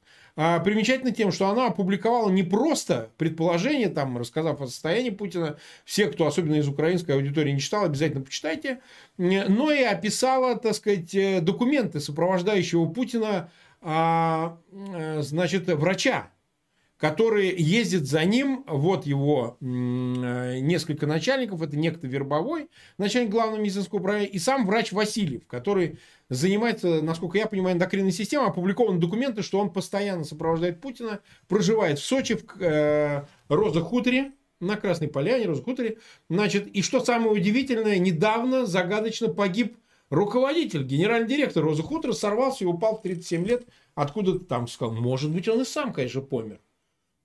примечательна 0.65 1.11
тем, 1.13 1.33
что 1.33 1.49
она 1.49 1.67
опубликовала 1.67 2.31
не 2.31 2.43
просто 2.43 3.11
предположение, 3.19 3.89
там, 3.89 4.17
рассказав 4.17 4.61
о 4.61 4.67
состоянии 4.67 5.11
Путина, 5.11 5.59
все, 5.85 6.07
кто 6.07 6.27
особенно 6.27 6.55
из 6.55 6.69
украинской 6.69 7.11
аудитории 7.13 7.53
не 7.53 7.61
читал, 7.61 7.85
обязательно 7.85 8.23
почитайте, 8.23 8.81
но 9.19 9.71
и 9.71 9.83
описала, 9.83 10.57
так 10.57 10.75
сказать, 10.75 11.15
э, 11.15 11.41
документы 11.41 12.01
сопровождающего 12.01 12.87
Путина, 12.87 13.51
а, 13.83 14.59
э, 14.73 15.21
значит, 15.23 15.67
врача, 15.69 16.31
который 17.01 17.55
ездит 17.57 18.07
за 18.07 18.25
ним, 18.27 18.63
вот 18.69 19.07
его 19.07 19.57
э, 19.63 19.65
несколько 20.61 21.07
начальников, 21.07 21.63
это 21.63 21.75
некто 21.79 22.07
Вербовой, 22.07 22.69
начальник 22.99 23.31
главного 23.31 23.59
медицинского 23.59 24.01
управления, 24.01 24.29
и 24.29 24.39
сам 24.39 24.67
врач 24.67 24.93
Васильев, 24.93 25.47
который 25.47 25.99
занимается, 26.29 27.01
насколько 27.01 27.39
я 27.39 27.47
понимаю, 27.47 27.77
эндокринной 27.77 28.13
системой, 28.13 28.49
опубликованы 28.49 29.01
документы, 29.01 29.43
что 29.43 29.59
он 29.61 29.73
постоянно 29.73 30.25
сопровождает 30.25 30.83
Путина, 30.83 31.21
проживает 31.49 31.99
в 31.99 32.05
Сочи, 32.05 32.35
в 32.35 32.45
э, 32.61 33.25
Роза-Хуторе, 33.49 34.33
на 34.61 34.77
Красной 34.77 35.09
Поляне, 35.09 35.47
Роза-Хуторе. 35.47 35.97
Значит, 36.29 36.67
и 36.67 36.83
что 36.83 37.01
самое 37.01 37.33
удивительное, 37.33 37.99
недавно 37.99 38.67
загадочно 38.67 39.29
погиб 39.29 39.79
руководитель, 40.11 40.85
генеральный 40.85 41.29
директор 41.29 41.65
Роза 41.65 41.83
Хутора, 41.83 42.13
сорвался 42.13 42.65
и 42.65 42.67
упал 42.67 42.99
в 42.99 43.03
37 43.03 43.47
лет, 43.47 43.67
откуда 43.95 44.39
там 44.39 44.69
сказал, 44.69 44.93
может 44.93 45.31
быть, 45.31 45.49
он 45.49 45.63
и 45.63 45.65
сам, 45.65 45.95
конечно, 45.95 46.21
помер. 46.21 46.61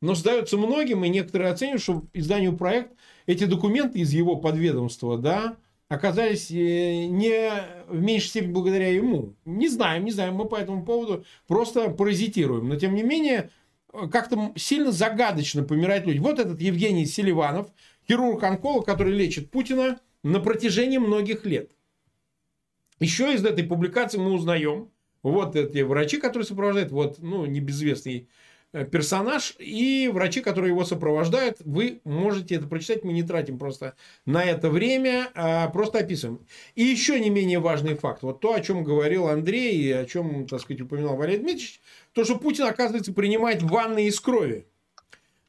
Но 0.05 0.13
сдается 0.13 0.55
многим, 0.55 1.03
и 1.03 1.09
некоторые 1.09 1.49
оценивают, 1.49 1.81
что 1.81 2.03
изданию 2.13 2.55
проект 2.55 2.91
эти 3.25 3.45
документы 3.45 3.97
из 3.97 4.13
его 4.13 4.35
подведомства, 4.35 5.17
да, 5.17 5.57
оказались 5.87 6.51
э, 6.51 7.05
не 7.05 7.51
в 7.87 7.99
меньшей 7.99 8.27
степени 8.27 8.51
благодаря 8.51 8.89
ему. 8.89 9.33
Не 9.45 9.67
знаем, 9.67 10.05
не 10.05 10.11
знаем, 10.11 10.35
мы 10.35 10.45
по 10.45 10.57
этому 10.57 10.85
поводу 10.85 11.25
просто 11.47 11.89
паразитируем. 11.89 12.69
Но, 12.69 12.75
тем 12.75 12.93
не 12.93 13.01
менее, 13.01 13.49
как-то 14.11 14.53
сильно 14.55 14.91
загадочно 14.91 15.63
помирают 15.63 16.05
люди. 16.05 16.19
Вот 16.19 16.37
этот 16.37 16.61
Евгений 16.61 17.07
Селиванов, 17.07 17.69
хирург-онколог, 18.07 18.85
который 18.85 19.13
лечит 19.13 19.49
Путина 19.49 19.99
на 20.21 20.39
протяжении 20.39 20.99
многих 20.99 21.47
лет. 21.47 21.71
Еще 22.99 23.33
из 23.33 23.43
этой 23.43 23.63
публикации 23.63 24.19
мы 24.19 24.33
узнаем, 24.33 24.91
вот 25.23 25.55
эти 25.55 25.79
врачи, 25.79 26.17
которые 26.17 26.45
сопровождают, 26.45 26.91
вот, 26.91 27.17
ну, 27.23 27.47
небезвестный 27.47 28.29
персонаж 28.83 29.55
и 29.57 30.09
врачи, 30.11 30.41
которые 30.41 30.71
его 30.71 30.83
сопровождают. 30.83 31.57
Вы 31.63 32.01
можете 32.03 32.55
это 32.55 32.67
прочитать, 32.67 33.03
мы 33.03 33.13
не 33.13 33.23
тратим 33.23 33.57
просто 33.57 33.95
на 34.25 34.43
это 34.43 34.69
время, 34.69 35.29
а 35.33 35.69
просто 35.69 35.99
описываем. 35.99 36.45
И 36.75 36.83
еще 36.83 37.19
не 37.19 37.29
менее 37.29 37.59
важный 37.59 37.95
факт. 37.95 38.21
Вот 38.23 38.41
то, 38.41 38.53
о 38.53 38.59
чем 38.59 38.83
говорил 38.83 39.27
Андрей 39.27 39.75
и 39.77 39.91
о 39.91 40.05
чем, 40.05 40.47
так 40.47 40.59
сказать, 40.59 40.81
упоминал 40.81 41.15
Валерий 41.15 41.39
Дмитриевич, 41.39 41.79
то, 42.11 42.25
что 42.25 42.37
Путин, 42.37 42.65
оказывается, 42.65 43.13
принимает 43.13 43.63
ванны 43.63 44.07
из 44.07 44.19
крови. 44.19 44.67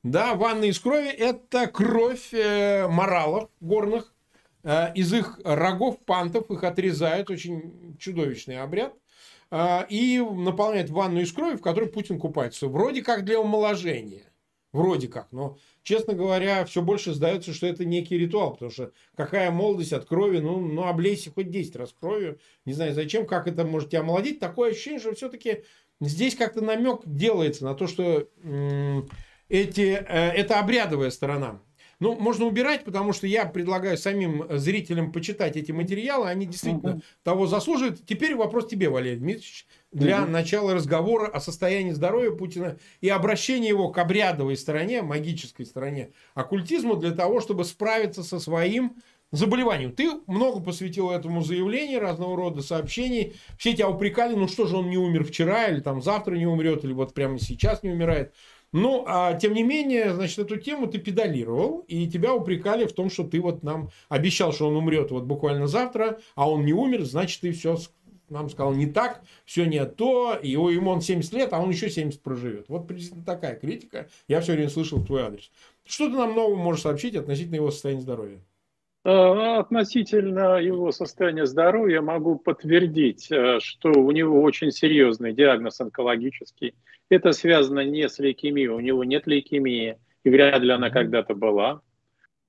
Да, 0.04 0.34
ванны 0.34 0.68
из 0.68 0.78
крови– 0.78 1.08
это 1.18 1.66
кровь 1.66 2.32
э, 2.32 2.86
моралов 2.86 3.50
горных, 3.60 4.14
э, 4.62 4.92
из 4.94 5.12
их 5.12 5.40
рогов, 5.42 5.98
пантов, 6.04 6.48
их 6.50 6.62
отрезают, 6.62 7.28
очень 7.28 7.96
чудовищный 7.98 8.60
обряд– 8.60 8.94
и 9.52 10.20
наполняет 10.20 10.90
ванну 10.90 11.20
из 11.20 11.32
крови, 11.32 11.56
в 11.56 11.62
которой 11.62 11.88
Путин 11.88 12.18
купается. 12.18 12.68
Вроде 12.68 13.02
как 13.02 13.24
для 13.24 13.38
омоложения. 13.40 14.24
Вроде 14.76 15.08
как. 15.08 15.28
Но, 15.32 15.56
честно 15.82 16.12
говоря, 16.12 16.64
все 16.66 16.82
больше 16.82 17.14
сдается, 17.14 17.54
что 17.54 17.66
это 17.66 17.84
некий 17.84 18.18
ритуал. 18.18 18.52
Потому 18.52 18.70
что 18.70 18.92
какая 19.16 19.50
молодость 19.50 19.94
от 19.94 20.04
крови, 20.04 20.38
ну, 20.38 20.60
ну 20.60 20.84
облейся 20.84 21.30
хоть 21.30 21.50
10 21.50 21.76
раз 21.76 21.94
кровью. 21.98 22.38
Не 22.66 22.74
знаю 22.74 22.92
зачем, 22.92 23.26
как 23.26 23.48
это 23.48 23.64
может 23.64 23.90
тебя 23.90 24.00
омолодить. 24.00 24.38
Такое 24.38 24.72
ощущение, 24.72 25.00
что 25.00 25.14
все-таки 25.14 25.64
здесь 26.00 26.34
как-то 26.34 26.60
намек 26.60 27.00
делается 27.06 27.64
на 27.64 27.74
то, 27.74 27.86
что 27.86 28.28
эти, 29.48 29.92
э, 29.92 30.30
это 30.32 30.58
обрядовая 30.58 31.10
сторона. 31.10 31.62
Ну, 31.98 32.14
можно 32.14 32.44
убирать, 32.44 32.84
потому 32.84 33.12
что 33.14 33.26
я 33.26 33.46
предлагаю 33.46 33.96
самим 33.96 34.44
зрителям 34.50 35.12
почитать 35.12 35.56
эти 35.56 35.72
материалы. 35.72 36.28
Они 36.28 36.44
действительно 36.46 36.96
угу. 36.96 37.02
того 37.22 37.46
заслуживают. 37.46 38.04
Теперь 38.04 38.34
вопрос 38.34 38.66
тебе, 38.66 38.90
Валерий 38.90 39.18
Дмитриевич, 39.18 39.66
для 39.92 40.22
угу. 40.22 40.30
начала 40.30 40.74
разговора 40.74 41.26
о 41.28 41.40
состоянии 41.40 41.92
здоровья 41.92 42.32
Путина 42.32 42.76
и 43.00 43.08
обращения 43.08 43.68
его 43.68 43.88
к 43.88 43.98
обрядовой 43.98 44.56
стороне, 44.58 45.00
магической 45.00 45.64
стороне 45.64 46.10
оккультизма 46.34 46.96
для 46.96 47.12
того, 47.12 47.40
чтобы 47.40 47.64
справиться 47.64 48.22
со 48.22 48.38
своим 48.40 48.96
заболеванием. 49.32 49.92
Ты 49.92 50.10
много 50.26 50.60
посвятил 50.60 51.10
этому 51.10 51.42
заявлению, 51.42 52.00
разного 52.00 52.36
рода 52.36 52.62
сообщений. 52.62 53.34
Все 53.58 53.72
тебя 53.72 53.88
упрекали, 53.88 54.34
ну 54.34 54.48
что 54.48 54.66
же 54.66 54.76
он 54.76 54.88
не 54.90 54.98
умер 54.98 55.24
вчера, 55.24 55.66
или 55.66 55.80
там 55.80 56.02
завтра 56.02 56.36
не 56.36 56.46
умрет, 56.46 56.84
или 56.84 56.92
вот 56.92 57.14
прямо 57.14 57.38
сейчас 57.38 57.82
не 57.82 57.90
умирает. 57.90 58.34
Ну, 58.78 59.04
а 59.06 59.32
тем 59.32 59.54
не 59.54 59.62
менее, 59.62 60.12
значит, 60.12 60.38
эту 60.38 60.58
тему 60.58 60.86
ты 60.86 60.98
педалировал, 60.98 61.78
и 61.88 62.06
тебя 62.06 62.34
упрекали 62.34 62.84
в 62.84 62.92
том, 62.92 63.08
что 63.08 63.24
ты 63.24 63.40
вот 63.40 63.62
нам 63.62 63.88
обещал, 64.10 64.52
что 64.52 64.68
он 64.68 64.76
умрет 64.76 65.10
вот 65.10 65.24
буквально 65.24 65.66
завтра, 65.66 66.20
а 66.34 66.50
он 66.50 66.66
не 66.66 66.74
умер, 66.74 67.04
значит, 67.04 67.40
ты 67.40 67.52
все 67.52 67.78
нам 68.28 68.50
сказал 68.50 68.74
не 68.74 68.84
так, 68.84 69.22
все 69.46 69.64
не 69.64 69.82
то, 69.86 70.34
и 70.34 70.50
ему 70.50 70.90
он 70.90 71.00
70 71.00 71.32
лет, 71.32 71.54
а 71.54 71.60
он 71.60 71.70
еще 71.70 71.88
70 71.88 72.20
проживет. 72.20 72.66
Вот 72.68 72.86
приблизительно 72.86 73.24
такая 73.24 73.56
критика. 73.56 74.10
Я 74.28 74.42
все 74.42 74.52
время 74.52 74.68
слышал 74.68 75.02
твой 75.02 75.22
адрес. 75.22 75.50
Что 75.86 76.10
ты 76.10 76.12
нам 76.14 76.34
нового 76.34 76.56
можешь 76.56 76.82
сообщить 76.82 77.16
относительно 77.16 77.54
его 77.54 77.70
состояния 77.70 78.02
здоровья? 78.02 78.40
Э, 79.06 79.58
относительно 79.60 80.56
его 80.56 80.90
состояния 80.90 81.46
здоровья 81.46 82.00
могу 82.00 82.40
подтвердить, 82.40 83.30
э, 83.30 83.60
что 83.60 83.92
у 83.92 84.10
него 84.10 84.42
очень 84.42 84.72
серьезный 84.72 85.32
диагноз 85.32 85.80
онкологический. 85.80 86.74
Это 87.08 87.30
связано 87.30 87.84
не 87.84 88.08
с 88.08 88.18
лейкемией, 88.18 88.66
у 88.66 88.80
него 88.80 89.04
нет 89.04 89.28
лейкемии, 89.28 89.96
и 90.24 90.28
вряд 90.28 90.60
ли 90.60 90.72
она 90.72 90.90
когда-то 90.90 91.36
была. 91.36 91.82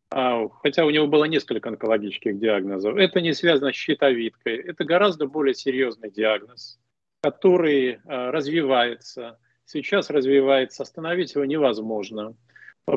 А, 0.09 0.49
хотя 0.63 0.83
у 0.85 0.89
него 0.89 1.05
было 1.05 1.25
несколько 1.25 1.69
онкологических 1.69 2.39
диагнозов. 2.39 2.97
Это 2.97 3.21
не 3.21 3.33
связано 3.33 3.71
с 3.71 3.75
щитовидкой. 3.75 4.55
Это 4.55 4.83
гораздо 4.83 5.27
более 5.27 5.53
серьезный 5.53 6.09
диагноз, 6.09 6.79
который 7.21 7.89
э, 7.89 7.99
развивается. 8.31 9.37
Сейчас 9.65 10.09
развивается, 10.09 10.81
остановить 10.81 11.35
его 11.35 11.45
невозможно. 11.45 12.35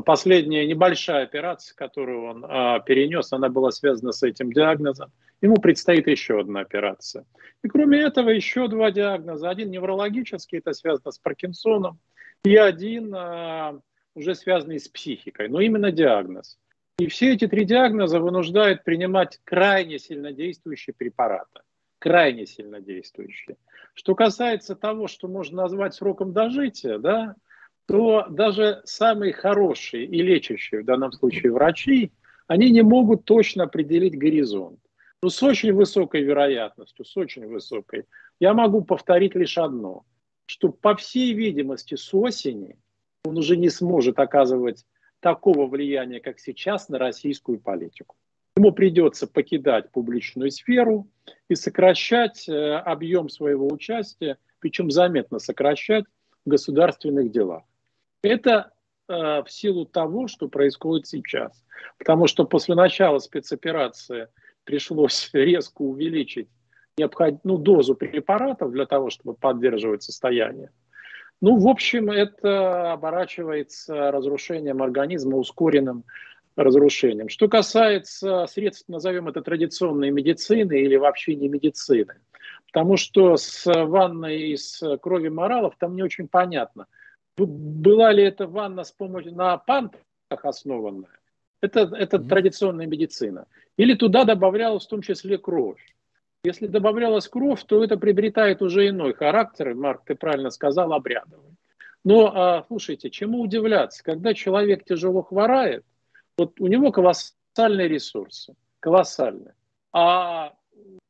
Последняя 0.05 0.67
небольшая 0.67 1.25
операция, 1.25 1.75
которую 1.75 2.23
он 2.23 2.47
а, 2.49 2.79
перенес, 2.79 3.33
она 3.33 3.49
была 3.49 3.73
связана 3.73 4.13
с 4.13 4.23
этим 4.23 4.53
диагнозом. 4.53 5.11
Ему 5.43 5.57
предстоит 5.57 6.07
еще 6.07 6.39
одна 6.39 6.61
операция. 6.61 7.25
И 7.65 7.69
кроме 7.69 7.99
этого 7.99 8.31
еще 8.31 8.69
два 8.69 8.93
диагноза. 8.93 9.51
Один 9.51 9.73
неврологический, 9.73 10.59
это 10.59 10.75
связано 10.75 11.11
с 11.11 11.19
Паркинсоном, 11.19 11.99
и 12.45 12.55
один 12.55 13.13
а, 13.13 13.81
уже 14.15 14.37
связанный 14.37 14.79
с 14.79 14.87
психикой, 14.87 15.49
но 15.49 15.61
именно 15.61 15.91
диагноз. 15.91 16.57
И 17.01 17.09
все 17.09 17.33
эти 17.33 17.49
три 17.49 17.65
диагноза 17.65 18.21
вынуждают 18.21 18.85
принимать 18.85 19.41
крайне 19.43 19.99
сильнодействующие 19.99 20.95
препараты. 20.97 21.63
Крайне 21.99 22.47
сильнодействующие. 22.47 23.57
Что 23.95 24.15
касается 24.15 24.77
того, 24.77 25.09
что 25.09 25.27
можно 25.27 25.63
назвать 25.63 25.95
сроком 25.95 26.33
дожития, 26.33 26.99
да, 26.99 27.35
то 27.87 28.27
даже 28.29 28.83
самые 28.85 29.33
хорошие 29.33 30.05
и 30.05 30.23
лечащие 30.23 30.83
в 30.83 30.85
данном 30.85 31.13
случае 31.13 31.53
врачи, 31.53 32.13
они 32.47 32.71
не 32.71 32.83
могут 32.83 33.25
точно 33.25 33.65
определить 33.65 34.19
горизонт. 34.19 34.81
Но 35.23 35.29
с 35.29 35.43
очень 35.43 35.73
высокой 35.73 36.23
вероятностью, 36.23 37.05
с 37.05 37.17
очень 37.17 37.47
высокой, 37.47 38.07
я 38.41 38.55
могу 38.55 38.83
повторить 38.83 39.35
лишь 39.35 39.59
одно, 39.59 40.05
что 40.47 40.71
по 40.71 40.97
всей 40.97 41.35
видимости 41.35 41.95
с 41.95 42.15
осени 42.15 42.77
он 43.25 43.37
уже 43.37 43.57
не 43.57 43.69
сможет 43.69 44.19
оказывать 44.19 44.87
такого 45.21 45.67
влияния, 45.67 46.21
как 46.21 46.41
сейчас, 46.41 46.89
на 46.89 46.99
российскую 46.99 47.61
политику. 47.61 48.17
Ему 48.57 48.73
придется 48.73 49.27
покидать 49.27 49.91
публичную 49.93 50.51
сферу 50.51 51.09
и 51.49 51.55
сокращать 51.55 52.49
э, 52.49 52.75
объем 52.77 53.29
своего 53.29 53.69
участия, 53.69 54.39
причем 54.59 54.91
заметно 54.91 55.39
сокращать 55.39 56.05
в 56.45 56.49
государственных 56.51 57.31
делах. 57.31 57.63
Это 58.23 58.73
э, 59.09 59.43
в 59.43 59.47
силу 59.49 59.87
того, 59.87 60.29
что 60.29 60.49
происходит 60.49 61.07
сейчас. 61.07 61.65
Потому 61.99 62.27
что 62.27 62.45
после 62.45 62.75
начала 62.75 63.19
спецоперации 63.19 64.29
пришлось 64.65 65.31
резко 65.33 65.83
увеличить 65.83 66.49
необход... 66.99 67.37
ну, 67.45 67.57
дозу 67.57 67.95
препаратов 67.95 68.73
для 68.73 68.87
того, 68.87 69.11
чтобы 69.11 69.35
поддерживать 69.35 70.03
состояние. 70.03 70.71
Ну, 71.41 71.57
в 71.57 71.69
общем, 71.69 72.11
это 72.11 72.93
оборачивается 72.93 74.11
разрушением 74.11 74.83
организма, 74.83 75.39
ускоренным 75.39 76.05
разрушением. 76.55 77.31
Что 77.31 77.49
касается 77.49 78.45
средств, 78.47 78.89
назовем 78.89 79.29
это 79.29 79.41
традиционной 79.41 80.11
медицины 80.11 80.81
или 80.81 80.97
вообще 80.97 81.37
не 81.37 81.49
медицины, 81.49 82.17
потому 82.67 82.99
что 82.99 83.39
с 83.39 83.65
ванной 83.65 84.51
из 84.51 84.83
крови 85.01 85.29
моралов 85.29 85.77
там 85.79 85.97
не 85.97 86.03
очень 86.03 86.29
понятно– 86.29 86.87
была 87.47 88.13
ли 88.13 88.25
это 88.25 88.47
ванна 88.47 88.85
с 88.85 88.93
помощью 88.93 89.35
на 89.35 89.57
пантах 89.59 90.01
основанная? 90.29 91.11
Это, 91.61 91.81
это 91.81 92.17
mm-hmm. 92.17 92.29
традиционная 92.29 92.87
медицина. 92.87 93.47
Или 93.77 93.95
туда 93.95 94.25
добавлялась 94.25 94.87
в 94.87 94.89
том 94.89 95.03
числе 95.03 95.39
кровь. 95.39 95.81
Если 96.43 96.67
добавлялась 96.67 97.29
кровь, 97.29 97.63
то 97.65 97.85
это 97.85 97.99
приобретает 97.99 98.63
уже 98.63 98.89
иной 98.89 99.13
характер, 99.13 99.75
Марк, 99.75 100.05
ты 100.07 100.15
правильно 100.15 100.51
сказал, 100.51 100.93
обрядовый. 100.93 101.55
Но, 102.03 102.33
а, 102.35 102.65
слушайте, 102.67 103.11
чему 103.11 103.43
удивляться? 103.43 104.03
Когда 104.03 104.33
человек 104.33 104.85
тяжело 104.85 105.23
хворает, 105.23 105.85
вот 106.39 106.59
у 106.59 106.67
него 106.67 106.93
колоссальные 106.93 107.89
ресурсы, 107.89 108.55
колоссальные. 108.81 109.55
А 109.93 110.55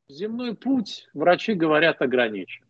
земной 0.09 0.53
путь, 0.55 1.07
врачи 1.13 1.53
говорят, 1.53 2.01
ограничен. 2.01 2.65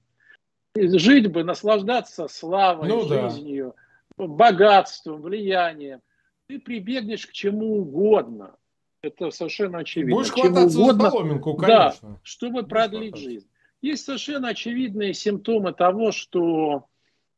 Жить 0.75 1.31
бы, 1.31 1.43
наслаждаться 1.43 2.27
славой, 2.27 2.87
ну, 2.87 3.01
жизнью, 3.01 3.75
да. 4.17 4.27
богатством, 4.27 5.21
влиянием. 5.21 6.01
Ты 6.47 6.59
прибегнешь 6.59 7.27
к 7.27 7.31
чему 7.31 7.79
угодно. 7.79 8.55
Это 9.01 9.31
совершенно 9.31 9.79
очевидно. 9.79 10.15
Будешь 10.15 10.31
хвататься 10.31 10.79
угодно, 10.79 11.03
за 11.03 11.09
соломинку, 11.09 11.55
конечно. 11.55 12.09
Да, 12.09 12.19
чтобы 12.23 12.61
Будешь 12.61 12.69
продлить 12.69 13.11
хвататься. 13.11 13.29
жизнь. 13.29 13.47
Есть 13.81 14.05
совершенно 14.05 14.49
очевидные 14.49 15.13
симптомы 15.13 15.73
того, 15.73 16.11
что 16.11 16.85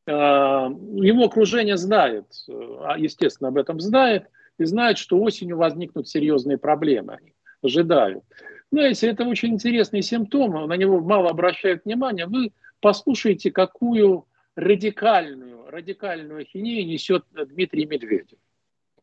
э, 0.06 0.12
его 0.12 1.26
окружение 1.26 1.78
знает, 1.78 2.26
э, 2.50 2.78
а, 2.82 2.98
естественно, 2.98 3.48
об 3.48 3.58
этом 3.58 3.80
знает, 3.80 4.30
и 4.60 4.66
знает, 4.66 4.98
что 4.98 5.20
осенью 5.20 5.58
возникнут 5.58 6.08
серьезные 6.10 6.58
проблемы. 6.58 7.14
Они 7.14 7.34
ожидают. 7.64 8.24
Знаете, 8.72 9.08
это 9.08 9.24
очень 9.24 9.54
интересный 9.54 10.02
симптом, 10.02 10.68
на 10.68 10.74
него 10.74 11.00
мало 11.00 11.30
обращают 11.30 11.86
внимания. 11.86 12.26
Вы 12.26 12.52
послушайте, 12.84 13.50
какую 13.50 14.28
радикальную, 14.56 15.72
радикальную 15.72 16.42
ахинею 16.42 16.86
несет 16.86 17.24
Дмитрий 17.32 17.86
Медведев. 17.86 18.38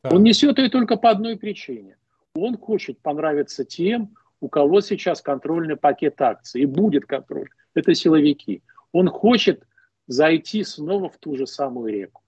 Да. 0.03 0.11
Он 0.11 0.23
несет 0.23 0.59
ее 0.59 0.69
только 0.69 0.97
по 0.97 1.09
одной 1.09 1.35
причине. 1.35 1.97
Он 2.35 2.57
хочет 2.57 2.99
понравиться 2.99 3.65
тем, 3.65 4.15
у 4.39 4.49
кого 4.49 4.81
сейчас 4.81 5.21
контрольный 5.21 5.77
пакет 5.77 6.21
акций, 6.21 6.61
и 6.61 6.65
будет 6.65 7.05
контроль, 7.05 7.49
это 7.73 7.95
силовики. 7.95 8.61
Он 8.91 9.07
хочет 9.07 9.63
зайти 10.07 10.63
снова 10.63 11.09
в 11.09 11.17
ту 11.17 11.35
же 11.35 11.47
самую 11.47 11.91
реку. 11.91 12.21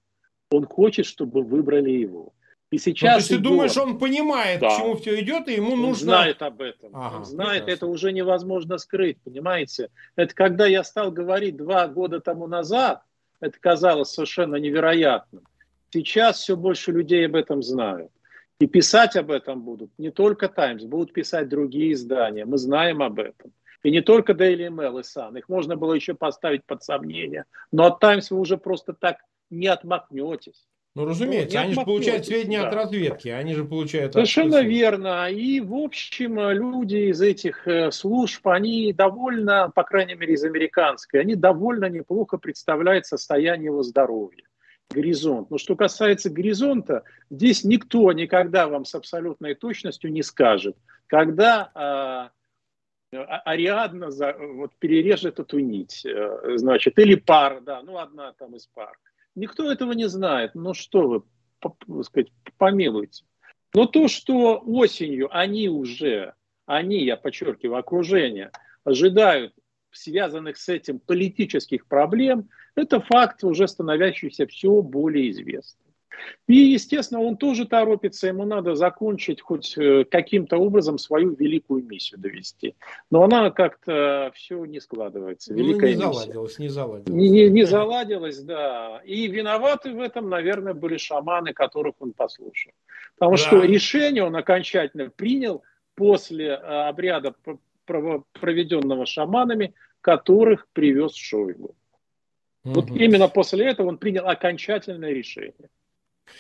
Он 0.52 0.66
хочет, 0.66 1.06
чтобы 1.06 1.44
выбрали 1.44 1.92
его. 1.92 2.34
И 2.74 2.80
сейчас 2.80 3.02
ну, 3.02 3.08
то 3.08 3.18
есть 3.18 3.28
идет... 3.30 3.38
ты 3.38 3.44
думаешь, 3.44 3.78
он 3.78 4.00
понимает, 4.00 4.60
да. 4.60 4.70
к 4.70 4.78
чему 4.78 4.96
все 4.96 5.22
идет, 5.22 5.48
и 5.48 5.54
ему 5.54 5.74
он 5.74 5.82
нужно... 5.82 6.06
знает 6.06 6.42
об 6.42 6.60
этом. 6.60 6.90
Ага, 6.96 7.18
он 7.18 7.26
знает, 7.26 7.66
прекрасно. 7.66 7.72
это 7.72 7.86
уже 7.86 8.12
невозможно 8.12 8.80
скрыть, 8.80 9.20
понимаете? 9.24 9.92
Это 10.16 10.34
когда 10.34 10.66
я 10.66 10.84
стал 10.84 11.12
говорить 11.12 11.56
два 11.56 11.88
года 11.88 12.20
тому 12.20 12.48
назад, 12.48 13.04
это 13.42 13.60
казалось 13.60 14.10
совершенно 14.10 14.56
невероятным. 14.56 15.44
Сейчас 15.92 16.40
все 16.40 16.58
больше 16.58 16.92
людей 16.92 17.28
об 17.28 17.36
этом 17.36 17.62
знают. 17.62 18.12
И 18.58 18.66
писать 18.66 19.16
об 19.18 19.30
этом 19.30 19.62
будут 19.62 19.92
не 20.00 20.10
только 20.10 20.48
Times, 20.48 20.84
будут 20.86 21.14
писать 21.14 21.50
другие 21.50 21.94
издания. 21.94 22.44
Мы 22.44 22.58
знаем 22.58 23.04
об 23.04 23.20
этом. 23.20 23.54
И 23.84 23.92
не 23.92 24.02
только 24.02 24.34
Daily 24.34 24.70
Mail 24.70 25.00
и 25.00 25.04
Sun. 25.04 25.38
Их 25.38 25.48
можно 25.48 25.76
было 25.76 25.94
еще 25.94 26.16
поставить 26.16 26.66
под 26.66 26.82
сомнение. 26.82 27.46
Но 27.72 27.86
от 27.86 28.00
Times 28.00 28.32
вы 28.32 28.40
уже 28.40 28.58
просто 28.58 28.94
так 28.94 29.18
не 29.52 29.68
отмахнетесь. 29.68 30.66
Ну, 30.96 31.06
разумеется, 31.06 31.58
ну, 31.58 31.64
они 31.64 31.74
же 31.74 31.82
получают 31.82 32.26
сведения 32.26 32.62
да. 32.62 32.68
от 32.68 32.74
разведки, 32.76 33.28
они 33.28 33.56
же 33.56 33.66
получают... 33.66 34.14
Совершенно 34.14 34.60
от... 34.60 34.66
верно. 34.66 35.28
И, 35.32 35.60
в 35.60 35.74
общем, 35.74 36.38
люди 36.52 37.10
из 37.10 37.20
этих 37.20 37.68
э, 37.68 37.90
служб, 37.90 38.48
они 38.48 38.94
довольно, 38.94 39.72
по 39.74 39.84
крайней 39.84 40.14
мере, 40.14 40.36
из 40.36 40.44
американской, 40.44 41.22
они 41.22 41.34
довольно 41.36 41.90
неплохо 41.90 42.38
представляют 42.38 43.08
состояние 43.08 43.66
его 43.66 43.82
здоровья 43.82 44.44
горизонт. 44.94 45.50
Но 45.50 45.58
что 45.58 45.76
касается 45.76 46.30
горизонта, 46.30 47.04
здесь 47.32 47.64
никто 47.64 48.12
никогда 48.12 48.68
вам 48.68 48.86
с 48.86 48.94
абсолютной 48.94 49.56
точностью 49.56 50.12
не 50.12 50.22
скажет, 50.22 50.78
когда 51.08 51.72
а, 51.74 52.30
а 53.12 53.40
Ариадна 53.46 54.12
за, 54.12 54.36
вот, 54.38 54.72
перережет 54.80 55.40
эту 55.40 55.60
нить, 55.60 56.06
э, 56.06 56.58
значит, 56.58 57.00
или 57.00 57.16
пар, 57.16 57.62
да, 57.62 57.82
ну 57.82 57.98
одна 57.98 58.34
там 58.34 58.56
из 58.56 58.68
пар. 58.68 58.96
Никто 59.36 59.72
этого 59.72 59.94
не 59.94 60.08
знает. 60.08 60.52
Ну 60.54 60.74
что 60.74 61.08
вы, 61.08 61.24
по, 61.60 61.76
сказать, 62.04 62.32
помилуйте. 62.58 63.26
Но 63.74 63.86
то, 63.86 64.08
что 64.08 64.62
осенью 64.66 65.36
они 65.36 65.68
уже, 65.68 66.34
они, 66.66 67.04
я 67.04 67.18
подчеркиваю, 67.18 67.80
окружение, 67.80 68.52
ожидают 68.84 69.54
связанных 69.92 70.58
с 70.58 70.70
этим 70.70 71.00
политических 71.00 71.88
проблем, 71.88 72.50
это 72.76 73.00
факт, 73.00 73.44
уже 73.44 73.68
становящийся 73.68 74.48
все 74.48 74.82
более 74.82 75.30
известным. 75.32 75.83
И, 76.48 76.56
естественно, 76.56 77.22
он 77.22 77.38
тоже 77.38 77.66
торопится, 77.66 78.28
ему 78.28 78.46
надо 78.46 78.76
закончить 78.76 79.42
хоть 79.42 79.78
э, 79.78 80.04
каким-то 80.04 80.58
образом 80.58 80.98
свою 80.98 81.36
великую 81.36 81.84
миссию 81.86 82.20
довести. 82.20 82.76
Но 83.12 83.24
она 83.24 83.50
как-то 83.52 84.32
все 84.36 84.64
не 84.66 84.80
складывается. 84.80 85.54
Великая 85.54 85.96
ну, 85.96 86.08
не 86.08 86.14
заладилась, 86.14 86.60
не 86.60 86.70
заладилась. 86.70 87.10
Не, 87.10 87.30
не, 87.30 87.50
не 87.50 87.64
заладилась, 87.64 88.40
да. 88.40 89.02
И 89.06 89.28
виноваты 89.28 89.94
в 89.94 90.00
этом, 90.00 90.30
наверное, 90.30 90.74
были 90.74 90.98
шаманы, 90.98 91.54
которых 91.54 91.96
он 92.00 92.14
послушал. 92.14 92.74
Потому 93.16 93.38
да. 93.38 93.38
что 93.38 93.62
решение 93.62 94.24
он 94.24 94.36
окончательно 94.36 95.10
принял 95.10 95.64
после 95.96 96.48
э, 96.48 96.56
обряда 96.56 97.34
проведенного 97.86 99.06
шаманами, 99.06 99.74
которых 100.02 100.68
привез 100.74 101.14
Шойгу. 101.16 101.76
Угу. 102.66 102.74
Вот 102.74 102.90
именно 102.90 103.28
после 103.28 103.68
этого 103.68 103.90
он 103.90 103.98
принял 103.98 104.28
окончательное 104.28 105.12
решение. 105.12 105.70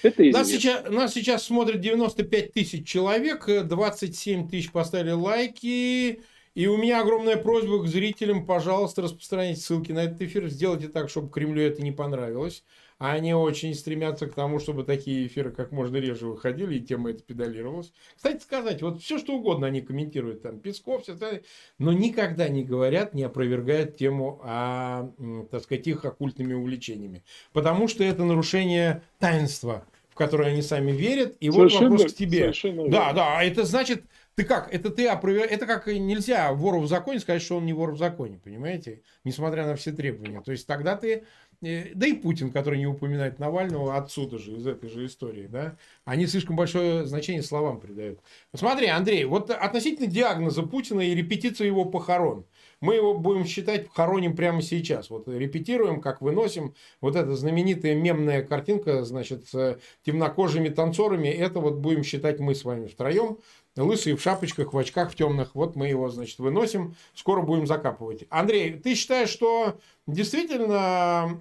Это 0.02 0.24
нас 0.26 0.50
сейчас, 0.50 0.90
нас 0.90 1.14
сейчас 1.14 1.44
смотрит 1.44 1.82
95 1.82 2.54
тысяч 2.54 2.88
человек, 2.88 3.48
27 3.48 4.50
тысяч 4.50 4.72
поставили 4.72 5.12
лайки. 5.12 6.22
И 6.56 6.68
у 6.68 6.78
меня 6.78 7.02
огромная 7.02 7.38
просьба 7.38 7.82
к 7.84 7.88
зрителям, 7.88 8.46
пожалуйста, 8.46 9.02
распространите 9.02 9.60
ссылки 9.60 9.92
на 9.92 10.04
этот 10.04 10.22
эфир, 10.22 10.48
сделайте 10.50 10.88
так, 10.88 11.10
чтобы 11.10 11.32
Кремлю 11.32 11.64
это 11.64 11.82
не 11.82 11.92
понравилось. 11.92 12.64
А 13.04 13.12
они 13.12 13.34
очень 13.34 13.76
стремятся 13.76 14.28
к 14.28 14.34
тому, 14.34 14.60
чтобы 14.60 14.86
такие 14.86 15.28
эфиры 15.28 15.51
как 15.51 15.74
можно 15.74 15.97
реже 15.97 16.26
выходили, 16.26 16.76
и 16.76 16.80
тема 16.80 17.12
это 17.12 17.22
педалировалась. 17.22 17.91
Кстати 18.16 18.41
сказать, 18.41 18.82
вот 18.82 19.01
все 19.01 19.18
что 19.18 19.36
угодно 19.36 19.68
они 19.68 19.82
комментируют, 19.82 20.41
там, 20.41 20.58
Песков, 20.60 21.04
все 21.04 21.12
остальное, 21.12 21.43
но 21.80 21.91
никогда 21.91 22.47
не 22.47 22.64
говорят, 22.64 23.14
не 23.14 23.24
опровергают 23.24 23.97
тему 23.97 24.39
о, 24.41 25.12
так 25.51 25.64
сказать, 25.64 25.86
их 25.86 26.06
оккультными 26.06 26.54
увлечениями. 26.54 27.26
Потому 27.51 27.89
что 27.89 28.06
это 28.06 28.24
нарушение 28.24 29.01
таинства, 29.20 29.86
в 30.10 30.16
которое 30.16 30.51
они 30.54 30.62
сами 30.62 30.93
верят. 30.93 31.36
И 31.41 31.51
совершенно, 31.51 31.89
вот 31.89 31.99
вопрос 31.99 32.14
к 32.14 32.16
тебе. 32.16 32.54
Да, 32.89 33.12
да, 33.12 33.38
а 33.38 33.43
это 33.43 33.66
значит, 33.66 34.04
ты 34.36 34.45
как? 34.45 34.74
Это 34.74 34.89
ты 34.89 35.08
опроверг... 35.08 35.51
Это 35.51 35.66
как 35.66 35.88
нельзя 35.88 36.54
вору 36.54 36.80
в 36.80 36.88
законе 36.88 37.20
сказать, 37.20 37.41
что 37.41 37.58
он 37.58 37.66
не 37.66 37.74
вор 37.74 37.91
в 37.91 37.97
законе, 37.97 38.39
понимаете? 38.41 39.01
Несмотря 39.24 39.66
на 39.66 39.76
все 39.76 39.91
требования. 39.91 40.41
То 40.41 40.51
есть 40.51 40.66
тогда 40.66 40.95
ты 40.95 41.26
да 41.64 42.07
и 42.07 42.14
Путин, 42.14 42.51
который 42.51 42.78
не 42.78 42.88
упоминает 42.88 43.39
Навального, 43.39 43.95
отсюда 43.95 44.38
же, 44.38 44.51
из 44.51 44.68
этой 44.68 44.89
же 44.89 45.05
истории, 45.05 45.47
да, 45.47 45.78
они 46.03 46.28
слишком 46.28 46.57
большое 46.57 47.05
значение 47.05 47.41
словам 47.41 47.80
придают. 47.80 48.20
Смотри, 48.53 48.88
Андрей, 48.88 49.24
вот 49.24 49.49
относительно 49.49 50.07
диагноза 50.07 50.64
Путина 50.64 51.01
и 51.01 51.16
репетиции 51.16 51.66
его 51.66 51.86
похорон, 51.86 52.45
мы 52.82 52.95
его 52.95 53.18
будем 53.18 53.45
считать 53.45 53.88
хороним 53.93 54.36
прямо 54.36 54.61
сейчас. 54.61 55.09
Вот 55.09 55.30
репетируем, 55.30 56.01
как 56.01 56.22
выносим. 56.22 56.74
Вот 56.99 57.16
эта 57.16 57.34
знаменитая 57.34 57.95
мемная 57.95 58.43
картинка, 58.43 59.05
значит, 59.05 59.47
с 59.47 59.80
темнокожими 60.05 60.68
танцорами, 60.68 61.30
это 61.30 61.61
вот 61.61 61.76
будем 61.76 62.03
считать 62.03 62.41
мы 62.41 62.55
с 62.55 62.66
вами 62.66 62.88
втроем 62.88 63.38
лысый 63.76 64.13
в 64.13 64.21
шапочках, 64.21 64.74
в 64.74 64.78
очках 64.78 65.11
в 65.11 65.15
темных. 65.15 65.55
Вот 65.55 65.76
мы 65.76 65.88
его, 65.88 66.09
значит, 66.09 66.39
выносим. 66.39 66.95
Скоро 67.13 67.41
будем 67.41 67.67
закапывать. 67.67 68.26
Андрей, 68.30 68.74
ты 68.74 68.95
считаешь, 68.95 69.30
что 69.30 69.80
действительно 70.05 71.38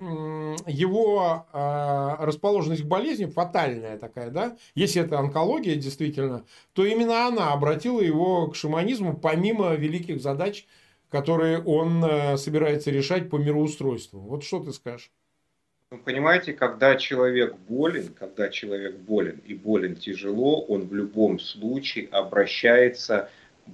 его 0.66 1.46
а, 1.52 2.16
расположенность 2.24 2.82
к 2.82 2.86
болезни 2.86 3.26
фатальная 3.26 3.98
такая, 3.98 4.30
да? 4.30 4.56
Если 4.74 5.02
это 5.02 5.18
онкология 5.18 5.76
действительно, 5.76 6.44
то 6.72 6.84
именно 6.84 7.26
она 7.26 7.52
обратила 7.52 8.00
его 8.00 8.48
к 8.48 8.56
шаманизму 8.56 9.16
помимо 9.16 9.74
великих 9.74 10.20
задач, 10.22 10.66
которые 11.10 11.62
он 11.62 12.02
э, 12.02 12.38
собирается 12.38 12.90
решать 12.90 13.28
по 13.28 13.36
мироустройству. 13.36 14.18
Вот 14.18 14.44
что 14.44 14.60
ты 14.60 14.72
скажешь? 14.72 15.10
Ну, 15.93 15.99
понимаете, 15.99 16.55
когда 16.55 16.97
человек 16.97 17.55
болен, 17.68 18.14
когда 18.18 18.49
человек 18.49 18.97
болен 18.97 19.43
и 19.45 19.53
болен 19.53 19.95
тяжело, 19.95 20.62
он 20.62 20.86
в 20.88 20.95
любом 20.95 21.38
случае 21.38 22.09
обращается, 22.09 23.28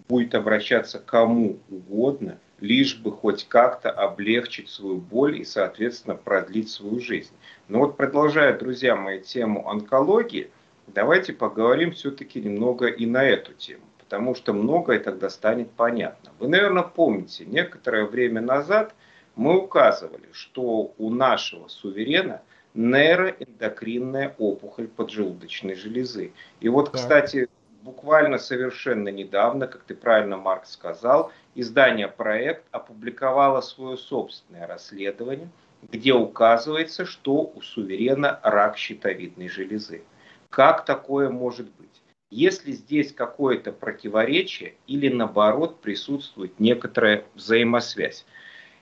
будет 0.08 0.34
обращаться 0.34 0.98
кому 0.98 1.60
угодно, 1.70 2.40
лишь 2.58 2.96
бы 2.96 3.12
хоть 3.12 3.46
как-то 3.46 3.92
облегчить 3.92 4.68
свою 4.68 4.96
боль 4.96 5.38
и, 5.38 5.44
соответственно, 5.44 6.16
продлить 6.16 6.70
свою 6.70 6.98
жизнь. 6.98 7.30
Но 7.68 7.78
вот 7.78 7.96
продолжая, 7.96 8.58
друзья 8.58 8.96
мои, 8.96 9.20
тему 9.20 9.68
онкологии, 9.68 10.50
давайте 10.88 11.32
поговорим 11.32 11.92
все-таки 11.92 12.40
немного 12.40 12.88
и 12.88 13.06
на 13.06 13.22
эту 13.22 13.52
тему, 13.52 13.84
потому 13.96 14.34
что 14.34 14.52
многое 14.52 14.98
тогда 14.98 15.30
станет 15.30 15.70
понятно. 15.70 16.32
Вы, 16.40 16.48
наверное, 16.48 16.82
помните, 16.82 17.44
некоторое 17.46 18.06
время 18.06 18.40
назад– 18.40 18.92
мы 19.38 19.56
указывали, 19.56 20.28
что 20.32 20.92
у 20.98 21.10
нашего 21.10 21.68
суверена 21.68 22.42
нейроэндокринная 22.74 24.34
опухоль 24.36 24.88
поджелудочной 24.88 25.74
железы. 25.74 26.32
И 26.60 26.68
вот, 26.68 26.90
кстати, 26.90 27.48
буквально 27.82 28.38
совершенно 28.38 29.08
недавно, 29.08 29.68
как 29.68 29.84
ты 29.84 29.94
правильно, 29.94 30.36
Марк, 30.36 30.66
сказал, 30.66 31.32
издание 31.54 32.08
«Проект» 32.08 32.64
опубликовало 32.72 33.60
свое 33.60 33.96
собственное 33.96 34.66
расследование, 34.66 35.48
где 35.90 36.12
указывается, 36.12 37.06
что 37.06 37.42
у 37.42 37.60
суверена 37.62 38.40
рак 38.42 38.76
щитовидной 38.76 39.48
железы. 39.48 40.02
Как 40.50 40.84
такое 40.84 41.30
может 41.30 41.70
быть? 41.76 42.02
Если 42.30 42.72
здесь 42.72 43.12
какое-то 43.12 43.70
противоречие 43.70 44.74
или 44.88 45.08
наоборот 45.08 45.80
присутствует 45.80 46.58
некоторая 46.58 47.24
взаимосвязь. 47.34 48.26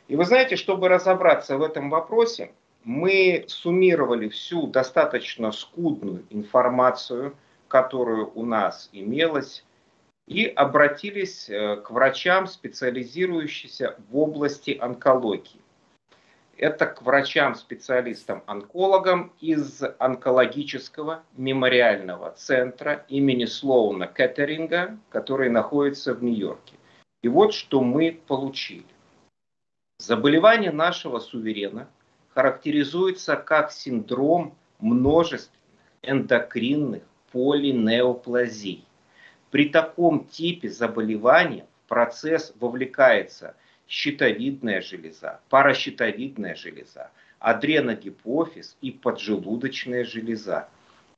И 0.08 0.16
вы 0.16 0.24
знаете, 0.24 0.56
чтобы 0.56 0.88
разобраться 0.88 1.58
в 1.58 1.62
этом 1.62 1.90
вопросе, 1.90 2.52
мы 2.84 3.44
суммировали 3.48 4.28
всю 4.28 4.68
достаточно 4.68 5.50
скудную 5.50 6.24
информацию, 6.30 7.36
которую 7.68 8.30
у 8.34 8.46
нас 8.46 8.88
имелась, 8.92 9.64
и 10.28 10.46
обратились 10.46 11.48
э, 11.48 11.76
к 11.76 11.90
врачам, 11.90 12.46
специализирующимся 12.46 13.96
в 14.08 14.16
области 14.16 14.78
онкологии. 14.80 15.60
Это 16.56 16.86
к 16.86 17.02
врачам-специалистам-онкологам 17.02 19.32
из 19.40 19.82
онкологического 19.98 21.24
мемориального 21.36 22.30
центра 22.30 23.04
имени 23.08 23.44
Слоуна 23.44 24.06
Кеттеринга, 24.06 24.96
который 25.10 25.50
находится 25.50 26.14
в 26.14 26.24
Нью-Йорке. 26.24 26.76
И 27.22 27.28
вот 27.28 27.52
что 27.52 27.82
мы 27.82 28.18
получили. 28.26 28.86
Заболевание 29.98 30.72
нашего 30.72 31.18
суверена 31.18 31.88
характеризуется 32.34 33.36
как 33.36 33.72
синдром 33.72 34.54
множественных 34.78 35.56
эндокринных 36.02 37.02
полинеоплазий. 37.32 38.84
При 39.50 39.68
таком 39.68 40.26
типе 40.26 40.68
заболевания 40.68 41.66
в 41.84 41.88
процесс 41.88 42.52
вовлекается– 42.60 43.54
щитовидная 43.88 44.82
железа, 44.82 45.40
паращитовидная 45.48 46.54
железа, 46.54 47.10
адреногипофиз 47.38 48.76
и 48.80 48.90
поджелудочная 48.90 50.04
железа. 50.04 50.68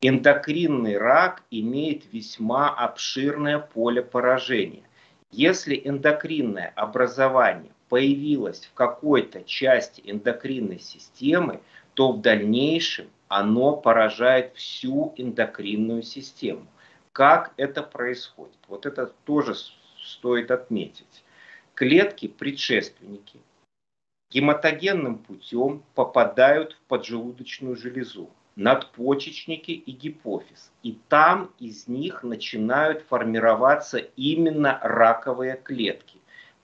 Эндокринный 0.01 0.97
рак 0.97 1.43
имеет 1.51 2.05
весьма 2.13 2.71
обширное 2.71 3.59
поле 3.59 4.03
поражения. 4.03 4.85
Если 5.31 5.81
эндокринное 5.85 6.73
образование 6.77 7.73
появилось 7.89 8.67
в 8.67 8.75
какой-то 8.75 9.43
части 9.45 10.03
эндокринной 10.05 10.81
системы, 10.81 11.61
то 11.95 12.13
в 12.13 12.21
дальнейшем 12.21 13.09
оно 13.29 13.77
поражает 13.77 14.55
всю 14.55 15.15
эндокринную 15.17 16.03
систему. 16.03 16.67
Как 17.13 17.53
это 17.57 17.83
происходит? 17.83 18.57
Вот 18.69 18.87
это 18.87 19.13
тоже 19.25 19.55
стоит 20.01 20.51
отметить 20.51 21.25
клетки-предшественники 21.75 23.41
гематогенным 24.31 25.19
путем 25.19 25.83
попадают 25.95 26.73
в 26.73 26.81
поджелудочную 26.89 27.77
железу, 27.77 28.31
надпочечники 28.57 29.71
и 29.71 29.93
гипофиз. 29.93 30.73
И 30.83 30.99
там 31.09 31.53
из 31.59 31.89
них 31.89 32.23
начинают 32.23 33.03
формироваться 33.09 33.99
именно 33.99 34.79
раковые 34.83 35.57
клетки. 35.57 36.19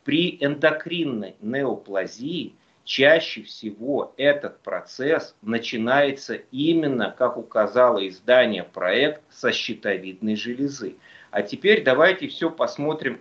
При 0.05 0.37
эндокринной 0.41 1.35
неоплазии 1.41 2.55
чаще 2.85 3.43
всего 3.43 4.13
этот 4.19 4.61
процесс 4.61 5.35
начинается 5.43 6.35
именно, 6.51 7.15
как 7.17 7.39
указало 7.39 8.07
издание 8.07 8.65
проект, 8.65 9.23
со 9.31 9.51
щитовидной 9.51 10.37
железы. 10.37 10.97
А 11.31 11.43
теперь 11.43 11.83
давайте 11.83 12.29
все 12.29 12.51
посмотрим 12.51 13.21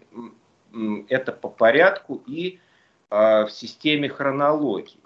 это 1.08 1.32
по 1.32 1.50
порядку 1.50 2.22
и 2.28 2.60
а, 3.10 3.46
в 3.46 3.52
системе 3.52 4.10
хронологии. 4.10 5.00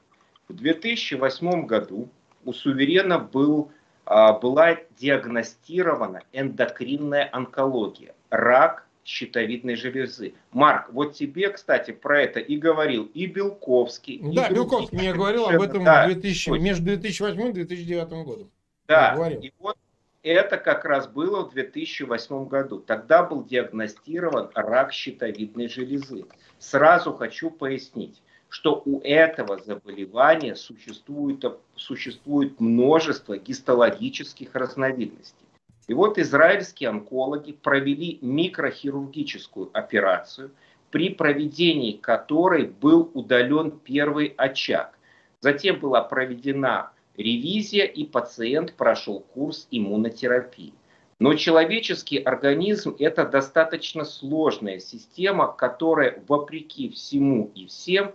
В 0.48 0.54
2008 0.54 1.66
году 1.66 2.10
у 2.46 2.54
суверена 2.54 3.20
был, 3.20 3.72
а, 4.06 4.34
была 4.34 4.78
диагностирована 4.98 6.24
эндокринная 6.32 7.30
онкология, 7.32 8.16
рак 8.30 8.87
щитовидной 9.08 9.76
железы. 9.76 10.34
Марк, 10.52 10.90
вот 10.92 11.14
тебе, 11.14 11.50
кстати, 11.50 11.92
про 11.92 12.22
это 12.22 12.40
и 12.40 12.58
говорил 12.58 13.06
и 13.14 13.26
Белковский. 13.26 14.20
Да, 14.22 14.48
и 14.48 14.54
Белковский 14.54 14.98
мне 14.98 15.14
говорил 15.14 15.48
об 15.48 15.62
этом 15.62 15.84
да, 15.84 16.06
2000, 16.08 16.50
между 16.60 16.84
2008 16.86 17.50
и 17.50 17.54
2009 17.54 18.10
годом. 18.26 18.52
Да, 18.88 19.32
и 19.42 19.52
вот 19.60 19.78
это 20.24 20.58
как 20.58 20.84
раз 20.84 21.08
было 21.08 21.48
в 21.48 21.54
2008 21.54 22.48
году. 22.48 22.80
Тогда 22.80 23.24
был 23.24 23.46
диагностирован 23.46 24.50
рак 24.54 24.92
щитовидной 24.92 25.70
железы. 25.70 26.26
Сразу 26.60 27.14
хочу 27.14 27.50
пояснить, 27.50 28.22
что 28.50 28.82
у 28.86 29.00
этого 29.02 29.58
заболевания 29.64 30.56
существует, 30.56 31.46
существует 31.76 32.60
множество 32.60 33.38
гистологических 33.38 34.54
разновидностей. 34.54 35.47
И 35.88 35.94
вот 35.94 36.18
израильские 36.18 36.90
онкологи 36.90 37.54
провели 37.54 38.20
микрохирургическую 38.22 39.70
операцию, 39.74 40.52
при 40.92 41.10
проведении 41.10 41.94
которой 41.94 42.66
был 42.68 43.10
удален 43.14 43.72
первый 43.72 44.34
очаг. 44.38 44.98
Затем 45.40 45.80
была 45.80 46.02
проведена 46.02 46.92
ревизия, 47.16 47.86
и 47.86 48.06
пациент 48.06 48.74
прошел 48.74 49.22
курс 49.22 49.68
иммунотерапии. 49.72 50.74
Но 51.20 51.34
человеческий 51.34 52.18
организм– 52.20 52.96
это 53.00 53.26
достаточно 53.26 54.04
сложная 54.06 54.80
система, 54.80 55.52
которая, 55.52 56.24
вопреки 56.28 56.90
всему 56.90 57.52
и 57.56 57.66
всем, 57.66 58.14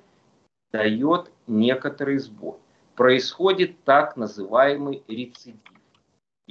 дает 0.73 1.31
некоторый 1.47 2.19
сбой. 2.19 2.59
Происходит 2.95 3.83
так 3.85 4.17
называемый 4.17 5.03
рецидив. 5.09 5.59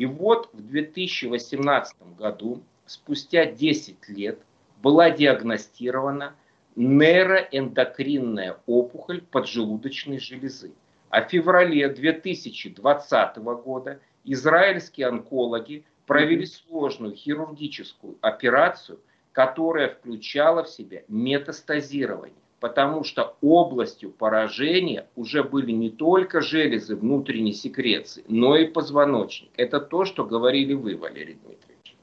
И 0.01 0.05
вот 0.07 0.49
в 0.51 0.63
2018 0.63 2.15
году, 2.17 2.63
спустя 2.87 3.45
10 3.45 4.09
лет, 4.09 4.39
была 4.81 5.11
диагностирована 5.11 6.33
нейроэндокринная 6.75 8.57
опухоль 8.65 9.21
поджелудочной 9.21 10.17
железы. 10.17 10.71
А 11.11 11.21
в 11.21 11.29
феврале 11.29 11.87
2020 11.87 13.37
года 13.63 13.99
израильские 14.23 15.05
онкологи 15.05 15.85
провели 16.07 16.47
сложную 16.47 17.13
хирургическую 17.13 18.17
операцию, 18.21 18.99
которая 19.33 19.89
включала 19.89 20.63
в 20.63 20.69
себя 20.69 21.03
метастазирование, 21.09 22.33
потому 22.61 23.03
что 23.03 23.35
областью 23.41 24.11
поражения 24.11 25.09
уже 25.15 25.43
были 25.43 25.71
не 25.71 25.89
только 25.89 26.41
железы 26.41 26.95
внутренней 26.95 27.53
секреции, 27.53 28.23
но 28.27 28.55
и 28.55 28.67
позвоночник. 28.67 29.49
Это 29.57 29.81
то, 29.81 30.05
что 30.05 30.23
говорили 30.23 30.73
вы, 30.73 30.95
Валерий 30.95 31.39
Дмитриевич. 31.43 31.97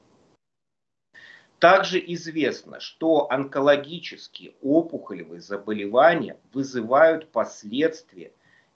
Также 1.59 2.03
известно, 2.13 2.81
что 2.81 3.31
онкологические 3.31 4.51
опухолевые 4.61 5.39
заболевания 5.39 6.37
вызывают 6.53 7.31
последствия 7.31 8.33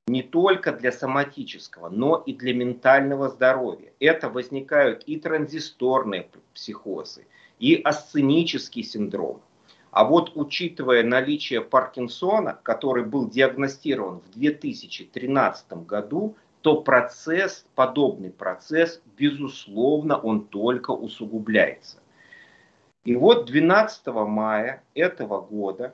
не 0.08 0.24
только 0.24 0.72
для 0.72 0.92
соматического, 0.94 1.90
но 1.90 2.24
и 2.26 2.34
для 2.34 2.54
ментального 2.54 3.28
здоровья. 3.28 3.92
Это 4.00 4.30
возникают 4.30 5.04
и 5.04 5.18
транзисторные 5.18 6.30
психозы, 6.54 7.28
и 7.60 7.76
асценический 7.76 8.84
синдром. 8.84 9.42
А 9.94 10.06
вот 10.06 10.32
учитывая 10.34 11.04
наличие 11.04 11.62
Паркинсона, 11.62 12.60
который 12.64 13.06
был 13.06 13.30
диагностирован 13.30 14.22
в 14.22 14.32
2013 14.32 15.86
году, 15.86 16.36
то 16.62 16.82
процесс, 16.82 17.68
подобный 17.76 18.32
процесс, 18.32 19.04
безусловно, 19.16 20.18
он 20.18 20.46
только 20.48 20.89
усугубляется. 20.89 22.00
И 23.06 23.16
вот 23.16 23.46
12 23.46 24.08
мая 24.08 24.82
этого 24.96 25.41
года 25.41 25.94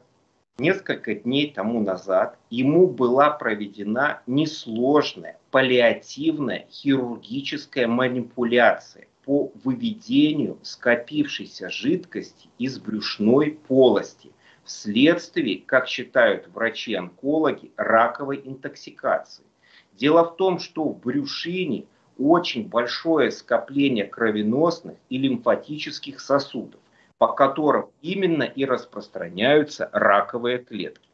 несколько 0.57 1.13
дней 1.13 1.51
тому 1.51 1.81
назад 1.81 2.37
ему 2.49 2.87
была 2.87 3.31
проведена 3.31 4.21
несложная 4.27 5.37
паллиативная 5.51 6.67
хирургическая 6.71 7.87
манипуляция 7.87 9.07
по 9.29 9.51
выведению 9.63 10.57
скопившейся 10.63 11.69
жидкости 11.69 12.49
из 12.57 12.79
брюшной 12.79 13.51
полости 13.51 14.31
вследствие, 14.63 15.61
как 15.61 15.87
считают 15.87 16.47
врачи-онкологи, 16.47 17.71
раковой 17.77 18.41
интоксикации. 18.43 19.45
Дело 19.93 20.23
в 20.23 20.35
том, 20.35 20.57
что 20.57 20.85
в 20.85 20.99
брюшине 20.99 21.85
очень 22.17 22.67
большое 22.67 23.29
скопление 23.29 24.05
кровеносных 24.05 24.97
и 25.09 25.19
лимфатических 25.19 26.19
сосудов 26.21 26.81
по 27.19 27.33
которым 27.33 27.91
именно 28.01 28.43
и 28.43 28.65
распространяются 28.65 29.91
раковые 29.93 30.57
клетки. 30.57 31.07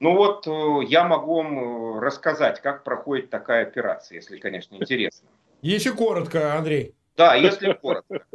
Ну 0.00 0.16
вот 0.16 0.48
э, 0.48 0.86
я 0.88 1.04
могу 1.04 1.36
вам 1.36 1.58
э, 1.58 2.00
рассказать, 2.00 2.60
как 2.60 2.82
проходит 2.82 3.30
такая 3.30 3.62
операция, 3.62 4.16
если, 4.16 4.38
конечно, 4.38 4.74
интересно. 4.74 5.28
Если 5.64 5.92
коротко, 5.92 6.58
Андрей. 6.58 6.94
Да, 7.16 7.34
если 7.34 7.72
коротко. 7.72 8.26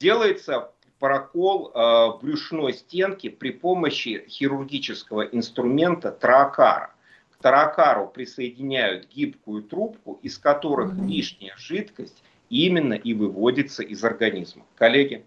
Делается 0.00 0.70
прокол 0.98 1.70
э, 1.74 2.18
брюшной 2.22 2.72
стенки 2.72 3.28
при 3.28 3.50
помощи 3.50 4.24
хирургического 4.26 5.20
инструмента 5.20 6.10
троакара. 6.10 6.94
таракару 7.42 8.08
присоединяют 8.08 9.06
гибкую 9.08 9.64
трубку, 9.64 10.18
из 10.22 10.38
которых 10.38 10.94
лишняя 10.94 11.54
жидкость 11.58 12.22
именно 12.48 12.94
и 12.94 13.12
выводится 13.12 13.82
из 13.82 14.02
организма. 14.02 14.64
Коллеги? 14.76 15.26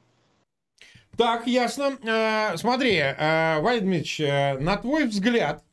Так, 1.16 1.46
ясно. 1.46 1.96
А, 2.08 2.58
смотри, 2.58 3.00
а, 3.00 3.60
Валерий 3.60 3.82
Дмитриевич, 3.82 4.20
э, 4.20 4.58
на 4.58 4.78
твой 4.78 5.06
взгляд, 5.06 5.64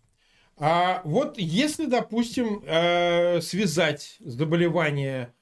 а, 0.65 1.03
вот 1.05 1.39
если, 1.39 1.87
допустим, 1.87 2.63
э, 2.65 3.41
связать 3.41 4.17
заболевание 4.21 5.35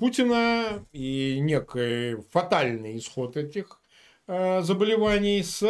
Путина 0.00 0.84
и 0.90 1.38
некий 1.40 2.20
фатальный 2.32 2.98
исход 2.98 3.36
этих 3.36 3.80
заболеваний 4.26 5.42
с 5.44 5.60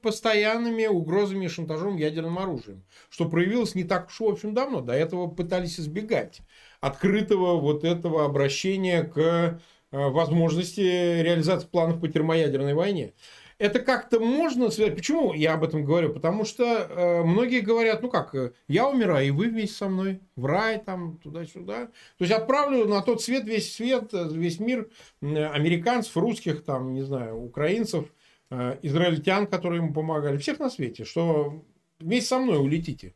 постоянными 0.00 0.86
угрозами 0.86 1.44
и 1.44 1.48
шантажом 1.48 1.96
ядерным 1.96 2.38
оружием, 2.38 2.82
что 3.10 3.28
проявилось 3.28 3.74
не 3.74 3.84
так 3.84 4.08
уж, 4.08 4.20
в 4.20 4.24
общем, 4.24 4.54
давно. 4.54 4.80
До 4.80 4.94
этого 4.94 5.26
пытались 5.26 5.78
избегать 5.78 6.40
открытого 6.80 7.60
вот 7.60 7.84
этого 7.84 8.24
обращения 8.24 9.02
к 9.02 9.60
Э, 9.94 10.08
возможности 10.08 10.80
реализации 10.80 11.68
планов 11.68 12.00
по 12.00 12.08
термоядерной 12.08 12.74
войне. 12.74 13.12
Это 13.58 13.80
как-то 13.80 14.20
можно 14.20 14.70
связать. 14.70 14.96
Почему 14.96 15.32
я 15.32 15.54
об 15.54 15.64
этом 15.64 15.84
говорю? 15.84 16.12
Потому 16.12 16.44
что 16.44 16.64
э, 16.64 17.22
многие 17.22 17.60
говорят, 17.60 18.02
ну 18.02 18.10
как, 18.10 18.34
э, 18.34 18.52
я 18.68 18.88
умираю, 18.88 19.26
и 19.26 19.30
вы 19.30 19.48
вместе 19.48 19.76
со 19.76 19.88
мной 19.88 20.20
в 20.36 20.46
рай, 20.46 20.82
там, 20.84 21.18
туда-сюда. 21.18 21.86
То 21.86 22.24
есть 22.24 22.32
отправлю 22.32 22.86
на 22.86 23.00
тот 23.02 23.22
свет 23.22 23.44
весь 23.44 23.74
свет, 23.74 24.12
э, 24.12 24.28
весь 24.32 24.58
мир 24.58 24.88
американцев, 25.20 26.16
русских, 26.16 26.64
там, 26.64 26.94
не 26.94 27.02
знаю, 27.02 27.36
украинцев, 27.36 28.06
э, 28.50 28.78
израильтян, 28.82 29.46
которые 29.46 29.82
ему 29.82 29.94
помогали, 29.94 30.36
всех 30.38 30.58
на 30.58 30.70
свете, 30.70 31.04
что 31.04 31.64
вместе 32.00 32.28
со 32.28 32.38
мной 32.38 32.58
улетите 32.58 33.14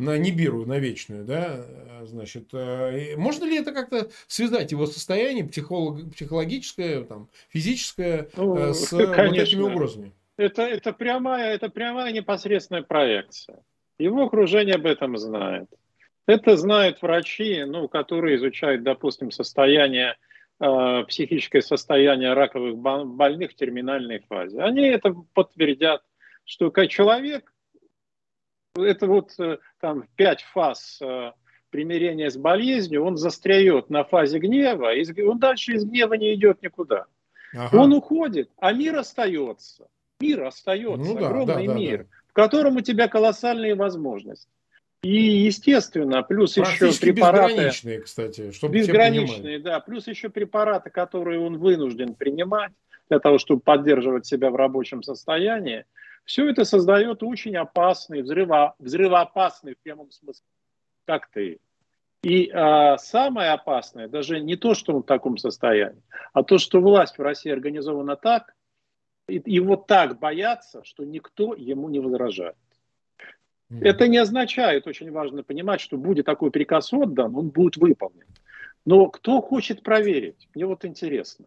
на 0.00 0.18
Нибиру, 0.18 0.66
на 0.66 0.78
вечную, 0.78 1.24
да, 1.24 1.64
значит, 2.02 2.52
э, 2.52 3.16
можно 3.16 3.44
ли 3.44 3.58
это 3.58 3.72
как-то 3.72 4.08
связать 4.26 4.72
его 4.72 4.86
состояние 4.86 5.44
психолог, 5.44 6.12
психологическое, 6.12 7.04
там, 7.04 7.28
физическое 7.48 8.28
ну, 8.36 8.56
э, 8.56 8.74
с 8.74 8.88
конечно. 8.90 9.24
вот 9.28 9.36
этими 9.36 9.62
угрозами? 9.62 10.12
Это, 10.36 10.62
это, 10.62 10.92
прямая, 10.92 11.54
это 11.54 11.68
прямая 11.68 12.12
непосредственная 12.12 12.82
проекция. 12.82 13.58
Его 13.98 14.24
окружение 14.24 14.76
об 14.76 14.86
этом 14.86 15.18
знает. 15.18 15.68
Это 16.26 16.56
знают 16.56 17.02
врачи, 17.02 17.64
ну, 17.64 17.88
которые 17.88 18.36
изучают, 18.36 18.82
допустим, 18.82 19.30
состояние, 19.30 20.16
э, 20.60 21.04
психическое 21.06 21.60
состояние 21.60 22.32
раковых 22.32 22.76
больных 22.78 23.52
в 23.52 23.54
терминальной 23.54 24.20
фазе. 24.28 24.62
Они 24.62 24.86
это 24.86 25.14
подтвердят, 25.34 26.02
что 26.44 26.70
человек 26.86 27.52
это 28.76 29.06
вот 29.06 29.32
э, 29.38 29.58
там 29.80 30.04
пять 30.16 30.42
фаз 30.42 30.98
э, 31.02 31.32
примирения 31.70 32.30
с 32.30 32.36
болезнью, 32.36 33.04
он 33.04 33.16
застряет 33.16 33.90
на 33.90 34.04
фазе 34.04 34.38
гнева, 34.38 34.94
и 34.94 35.22
он 35.22 35.38
дальше 35.38 35.72
из 35.72 35.84
гнева 35.84 36.14
не 36.14 36.34
идет 36.34 36.62
никуда. 36.62 37.06
Ага. 37.54 37.76
Он 37.76 37.92
уходит, 37.92 38.50
а 38.58 38.72
мир 38.72 38.96
остается. 38.96 39.88
Мир 40.20 40.44
остается, 40.44 41.12
ну, 41.12 41.18
да, 41.18 41.26
огромный 41.26 41.66
да, 41.66 41.72
да, 41.72 41.78
мир, 41.78 41.98
да. 41.98 42.04
в 42.28 42.32
котором 42.32 42.76
у 42.76 42.80
тебя 42.80 43.08
колоссальные 43.08 43.74
возможности. 43.74 44.48
И, 45.02 45.16
естественно, 45.46 46.22
плюс 46.22 46.58
еще 46.58 46.92
препараты... 47.00 47.54
безграничные, 47.54 48.00
кстати, 48.00 48.50
чтобы 48.52 48.74
Безграничные, 48.74 49.58
да. 49.58 49.80
Плюс 49.80 50.06
еще 50.06 50.28
препараты, 50.28 50.90
которые 50.90 51.40
он 51.40 51.56
вынужден 51.56 52.14
принимать 52.14 52.72
для 53.08 53.18
того, 53.18 53.38
чтобы 53.38 53.62
поддерживать 53.62 54.26
себя 54.26 54.50
в 54.50 54.56
рабочем 54.56 55.02
состоянии. 55.02 55.86
Все 56.30 56.48
это 56.48 56.64
создает 56.64 57.24
очень 57.24 57.56
опасный, 57.56 58.22
взрыво, 58.22 58.76
взрывоопасный 58.78 59.74
в 59.74 59.78
прямом 59.82 60.12
смысле 60.12 60.46
коктейль. 61.04 61.58
И 62.22 62.48
а, 62.50 62.98
самое 62.98 63.50
опасное 63.50 64.06
даже 64.06 64.38
не 64.38 64.54
то, 64.54 64.74
что 64.74 64.94
он 64.94 65.02
в 65.02 65.06
таком 65.06 65.38
состоянии, 65.38 66.04
а 66.32 66.44
то, 66.44 66.58
что 66.58 66.80
власть 66.80 67.18
в 67.18 67.22
России 67.22 67.50
организована 67.50 68.14
так, 68.14 68.54
и, 69.28 69.42
его 69.44 69.74
так 69.74 70.20
боятся, 70.20 70.84
что 70.84 71.02
никто 71.02 71.52
ему 71.52 71.88
не 71.88 71.98
возражает. 71.98 72.54
Mm-hmm. 73.68 73.80
Это 73.82 74.06
не 74.06 74.18
означает, 74.18 74.86
очень 74.86 75.10
важно 75.10 75.42
понимать, 75.42 75.80
что 75.80 75.96
будет 75.96 76.26
такой 76.26 76.52
приказ 76.52 76.92
отдан, 76.92 77.34
он 77.34 77.48
будет 77.48 77.76
выполнен. 77.76 78.28
Но 78.86 79.08
кто 79.08 79.40
хочет 79.40 79.82
проверить? 79.82 80.48
Мне 80.54 80.64
вот 80.64 80.84
интересно. 80.84 81.46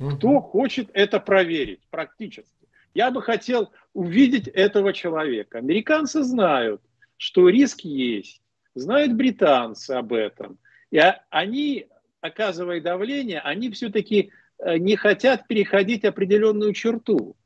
Mm-hmm. 0.00 0.16
Кто 0.16 0.40
хочет 0.40 0.90
это 0.92 1.20
проверить 1.20 1.86
практически? 1.88 2.63
Я 2.94 3.10
бы 3.10 3.20
хотел 3.22 3.72
увидеть 3.92 4.48
этого 4.48 4.92
человека. 4.92 5.58
Американцы 5.58 6.22
знают, 6.22 6.80
что 7.16 7.48
риск 7.48 7.80
есть, 7.80 8.40
знают 8.74 9.12
британцы 9.14 9.90
об 9.90 10.12
этом. 10.12 10.58
И 10.90 11.00
они, 11.30 11.88
оказывая 12.20 12.80
давление, 12.80 13.40
они 13.40 13.70
все-таки 13.72 14.30
э, 14.58 14.78
не 14.78 14.94
хотят 14.94 15.48
переходить 15.48 16.04
определенную 16.04 16.72
черту. 16.72 17.36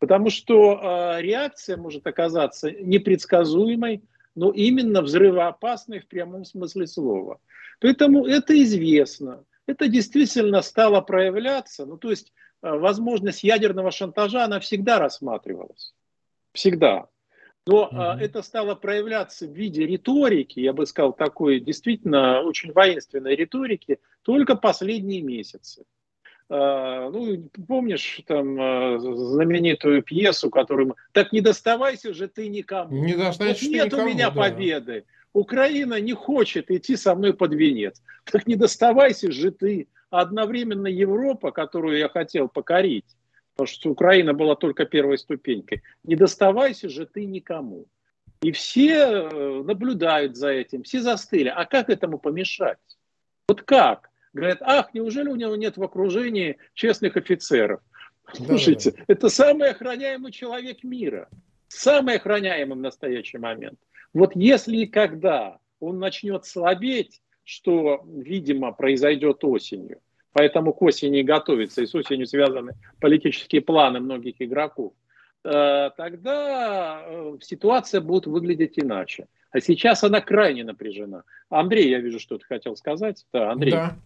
Потому 0.00 0.30
что 0.30 0.80
э, 0.80 1.22
реакция 1.22 1.76
может 1.76 2.06
оказаться 2.06 2.70
непредсказуемой, 2.70 4.02
но 4.34 4.50
именно 4.50 5.02
взрывоопасной 5.02 6.00
в 6.00 6.08
прямом 6.08 6.44
смысле 6.44 6.86
слова. 6.86 7.40
Поэтому 7.80 8.26
это 8.26 8.60
известно. 8.62 9.44
Это 9.66 9.86
действительно 9.88 10.62
стало 10.62 11.00
проявляться. 11.02 11.86
Ну, 11.86 11.98
то 11.98 12.10
есть 12.10 12.32
возможность 12.62 13.44
ядерного 13.44 13.90
шантажа, 13.90 14.44
она 14.44 14.60
всегда 14.60 14.98
рассматривалась. 14.98 15.94
Всегда. 16.52 17.08
Но 17.66 17.86
угу. 17.86 18.00
это 18.00 18.40
стало 18.42 18.74
проявляться 18.74 19.46
в 19.46 19.52
виде 19.52 19.86
риторики, 19.86 20.58
я 20.58 20.72
бы 20.72 20.86
сказал, 20.86 21.12
такой 21.12 21.60
действительно 21.60 22.40
очень 22.40 22.72
воинственной 22.72 23.36
риторики, 23.36 23.98
только 24.22 24.56
последние 24.56 25.20
месяцы. 25.20 25.84
Э, 26.48 27.10
ну, 27.12 27.50
помнишь 27.66 28.22
там 28.26 28.54
знаменитую 29.00 30.02
пьесу, 30.02 30.48
которую 30.48 30.96
так 31.12 31.32
не 31.32 31.42
доставайся 31.42 32.14
же 32.14 32.28
ты 32.28 32.48
никому. 32.48 33.04
Не 33.04 33.14
доставайся 33.14 33.66
вот 33.66 33.74
нет 33.74 33.86
никому, 33.86 34.02
у 34.02 34.06
меня 34.06 34.30
да. 34.30 34.40
победы. 34.40 35.04
Украина 35.34 36.00
не 36.00 36.14
хочет 36.14 36.70
идти 36.70 36.96
со 36.96 37.14
мной 37.14 37.34
под 37.34 37.52
венец. 37.52 38.02
Так 38.24 38.46
не 38.46 38.56
доставайся 38.56 39.30
же 39.30 39.50
ты 39.50 39.88
одновременно 40.10 40.86
Европа, 40.86 41.50
которую 41.50 41.98
я 41.98 42.08
хотел 42.08 42.48
покорить, 42.48 43.16
потому 43.54 43.66
что 43.66 43.90
Украина 43.90 44.34
была 44.34 44.56
только 44.56 44.84
первой 44.84 45.18
ступенькой, 45.18 45.82
не 46.04 46.16
доставайся 46.16 46.88
же 46.88 47.06
ты 47.06 47.24
никому. 47.26 47.86
И 48.40 48.52
все 48.52 48.94
э, 48.94 49.62
наблюдают 49.64 50.36
за 50.36 50.50
этим, 50.50 50.84
все 50.84 51.00
застыли. 51.00 51.48
А 51.48 51.64
как 51.64 51.90
этому 51.90 52.18
помешать? 52.18 52.78
Вот 53.48 53.62
как? 53.62 54.10
Говорят, 54.32 54.58
ах, 54.62 54.94
неужели 54.94 55.28
у 55.28 55.36
него 55.36 55.56
нет 55.56 55.76
в 55.76 55.82
окружении 55.82 56.58
честных 56.74 57.16
офицеров? 57.16 57.80
Да, 58.38 58.44
Слушайте, 58.44 58.92
да. 58.92 59.04
это 59.08 59.28
самый 59.28 59.70
охраняемый 59.70 60.30
человек 60.30 60.84
мира. 60.84 61.28
Самый 61.66 62.16
охраняемый 62.16 62.76
в 62.76 62.80
настоящий 62.80 63.38
момент. 63.38 63.78
Вот 64.14 64.36
если 64.36 64.76
и 64.76 64.86
когда 64.86 65.58
он 65.80 65.98
начнет 65.98 66.44
слабеть, 66.44 67.20
что, 67.48 68.04
видимо, 68.06 68.72
произойдет 68.72 69.42
осенью. 69.42 70.00
Поэтому 70.32 70.74
к 70.74 70.82
осени 70.82 71.22
готовится, 71.22 71.80
и 71.80 71.86
с 71.86 71.94
осенью 71.94 72.26
связаны 72.26 72.74
политические 73.00 73.62
планы 73.62 74.00
многих 74.00 74.34
игроков. 74.38 74.92
Э, 75.44 75.88
тогда 75.96 77.02
э, 77.06 77.38
ситуация 77.40 78.02
будет 78.02 78.26
выглядеть 78.26 78.78
иначе. 78.78 79.28
А 79.50 79.62
сейчас 79.62 80.04
она 80.04 80.20
крайне 80.20 80.62
напряжена. 80.62 81.22
Андрей, 81.48 81.88
я 81.88 82.00
вижу, 82.00 82.20
что 82.20 82.36
ты 82.36 82.44
хотел 82.44 82.76
сказать. 82.76 83.24
Да, 83.32 83.52
Андрей. 83.52 83.72
Да. 83.72 83.96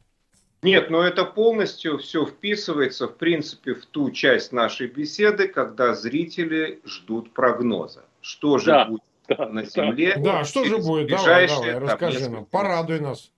Нет, 0.62 0.90
но 0.90 1.02
это 1.02 1.24
полностью 1.24 1.98
все 1.98 2.24
вписывается, 2.24 3.08
в 3.08 3.16
принципе, 3.16 3.74
в 3.74 3.84
ту 3.86 4.12
часть 4.12 4.52
нашей 4.52 4.86
беседы, 4.86 5.48
когда 5.48 5.94
зрители 5.96 6.80
ждут 6.84 7.32
прогноза. 7.32 8.04
Что 8.20 8.58
же 8.58 8.66
да. 8.66 8.84
будет 8.84 9.02
да, 9.26 9.48
на 9.48 9.64
Земле. 9.64 10.14
Да, 10.18 10.44
что 10.44 10.64
же 10.64 10.78
будет? 10.78 11.08
Давай, 11.08 11.48
давай, 11.48 11.78
расскажи 11.78 12.30
нам, 12.30 12.44
порадуй 12.44 13.00
нас. 13.00 13.31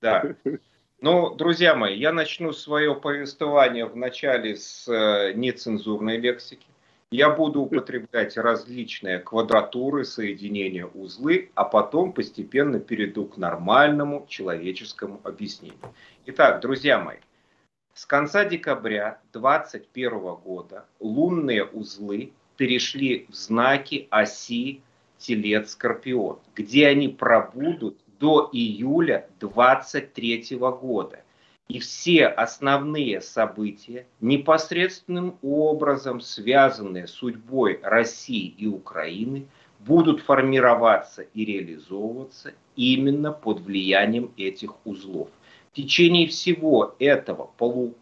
Да. 0.00 0.34
Ну, 1.02 1.34
друзья 1.34 1.74
мои, 1.74 1.96
я 1.96 2.12
начну 2.12 2.52
свое 2.52 2.94
повествование 2.94 3.86
вначале 3.86 4.54
с 4.58 4.86
э, 4.86 5.32
нецензурной 5.32 6.18
лексики. 6.18 6.66
Я 7.10 7.30
буду 7.30 7.60
употреблять 7.62 8.36
различные 8.36 9.18
квадратуры, 9.18 10.04
соединения, 10.04 10.84
узлы, 10.84 11.52
а 11.54 11.64
потом 11.64 12.12
постепенно 12.12 12.80
перейду 12.80 13.24
к 13.24 13.38
нормальному 13.38 14.26
человеческому 14.28 15.22
объяснению. 15.24 15.78
Итак, 16.26 16.60
друзья 16.60 16.98
мои, 16.98 17.16
с 17.94 18.04
конца 18.04 18.44
декабря 18.44 19.20
2021 19.32 20.34
года 20.34 20.84
лунные 21.00 21.64
узлы 21.64 22.34
перешли 22.58 23.26
в 23.30 23.34
знаки 23.34 24.06
оси 24.10 24.82
Телец-Скорпион, 25.18 26.40
где 26.54 26.88
они 26.88 27.08
пробудут 27.08 27.96
до 28.20 28.50
июля 28.52 29.26
2023 29.40 30.58
года. 30.58 31.24
И 31.68 31.78
все 31.78 32.26
основные 32.26 33.20
события, 33.20 34.06
непосредственным 34.20 35.38
образом 35.42 36.20
связанные 36.20 37.06
с 37.06 37.12
судьбой 37.12 37.80
России 37.82 38.46
и 38.46 38.66
Украины, 38.66 39.46
будут 39.78 40.20
формироваться 40.20 41.22
и 41.22 41.44
реализовываться 41.44 42.52
именно 42.76 43.32
под 43.32 43.60
влиянием 43.60 44.32
этих 44.36 44.74
узлов. 44.84 45.28
В 45.72 45.76
течение 45.76 46.26
всего 46.26 46.96
этого 46.98 47.50
полу, 47.56 47.94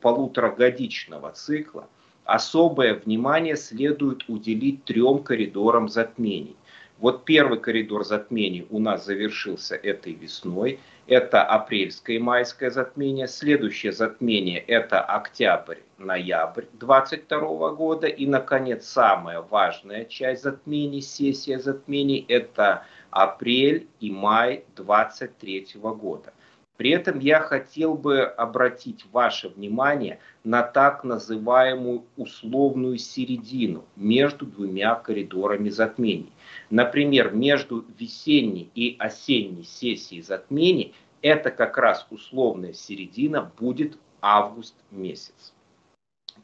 полуторагодичного 0.00 1.30
цикла 1.30 1.88
особое 2.24 2.94
внимание 2.94 3.56
следует 3.56 4.28
уделить 4.28 4.84
трем 4.84 5.22
коридорам 5.22 5.88
затмений. 5.88 6.56
Вот 6.98 7.26
первый 7.26 7.60
коридор 7.60 8.04
затмений 8.04 8.66
у 8.70 8.78
нас 8.78 9.04
завершился 9.04 9.76
этой 9.76 10.14
весной. 10.14 10.80
Это 11.06 11.44
апрельское 11.44 12.16
и 12.16 12.18
майское 12.18 12.70
затмение. 12.70 13.28
Следующее 13.28 13.92
затмение 13.92 14.58
это 14.58 15.02
октябрь-ноябрь 15.02 16.64
22 16.72 17.70
года. 17.72 18.06
И, 18.06 18.26
наконец, 18.26 18.86
самая 18.86 19.42
важная 19.42 20.06
часть 20.06 20.42
затмений, 20.42 21.02
сессия 21.02 21.58
затмений, 21.58 22.24
это 22.28 22.84
апрель 23.10 23.86
и 24.00 24.10
май 24.10 24.64
23 24.76 25.68
года. 25.74 26.32
При 26.76 26.90
этом 26.90 27.18
я 27.18 27.40
хотел 27.40 27.94
бы 27.94 28.22
обратить 28.22 29.06
ваше 29.10 29.48
внимание 29.48 30.20
на 30.44 30.62
так 30.62 31.04
называемую 31.04 32.04
условную 32.16 32.98
середину 32.98 33.84
между 33.96 34.44
двумя 34.46 34.94
коридорами 34.94 35.70
затмений. 35.70 36.32
Например, 36.68 37.32
между 37.32 37.84
весенней 37.98 38.70
и 38.74 38.96
осенней 38.98 39.64
сессией 39.64 40.22
затмений 40.22 40.94
это 41.22 41.50
как 41.50 41.78
раз 41.78 42.06
условная 42.10 42.74
середина 42.74 43.50
будет 43.58 43.98
август 44.20 44.74
месяц. 44.90 45.54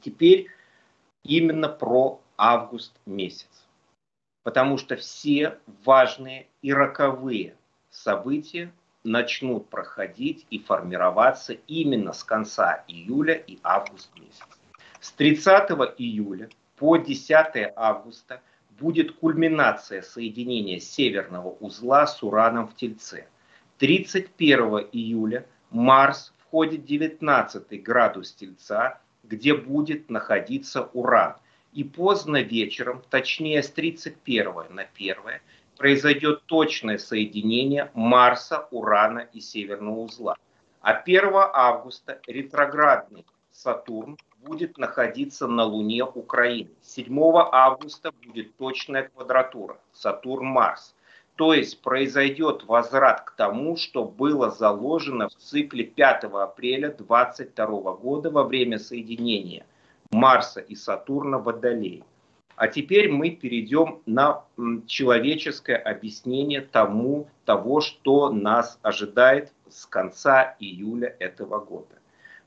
Теперь 0.00 0.48
именно 1.22 1.68
про 1.68 2.20
август 2.36 2.98
месяц. 3.06 3.66
Потому 4.42 4.78
что 4.78 4.96
все 4.96 5.58
важные 5.84 6.48
и 6.62 6.72
роковые 6.72 7.54
события 7.90 8.72
начнут 9.04 9.68
проходить 9.68 10.46
и 10.50 10.58
формироваться 10.58 11.54
именно 11.66 12.12
с 12.12 12.24
конца 12.24 12.84
июля 12.88 13.34
и 13.34 13.58
август 13.62 14.10
месяца. 14.18 14.44
С 15.00 15.12
30 15.12 15.70
июля 15.98 16.48
по 16.76 16.96
10 16.96 17.72
августа 17.76 18.40
будет 18.78 19.12
кульминация 19.12 20.02
соединения 20.02 20.78
северного 20.78 21.56
узла 21.60 22.06
с 22.06 22.22
Ураном 22.22 22.68
в 22.68 22.76
Тельце. 22.76 23.26
31 23.78 24.88
июля 24.92 25.46
Марс 25.70 26.32
входит 26.38 26.82
в 26.82 26.84
19 26.84 27.82
градус 27.82 28.32
Тельца, 28.32 29.00
где 29.24 29.54
будет 29.54 30.10
находиться 30.10 30.82
Уран. 30.92 31.36
И 31.72 31.84
поздно 31.84 32.42
вечером, 32.42 33.02
точнее 33.08 33.62
с 33.62 33.70
31 33.70 34.52
на 34.70 34.82
1, 34.94 35.16
произойдет 35.76 36.44
точное 36.46 36.98
соединение 36.98 37.90
Марса, 37.94 38.68
Урана 38.70 39.20
и 39.32 39.40
Северного 39.40 40.00
узла. 40.00 40.36
А 40.80 40.92
1 40.92 41.30
августа 41.34 42.20
ретроградный 42.26 43.24
Сатурн 43.52 44.16
будет 44.42 44.78
находиться 44.78 45.46
на 45.46 45.64
Луне 45.64 46.04
Украины. 46.04 46.70
7 46.82 47.18
августа 47.52 48.12
будет 48.24 48.56
точная 48.56 49.08
квадратура 49.08 49.78
Сатурн-Марс. 49.92 50.94
То 51.36 51.54
есть 51.54 51.80
произойдет 51.80 52.64
возврат 52.64 53.22
к 53.22 53.32
тому, 53.32 53.76
что 53.76 54.04
было 54.04 54.50
заложено 54.50 55.28
в 55.28 55.34
цикле 55.34 55.84
5 55.84 56.24
апреля 56.24 56.88
2022 56.88 57.92
года 57.94 58.30
во 58.30 58.44
время 58.44 58.78
соединения 58.78 59.64
Марса 60.10 60.60
и 60.60 60.74
Сатурна 60.74 61.38
в 61.38 61.44
Водолее. 61.44 62.04
А 62.62 62.68
теперь 62.68 63.10
мы 63.10 63.30
перейдем 63.30 64.02
на 64.06 64.44
человеческое 64.86 65.74
объяснение 65.74 66.60
тому, 66.60 67.28
того, 67.44 67.80
что 67.80 68.30
нас 68.30 68.78
ожидает 68.82 69.52
с 69.68 69.84
конца 69.84 70.54
июля 70.60 71.16
этого 71.18 71.58
года. 71.58 71.98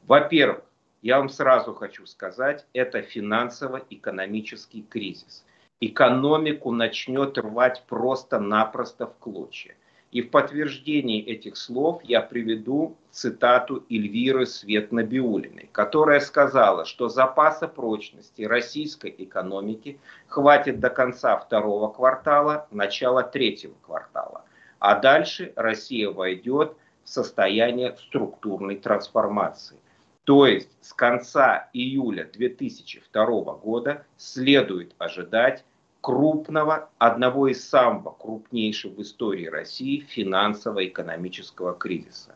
Во-первых, 0.07 0.63
я 1.01 1.17
вам 1.17 1.27
сразу 1.27 1.73
хочу 1.73 2.05
сказать, 2.05 2.65
это 2.71 3.01
финансово-экономический 3.01 4.83
кризис. 4.83 5.45
Экономику 5.81 6.71
начнет 6.71 7.37
рвать 7.37 7.83
просто-напросто 7.85 9.07
в 9.07 9.17
клочья. 9.17 9.75
И 10.15 10.21
в 10.21 10.29
подтверждении 10.29 11.21
этих 11.21 11.57
слов 11.57 12.01
я 12.05 12.21
приведу 12.21 12.95
цитату 13.11 13.85
Эльвиры 13.89 14.45
Светнобиулиной, 14.45 15.67
которая 15.73 16.21
сказала, 16.21 16.85
что 16.85 17.09
запаса 17.09 17.67
прочности 17.67 18.43
российской 18.43 19.13
экономики 19.17 19.99
хватит 20.29 20.79
до 20.79 20.89
конца 20.89 21.35
второго 21.35 21.91
квартала, 21.91 22.65
начала 22.71 23.23
третьего 23.23 23.73
квартала. 23.81 24.45
А 24.79 24.97
дальше 24.97 25.51
Россия 25.57 26.09
войдет 26.09 26.77
в 27.03 27.09
состояние 27.09 27.97
структурной 28.07 28.77
трансформации. 28.77 29.79
То 30.23 30.47
есть 30.47 30.69
с 30.79 30.93
конца 30.93 31.69
июля 31.73 32.23
2002 32.31 33.25
года 33.55 34.05
следует 34.15 34.95
ожидать 34.97 35.65
крупного, 36.05 36.91
одного 36.99 37.47
из 37.47 37.67
самого 37.67 38.11
крупнейших 38.11 38.93
в 38.93 39.01
истории 39.01 39.47
России 39.47 40.01
финансово-экономического 40.01 41.73
кризиса. 41.73 42.35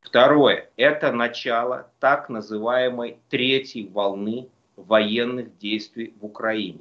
Второе– 0.00 0.68
это 0.76 1.12
начало 1.12 1.92
так 2.00 2.28
называемой 2.28 3.18
третьей 3.28 3.86
волны 3.86 4.48
военных 4.74 5.56
действий 5.58 6.12
в 6.20 6.24
Украине. 6.24 6.80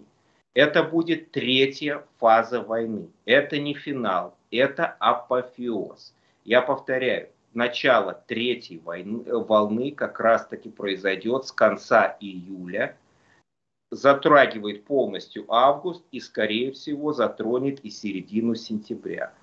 Это 0.56 0.82
будет 0.82 1.30
третья 1.30 2.04
фаза 2.18 2.62
войны. 2.62 3.10
Это 3.26 3.60
не 3.60 3.76
финал, 3.76 4.36
это 4.50 4.88
апофеоз. 4.98 6.16
Я 6.46 6.64
повторяю, 6.64 7.30
начало 7.54 8.24
третьей 8.26 8.80
войны, 8.80 9.24
волны 9.24 9.92
как 9.92 10.20
раз-таки 10.20 10.70
произойдет 10.70 11.46
с 11.46 11.52
конца 11.52 12.18
июля 12.20 12.98
затрагивает 13.96 14.86
полностью 14.86 15.46
август 15.48 16.04
и, 16.12 16.20
скорее 16.20 16.72
всего, 16.72 17.14
затронет 17.14 17.80
и 17.82 17.90
середину 17.90 18.56
сентября. 18.56 19.34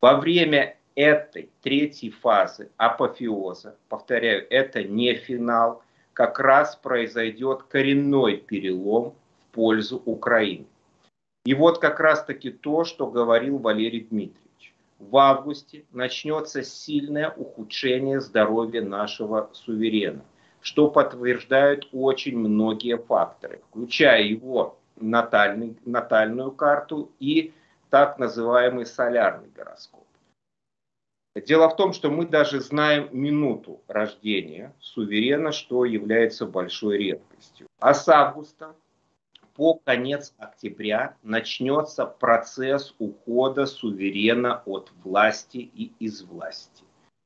Во 0.00 0.16
время 0.16 0.76
этой 0.94 1.50
третьей 1.62 2.10
фазы 2.10 2.70
апофеоза, 2.76 3.76
повторяю, 3.88 4.46
это 4.50 4.82
не 4.82 5.14
финал, 5.14 5.82
как 6.12 6.38
раз 6.38 6.76
произойдет 6.76 7.62
коренной 7.64 8.36
перелом 8.36 9.14
в 9.40 9.54
пользу 9.54 10.02
Украины. 10.04 10.66
И 11.44 11.54
вот 11.54 11.78
как 11.78 12.00
раз-таки 12.00 12.50
то, 12.50 12.84
что 12.84 13.06
говорил 13.06 13.58
Валерий 13.58 14.00
Дмитриевич. 14.00 14.74
В 14.98 15.16
августе 15.16 15.84
начнется 15.92 16.62
сильное 16.62 17.30
ухудшение 17.30 18.20
здоровья 18.20 18.82
нашего 18.82 19.50
суверена 19.52 20.22
что 20.62 20.88
подтверждают 20.88 21.88
очень 21.92 22.38
многие 22.38 22.96
факторы, 22.96 23.60
включая 23.68 24.22
его 24.22 24.78
натальный, 24.96 25.76
натальную 25.84 26.52
карту 26.52 27.10
и 27.18 27.52
так 27.90 28.18
называемый 28.18 28.86
солярный 28.86 29.50
гороскоп. 29.50 30.06
Дело 31.34 31.68
в 31.68 31.76
том, 31.76 31.92
что 31.92 32.10
мы 32.10 32.26
даже 32.26 32.60
знаем 32.60 33.08
минуту 33.10 33.80
рождения 33.88 34.74
суверена, 34.80 35.50
что 35.50 35.84
является 35.84 36.46
большой 36.46 36.98
редкостью. 36.98 37.66
А 37.80 37.94
с 37.94 38.06
августа 38.08 38.74
по 39.54 39.74
конец 39.74 40.34
октября 40.38 41.16
начнется 41.22 42.06
процесс 42.06 42.94
ухода 42.98 43.66
суверена 43.66 44.62
от 44.66 44.92
власти 45.02 45.58
и 45.58 45.92
из 45.98 46.22
власти. 46.22 46.84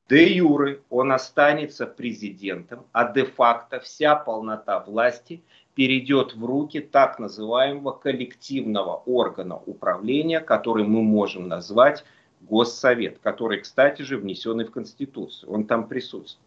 Де 0.08 0.36
юры 0.36 0.82
он 0.88 1.10
останется 1.10 1.84
президентом, 1.84 2.86
а 2.92 3.12
де-факто 3.12 3.80
вся 3.80 4.14
полнота 4.14 4.78
власти 4.80 5.42
перейдет 5.74 6.34
в 6.34 6.44
руки 6.44 6.80
так 6.80 7.18
называемого 7.18 7.90
коллективного 7.90 9.02
органа 9.04 9.56
управления, 9.56 10.40
который 10.40 10.84
мы 10.84 11.02
можем 11.02 11.48
назвать 11.48 12.04
Госсовет, 12.40 13.18
который, 13.18 13.60
кстати 13.60 14.02
же, 14.02 14.18
внесенный 14.18 14.64
в 14.64 14.70
Конституцию. 14.70 15.52
Он 15.52 15.66
там 15.66 15.88
присутствует. 15.88 16.46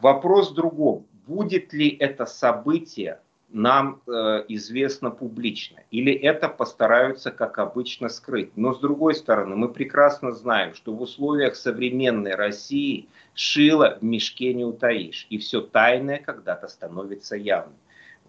Вопрос 0.00 0.52
в 0.52 0.54
другом. 0.54 1.06
Будет 1.26 1.72
ли 1.72 1.88
это 1.88 2.24
событие 2.26 3.20
нам 3.48 4.02
э, 4.06 4.44
известно 4.48 5.10
публично. 5.10 5.82
Или 5.90 6.12
это 6.12 6.48
постараются, 6.48 7.30
как 7.30 7.58
обычно, 7.58 8.08
скрыть. 8.08 8.56
Но 8.56 8.74
с 8.74 8.80
другой 8.80 9.14
стороны, 9.14 9.56
мы 9.56 9.68
прекрасно 9.68 10.32
знаем, 10.32 10.74
что 10.74 10.92
в 10.92 11.00
условиях 11.00 11.56
современной 11.56 12.34
России 12.34 13.08
шило 13.34 13.98
в 14.00 14.04
мешке 14.04 14.52
не 14.52 14.64
утаишь. 14.64 15.26
И 15.30 15.38
все 15.38 15.60
тайное 15.60 16.18
когда-то 16.18 16.68
становится 16.68 17.36
явным. 17.36 17.76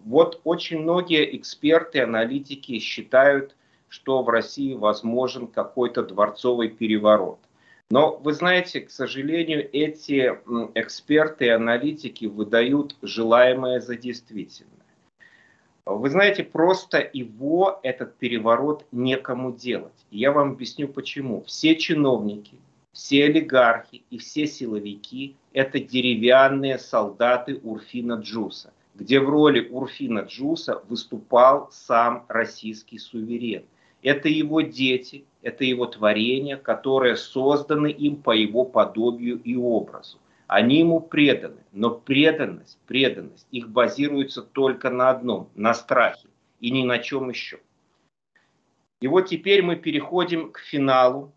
Вот 0.04 0.40
очень 0.44 0.78
многие 0.78 1.36
эксперты, 1.36 2.00
аналитики 2.00 2.78
считают, 2.78 3.56
что 3.88 4.22
в 4.22 4.28
России 4.28 4.74
возможен 4.74 5.48
какой-то 5.48 6.02
дворцовый 6.02 6.68
переворот. 6.68 7.40
Но 7.90 8.16
вы 8.16 8.34
знаете, 8.34 8.82
к 8.82 8.90
сожалению, 8.90 9.68
эти 9.72 10.38
эксперты 10.74 11.46
и 11.46 11.48
аналитики 11.48 12.26
выдают 12.26 12.96
желаемое 13.00 13.80
за 13.80 13.96
действительное. 13.96 14.77
Вы 15.88 16.10
знаете, 16.10 16.44
просто 16.44 17.08
его, 17.14 17.80
этот 17.82 18.14
переворот, 18.16 18.84
некому 18.92 19.52
делать. 19.52 20.06
Я 20.10 20.32
вам 20.32 20.52
объясню 20.52 20.86
почему. 20.86 21.42
Все 21.46 21.76
чиновники, 21.76 22.58
все 22.92 23.24
олигархи 23.24 24.02
и 24.10 24.18
все 24.18 24.46
силовики– 24.46 25.34
это 25.54 25.80
деревянные 25.80 26.78
солдаты 26.78 27.58
Урфина 27.62 28.20
Джуса, 28.20 28.74
где 28.96 29.18
в 29.18 29.30
роли 29.30 29.66
Урфина 29.66 30.20
Джуса 30.28 30.82
выступал 30.90 31.70
сам 31.72 32.26
российский 32.28 32.98
суверен. 32.98 33.64
Это 34.02 34.28
его 34.28 34.60
дети, 34.60 35.24
это 35.40 35.64
его 35.64 35.86
творения, 35.86 36.58
которые 36.58 37.16
созданы 37.16 37.90
им 37.90 38.16
по 38.16 38.32
его 38.32 38.64
подобию 38.64 39.40
и 39.42 39.56
образу. 39.56 40.18
Они 40.48 40.78
ему 40.78 41.00
преданы, 41.00 41.62
но 41.72 41.90
преданность, 41.90 42.80
преданность 42.86 43.46
их 43.50 43.68
базируется 43.68 44.42
только 44.42 44.88
на 44.88 45.10
одном, 45.10 45.50
на 45.54 45.74
страхе 45.74 46.28
и 46.58 46.70
ни 46.70 46.84
на 46.84 46.98
чем 46.98 47.28
еще. 47.28 47.60
И 49.00 49.06
вот 49.06 49.28
теперь 49.28 49.62
мы 49.62 49.76
переходим 49.76 50.50
к 50.50 50.58
финалу 50.58 51.34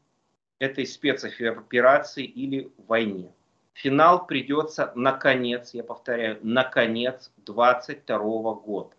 этой 0.59 0.85
спецоперации 0.85 2.23
или 2.23 2.71
войне. 2.87 3.33
Финал 3.73 4.25
придется 4.25 4.93
на 4.95 5.11
конец, 5.11 5.73
я 5.73 5.83
повторяю, 5.83 6.39
на 6.41 6.63
конец 6.63 7.33
22 7.45 8.17
года 8.53 8.95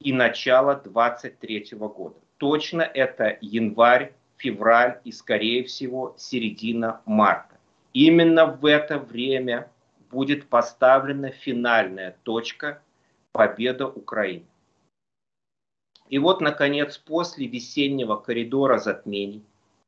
и 0.00 0.14
начало 0.14 0.76
23 0.76 1.72
года. 1.72 2.16
Точно 2.38 2.80
это 2.80 3.36
январь, 3.42 4.14
февраль 4.38 4.98
и, 5.04 5.12
скорее 5.12 5.64
всего, 5.64 6.14
середина 6.16 7.02
марта. 7.04 7.53
Именно 7.94 8.46
в 8.46 8.66
это 8.66 8.98
время 8.98 9.70
будет 10.10 10.48
поставлена 10.48 11.30
финальная 11.30 12.16
точка 12.24 12.82
победа 13.32 13.86
Украины. 13.86 14.46
И 16.08 16.18
вот, 16.18 16.40
наконец, 16.40 16.98
после 16.98 17.46
весеннего 17.46 18.16
коридора 18.16 18.78
затмений 18.78 19.44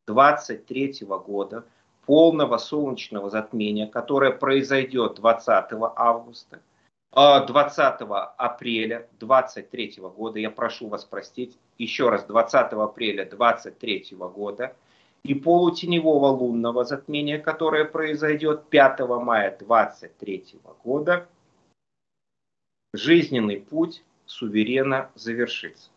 23 0.07 1.01
года, 1.03 1.65
полного 2.07 2.59
солнечного 2.59 3.29
затмения, 3.29 3.89
которое 3.89 4.31
произойдет 4.31 5.17
20 5.17 5.73
августа, 5.97 6.61
20 7.13 7.79
а, 7.79 8.35
апреля 8.39 9.09
23 9.19 9.95
года, 10.17 10.39
я 10.39 10.51
прошу 10.51 10.89
вас 10.89 11.05
простить, 11.05 11.59
еще 11.77 12.09
раз 12.09 12.25
20 12.25 12.73
апреля 12.73 13.25
23 13.25 14.07
года, 14.13 14.77
и 15.27 15.35
полутеневого 15.35 16.29
лунного 16.29 16.85
затмения, 16.85 17.39
которое 17.39 17.85
произойдет 17.85 18.69
5 18.69 19.01
мая 19.01 19.57
23 19.59 20.45
года, 20.85 21.27
жизненный 22.93 23.61
путь 23.61 24.05
суверена 24.25 25.11
завершится. 25.17 25.91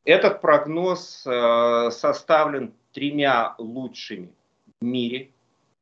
Этот 0.04 0.42
прогноз 0.42 1.24
э, 1.26 1.92
составлен 1.92 2.74
тремя 2.92 3.56
лучшими 3.58 4.34
в 4.82 4.86
мире 4.86 5.32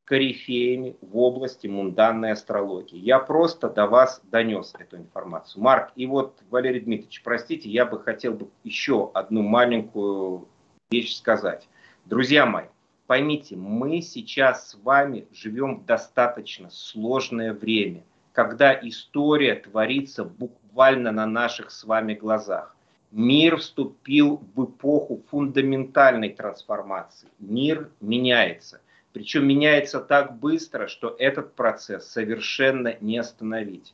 корифеями 0.06 0.96
в 1.02 1.18
области 1.18 1.68
мунданной 1.68 2.32
астрологии. 2.32 2.98
Я 2.98 3.20
просто 3.20 3.70
до 3.70 3.88
вас 3.88 4.22
донес 4.32 4.74
эту 4.78 4.98
информацию. 4.98 5.64
Марк, 5.64 5.92
и 5.96 6.06
вот, 6.06 6.40
Валерий 6.50 6.82
Дмитриевич, 6.82 7.22
простите, 7.24 7.70
я 7.70 7.86
бы 7.86 8.00
хотел 8.00 8.34
бы 8.34 8.50
еще 8.64 9.12
одну 9.14 9.42
маленькую 9.42 10.48
вещь 10.92 11.16
сказать. 11.16 11.68
Друзья 12.06 12.46
мои, 12.46 12.66
Поймите, 13.06 13.58
мы 13.58 14.02
сейчас 14.02 14.70
с 14.70 14.76
вами 14.76 15.28
живем 15.34 15.80
в 15.80 15.86
достаточно 15.86 16.70
сложное 16.70 17.54
время, 17.54 18.04
когда 18.32 18.74
история 18.74 19.56
творится 19.56 20.24
буквально 20.24 21.12
на 21.12 21.26
наших 21.26 21.70
с 21.72 21.84
вами 21.84 22.14
глазах. 22.14 22.76
Мир 23.12 23.58
вступил 23.58 24.42
в 24.56 24.66
эпоху 24.66 25.22
фундаментальной 25.30 26.30
трансформации. 26.30 27.28
Мир 27.40 27.92
меняется. 28.00 28.82
Причем 29.14 29.48
меняется 29.48 30.00
так 30.00 30.40
быстро, 30.40 30.88
что 30.88 31.16
этот 31.20 31.54
процесс 31.54 32.08
совершенно 32.08 32.98
не 33.00 33.20
остановить. 33.20 33.94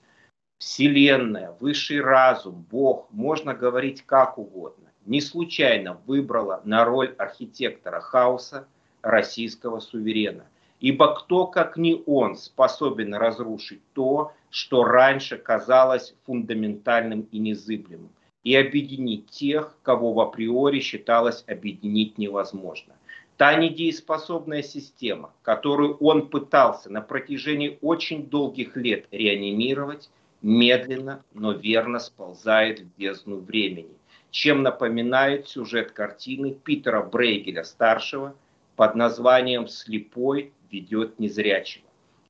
Вселенная, 0.60 1.56
высший 1.60 2.02
разум, 2.02 2.66
Бог, 2.72 3.08
можно 3.12 3.54
говорить 3.54 4.04
как 4.06 4.38
угодно, 4.38 4.90
не 5.06 5.22
случайно 5.22 6.00
выбрала 6.06 6.62
на 6.64 6.86
роль 6.86 7.14
архитектора 7.18 8.00
хаоса 8.00 8.68
российского 9.02 9.80
суверена. 9.80 10.46
Ибо 10.80 11.14
кто, 11.16 11.48
как 11.48 11.76
не 11.76 12.02
он, 12.06 12.38
способен 12.38 13.14
разрушить 13.14 13.82
то, 13.94 14.32
что 14.50 14.86
раньше 14.86 15.38
казалось 15.38 16.16
фундаментальным 16.26 17.28
и 17.32 17.40
незыблемым, 17.40 18.12
и 18.44 18.56
объединить 18.56 19.30
тех, 19.30 19.78
кого 19.84 20.14
в 20.14 20.22
априори 20.22 20.80
считалось 20.80 21.44
объединить 21.48 22.18
невозможно. 22.18 22.94
Та 23.40 23.56
недееспособная 23.56 24.62
система, 24.62 25.34
которую 25.44 25.96
он 25.98 26.28
пытался 26.28 26.92
на 26.92 27.00
протяжении 27.00 27.80
очень 27.82 28.26
долгих 28.26 28.76
лет 28.76 29.08
реанимировать, 29.12 30.10
медленно, 30.42 31.24
но 31.34 31.54
верно 31.54 32.00
сползает 32.00 32.82
в 32.82 32.98
бездну 32.98 33.40
времени, 33.40 33.96
чем 34.30 34.62
напоминает 34.62 35.48
сюжет 35.48 35.94
картины 35.94 36.54
Питера 36.54 37.02
Брейгеля-старшего– 37.02 38.36
под 38.80 38.96
названием 38.96 39.68
«Слепой 39.68 40.54
ведет 40.72 41.20
незрячего», 41.20 41.86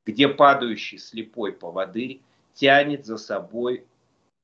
где 0.07 0.27
падающий 0.27 0.97
слепой 0.97 1.53
поводырь 1.53 2.21
тянет 2.55 3.05
за 3.05 3.17
собой 3.17 3.85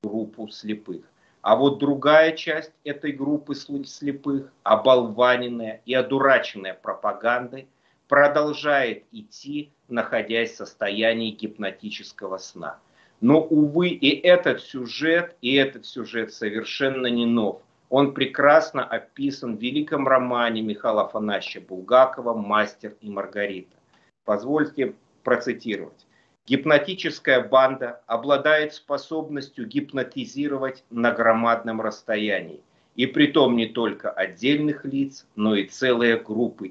группу 0.04 0.48
слепых. 0.48 1.04
А 1.46 1.56
вот 1.56 1.78
другая 1.78 2.32
часть 2.32 2.72
этой 2.84 3.12
группы 3.12 3.54
слепых, 3.54 4.52
оболваненная 4.64 5.80
и 5.86 5.94
одураченная 5.94 6.74
пропагандой, 6.74 7.68
продолжает 8.08 9.04
идти, 9.12 9.72
находясь 9.88 10.54
в 10.54 10.56
состоянии 10.56 11.30
гипнотического 11.30 12.40
сна. 12.40 12.80
Но, 13.22 13.40
увы, 13.40 13.90
и 13.90 14.20
этот 14.22 14.60
сюжет, 14.60 15.36
и 15.44 15.54
этот 15.54 15.86
сюжет 15.86 16.34
совершенно 16.34 17.06
не 17.06 17.28
нов. 17.28 17.62
Он 17.92 18.16
прекрасно 18.16 18.84
описан 18.84 19.56
в 19.56 19.62
великом 19.62 20.08
романе 20.08 20.64
Михаила 20.64 21.04
Афанасьевича 21.04 21.62
Булгакова 21.62 22.34
«Мастер 22.34 22.96
и 23.02 23.10
Маргарита». 23.12 23.78
Позвольте 24.24 24.96
процитировать. 25.24 26.08
Гипнотическая 26.48 27.42
банда 27.42 28.02
обладает 28.06 28.74
способностью 28.74 29.68
гипнотизировать 29.68 30.84
на 30.90 31.12
громадном 31.12 31.82
расстоянии, 31.82 32.62
и 32.96 33.06
притом 33.08 33.56
не 33.56 33.68
только 33.68 34.12
отдельных 34.12 34.86
лиц, 34.86 35.28
но 35.36 35.56
и 35.56 35.66
целые 35.66 36.18
группы 36.18 36.68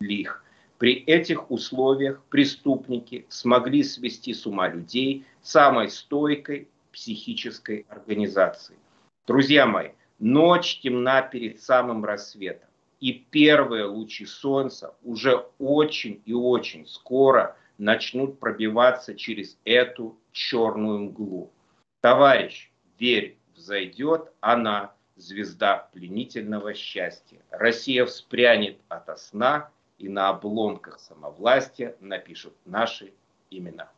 их. 0.00 0.44
При 0.78 0.94
этих 0.94 1.50
условиях 1.50 2.22
преступники 2.30 3.26
смогли 3.28 3.82
свести 3.82 4.34
с 4.34 4.46
ума 4.46 4.68
людей 4.68 5.24
самой 5.42 5.90
стойкой 5.90 6.68
психической 6.92 7.86
организации. 7.88 8.76
Друзья 9.26 9.66
мои, 9.66 9.90
Ночь 10.24 10.78
темна 10.78 11.20
перед 11.20 11.60
самым 11.60 12.04
рассветом. 12.04 12.68
И 13.00 13.12
первые 13.12 13.86
лучи 13.86 14.24
солнца 14.24 14.94
уже 15.02 15.44
очень 15.58 16.22
и 16.24 16.32
очень 16.32 16.86
скоро 16.86 17.56
начнут 17.78 18.38
пробиваться 18.38 19.14
через 19.14 19.58
эту 19.64 20.18
черную 20.32 21.00
мглу. 21.00 21.52
Товарищ, 22.00 22.70
верь, 22.98 23.36
взойдет 23.54 24.32
она, 24.40 24.94
звезда 25.16 25.88
пленительного 25.92 26.74
счастья. 26.74 27.40
Россия 27.50 28.04
вспрянет 28.06 28.78
ото 28.88 29.16
сна 29.16 29.70
и 29.98 30.08
на 30.08 30.30
обломках 30.30 30.98
самовластия 30.98 31.94
напишут 32.00 32.54
наши 32.64 33.12
имена. 33.50 33.90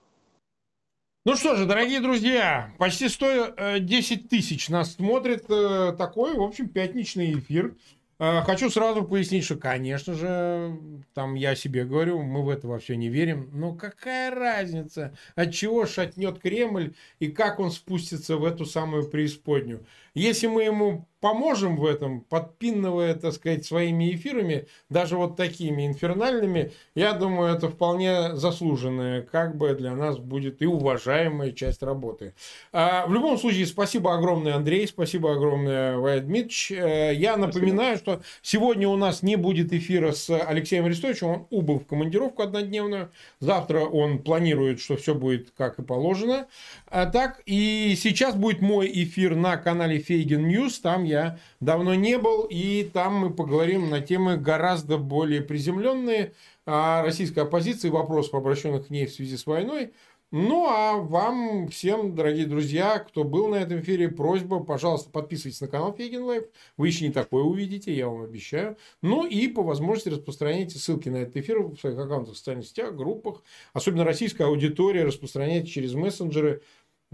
Ну 1.27 1.37
что 1.37 1.57
же, 1.57 1.65
дорогие 1.65 2.01
друзья, 2.01 2.75
почти 2.79 3.09
110 3.09 3.57
э, 3.57 4.29
тысяч 4.29 4.69
нас 4.69 4.95
смотрит. 4.95 5.47
Э, 5.49 5.95
такой, 5.97 6.35
в 6.35 6.43
общем, 6.43 6.69
пятничный 6.69 7.33
эфир. 7.39 7.75
Э, 8.19 8.43
хочу 8.43 8.70
сразу 8.70 9.05
пояснить, 9.05 9.45
что, 9.45 9.57
конечно 9.57 10.15
же, 10.15 10.78
там 11.15 11.35
я 11.35 11.55
себе 11.55 11.85
говорю, 11.85 12.23
мы 12.23 12.45
в 12.45 12.49
это 12.49 12.69
во 12.69 12.78
все 12.78 12.97
не 12.97 13.09
верим. 13.09 13.51
Но 13.53 13.74
какая 13.74 14.31
разница, 14.31 15.16
от 15.35 15.53
чего 15.53 15.86
шатнет 15.86 16.39
Кремль 16.39 16.95
и 17.19 17.28
как 17.28 17.59
он 17.59 17.70
спустится 17.70 18.36
в 18.36 18.45
эту 18.45 18.66
самую 18.66 19.09
преисподнюю? 19.09 19.85
Если 20.15 20.47
мы 20.47 20.62
ему 20.65 21.09
поможем 21.24 21.77
в 21.77 21.86
этом, 21.86 22.20
подпинывая, 22.20 23.15
так 23.15 23.32
сказать, 23.32 23.65
своими 23.65 24.15
эфирами, 24.15 24.66
даже 24.91 25.16
вот 25.16 25.36
такими 25.36 25.86
инфернальными, 25.86 26.73
я 26.95 27.15
думаю, 27.15 27.55
это 27.55 27.70
вполне 27.70 28.36
заслуженная, 28.36 29.23
как 29.23 29.57
бы 29.57 29.73
для 29.73 29.95
нас 29.95 30.19
будет 30.19 30.61
и 30.61 30.66
уважаемая 30.66 31.53
часть 31.53 31.82
работы. 31.82 32.35
А, 32.74 33.07
в 33.07 33.15
любом 33.15 33.39
случае, 33.39 33.65
спасибо 33.65 34.12
огромное, 34.15 34.55
Андрей, 34.55 34.86
спасибо 34.86 35.32
огромное, 35.32 35.97
Ваид 35.97 36.27
Дмитриевич. 36.27 36.73
Э, 36.73 37.15
я 37.15 37.39
напоминаю, 37.39 37.97
спасибо. 37.97 38.23
что 38.23 38.28
сегодня 38.43 38.86
у 38.86 38.97
нас 38.97 39.23
не 39.23 39.36
будет 39.36 39.73
эфира 39.73 40.12
с 40.12 40.28
Алексеем 40.28 40.85
Арестовичем, 40.85 41.28
он 41.28 41.47
убыл 41.49 41.78
в 41.78 41.86
командировку 41.86 42.43
однодневную. 42.43 43.11
Завтра 43.41 43.81
он 43.81 44.19
планирует, 44.19 44.78
что 44.78 44.99
все 44.99 45.15
будет 45.15 45.53
как 45.57 45.78
и 45.78 45.82
положено. 45.82 46.49
А 46.86 47.07
так, 47.07 47.41
и 47.47 47.97
сейчас 47.99 48.35
будет 48.35 48.61
мой 48.61 48.91
эфир 48.93 49.36
на 49.36 49.57
канале 49.57 50.03
Фейгин 50.05 50.47
News. 50.47 50.78
Там 50.81 51.05
я 51.05 51.39
давно 51.60 51.94
не 51.94 52.18
был, 52.18 52.43
и 52.43 52.85
там 52.85 53.14
мы 53.14 53.31
поговорим 53.31 53.90
на 53.90 54.01
темы 54.01 54.36
гораздо 54.36 54.98
более 54.98 55.40
приземленные 55.40 56.32
о 56.66 57.02
российской 57.02 57.40
оппозиции, 57.40 57.89
вопросов, 57.89 58.35
обращенных 58.35 58.86
к 58.86 58.90
ней 58.90 59.06
в 59.06 59.12
связи 59.12 59.36
с 59.36 59.47
войной. 59.47 59.93
Ну, 60.36 60.66
а 60.68 60.97
вам 60.97 61.68
всем, 61.68 62.16
дорогие 62.16 62.47
друзья, 62.47 62.98
кто 62.98 63.22
был 63.22 63.47
на 63.47 63.55
этом 63.55 63.78
эфире, 63.78 64.09
просьба, 64.09 64.59
пожалуйста, 64.59 65.09
подписывайтесь 65.09 65.60
на 65.60 65.68
канал 65.68 65.94
Фейгин 65.97 66.24
Live. 66.24 66.45
Вы 66.76 66.89
еще 66.89 67.06
не 67.06 67.12
такое 67.12 67.44
увидите, 67.44 67.94
я 67.94 68.09
вам 68.09 68.22
обещаю. 68.22 68.76
Ну, 69.01 69.24
и 69.24 69.47
по 69.47 69.62
возможности 69.62 70.09
распространяйте 70.09 70.76
ссылки 70.76 71.09
на 71.09 71.18
этот 71.18 71.36
эфир 71.36 71.62
в 71.62 71.76
своих 71.76 71.97
аккаунтах 71.97 72.35
в 72.35 72.36
социальных 72.36 72.66
сетях, 72.66 72.97
группах. 72.97 73.44
Особенно 73.74 74.02
российская 74.02 74.47
аудитория 74.47 75.05
распространяйте 75.05 75.68
через 75.68 75.94
мессенджеры. 75.94 76.62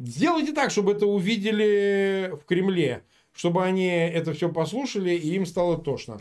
Сделайте 0.02 0.52
так, 0.52 0.70
чтобы 0.70 0.92
это 0.92 1.06
увидели 1.06 2.32
в 2.32 2.46
Кремле, 2.46 3.02
чтобы 3.34 3.62
они 3.64 3.86
это 3.86 4.32
все 4.32 4.50
послушали, 4.50 5.10
и 5.10 5.34
им 5.34 5.44
стало 5.44 5.76
тошно. 5.76 6.18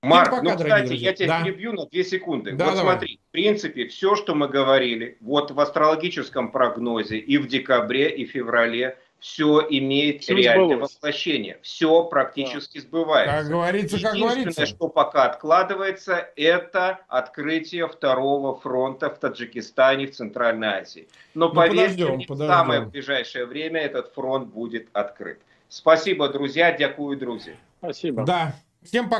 Марк, 0.00 0.30
пока, 0.30 0.42
ну, 0.42 0.56
кстати, 0.56 0.92
я 0.94 1.12
тебя 1.12 1.38
да. 1.38 1.44
перебью 1.44 1.72
на 1.72 1.86
две 1.86 2.04
секунды. 2.04 2.52
Да, 2.52 2.66
вот 2.66 2.76
давай. 2.76 2.92
смотри, 2.94 3.20
в 3.28 3.32
принципе, 3.32 3.86
все, 3.88 4.14
что 4.14 4.34
мы 4.34 4.48
говорили, 4.48 5.18
вот 5.20 5.50
в 5.50 5.60
астрологическом 5.60 6.52
прогнозе 6.52 7.18
и 7.18 7.36
в 7.36 7.48
декабре, 7.48 8.08
и 8.16 8.24
в 8.24 8.30
феврале, 8.30 8.96
все 9.20 9.66
имеет 9.68 10.22
все 10.22 10.34
реальное 10.34 10.76
сбылось. 10.76 10.94
воплощение. 10.94 11.58
Все 11.62 12.04
практически 12.04 12.78
да. 12.78 12.84
сбывается. 12.84 13.36
Как 13.36 13.48
говорится, 13.48 14.00
как 14.00 14.14
говорится. 14.14 14.66
что 14.66 14.88
пока 14.88 15.24
откладывается, 15.24 16.30
это 16.36 17.00
открытие 17.08 17.88
второго 17.88 18.54
фронта 18.58 19.10
в 19.10 19.18
Таджикистане, 19.18 20.06
в 20.06 20.14
Центральной 20.14 20.68
Азии. 20.68 21.08
Но 21.34 21.48
ну, 21.48 21.54
поверьте, 21.54 22.06
подождем, 22.06 22.34
в 22.34 22.46
самое 22.46 22.82
ближайшее 22.82 23.46
время 23.46 23.80
этот 23.80 24.12
фронт 24.14 24.48
будет 24.48 24.88
открыт. 24.92 25.40
Спасибо, 25.68 26.28
друзья. 26.28 26.72
Дякую, 26.72 27.18
друзья. 27.18 27.54
Спасибо. 27.78 28.24
Да. 28.24 28.54
Всем 28.82 29.04
пока. 29.08 29.16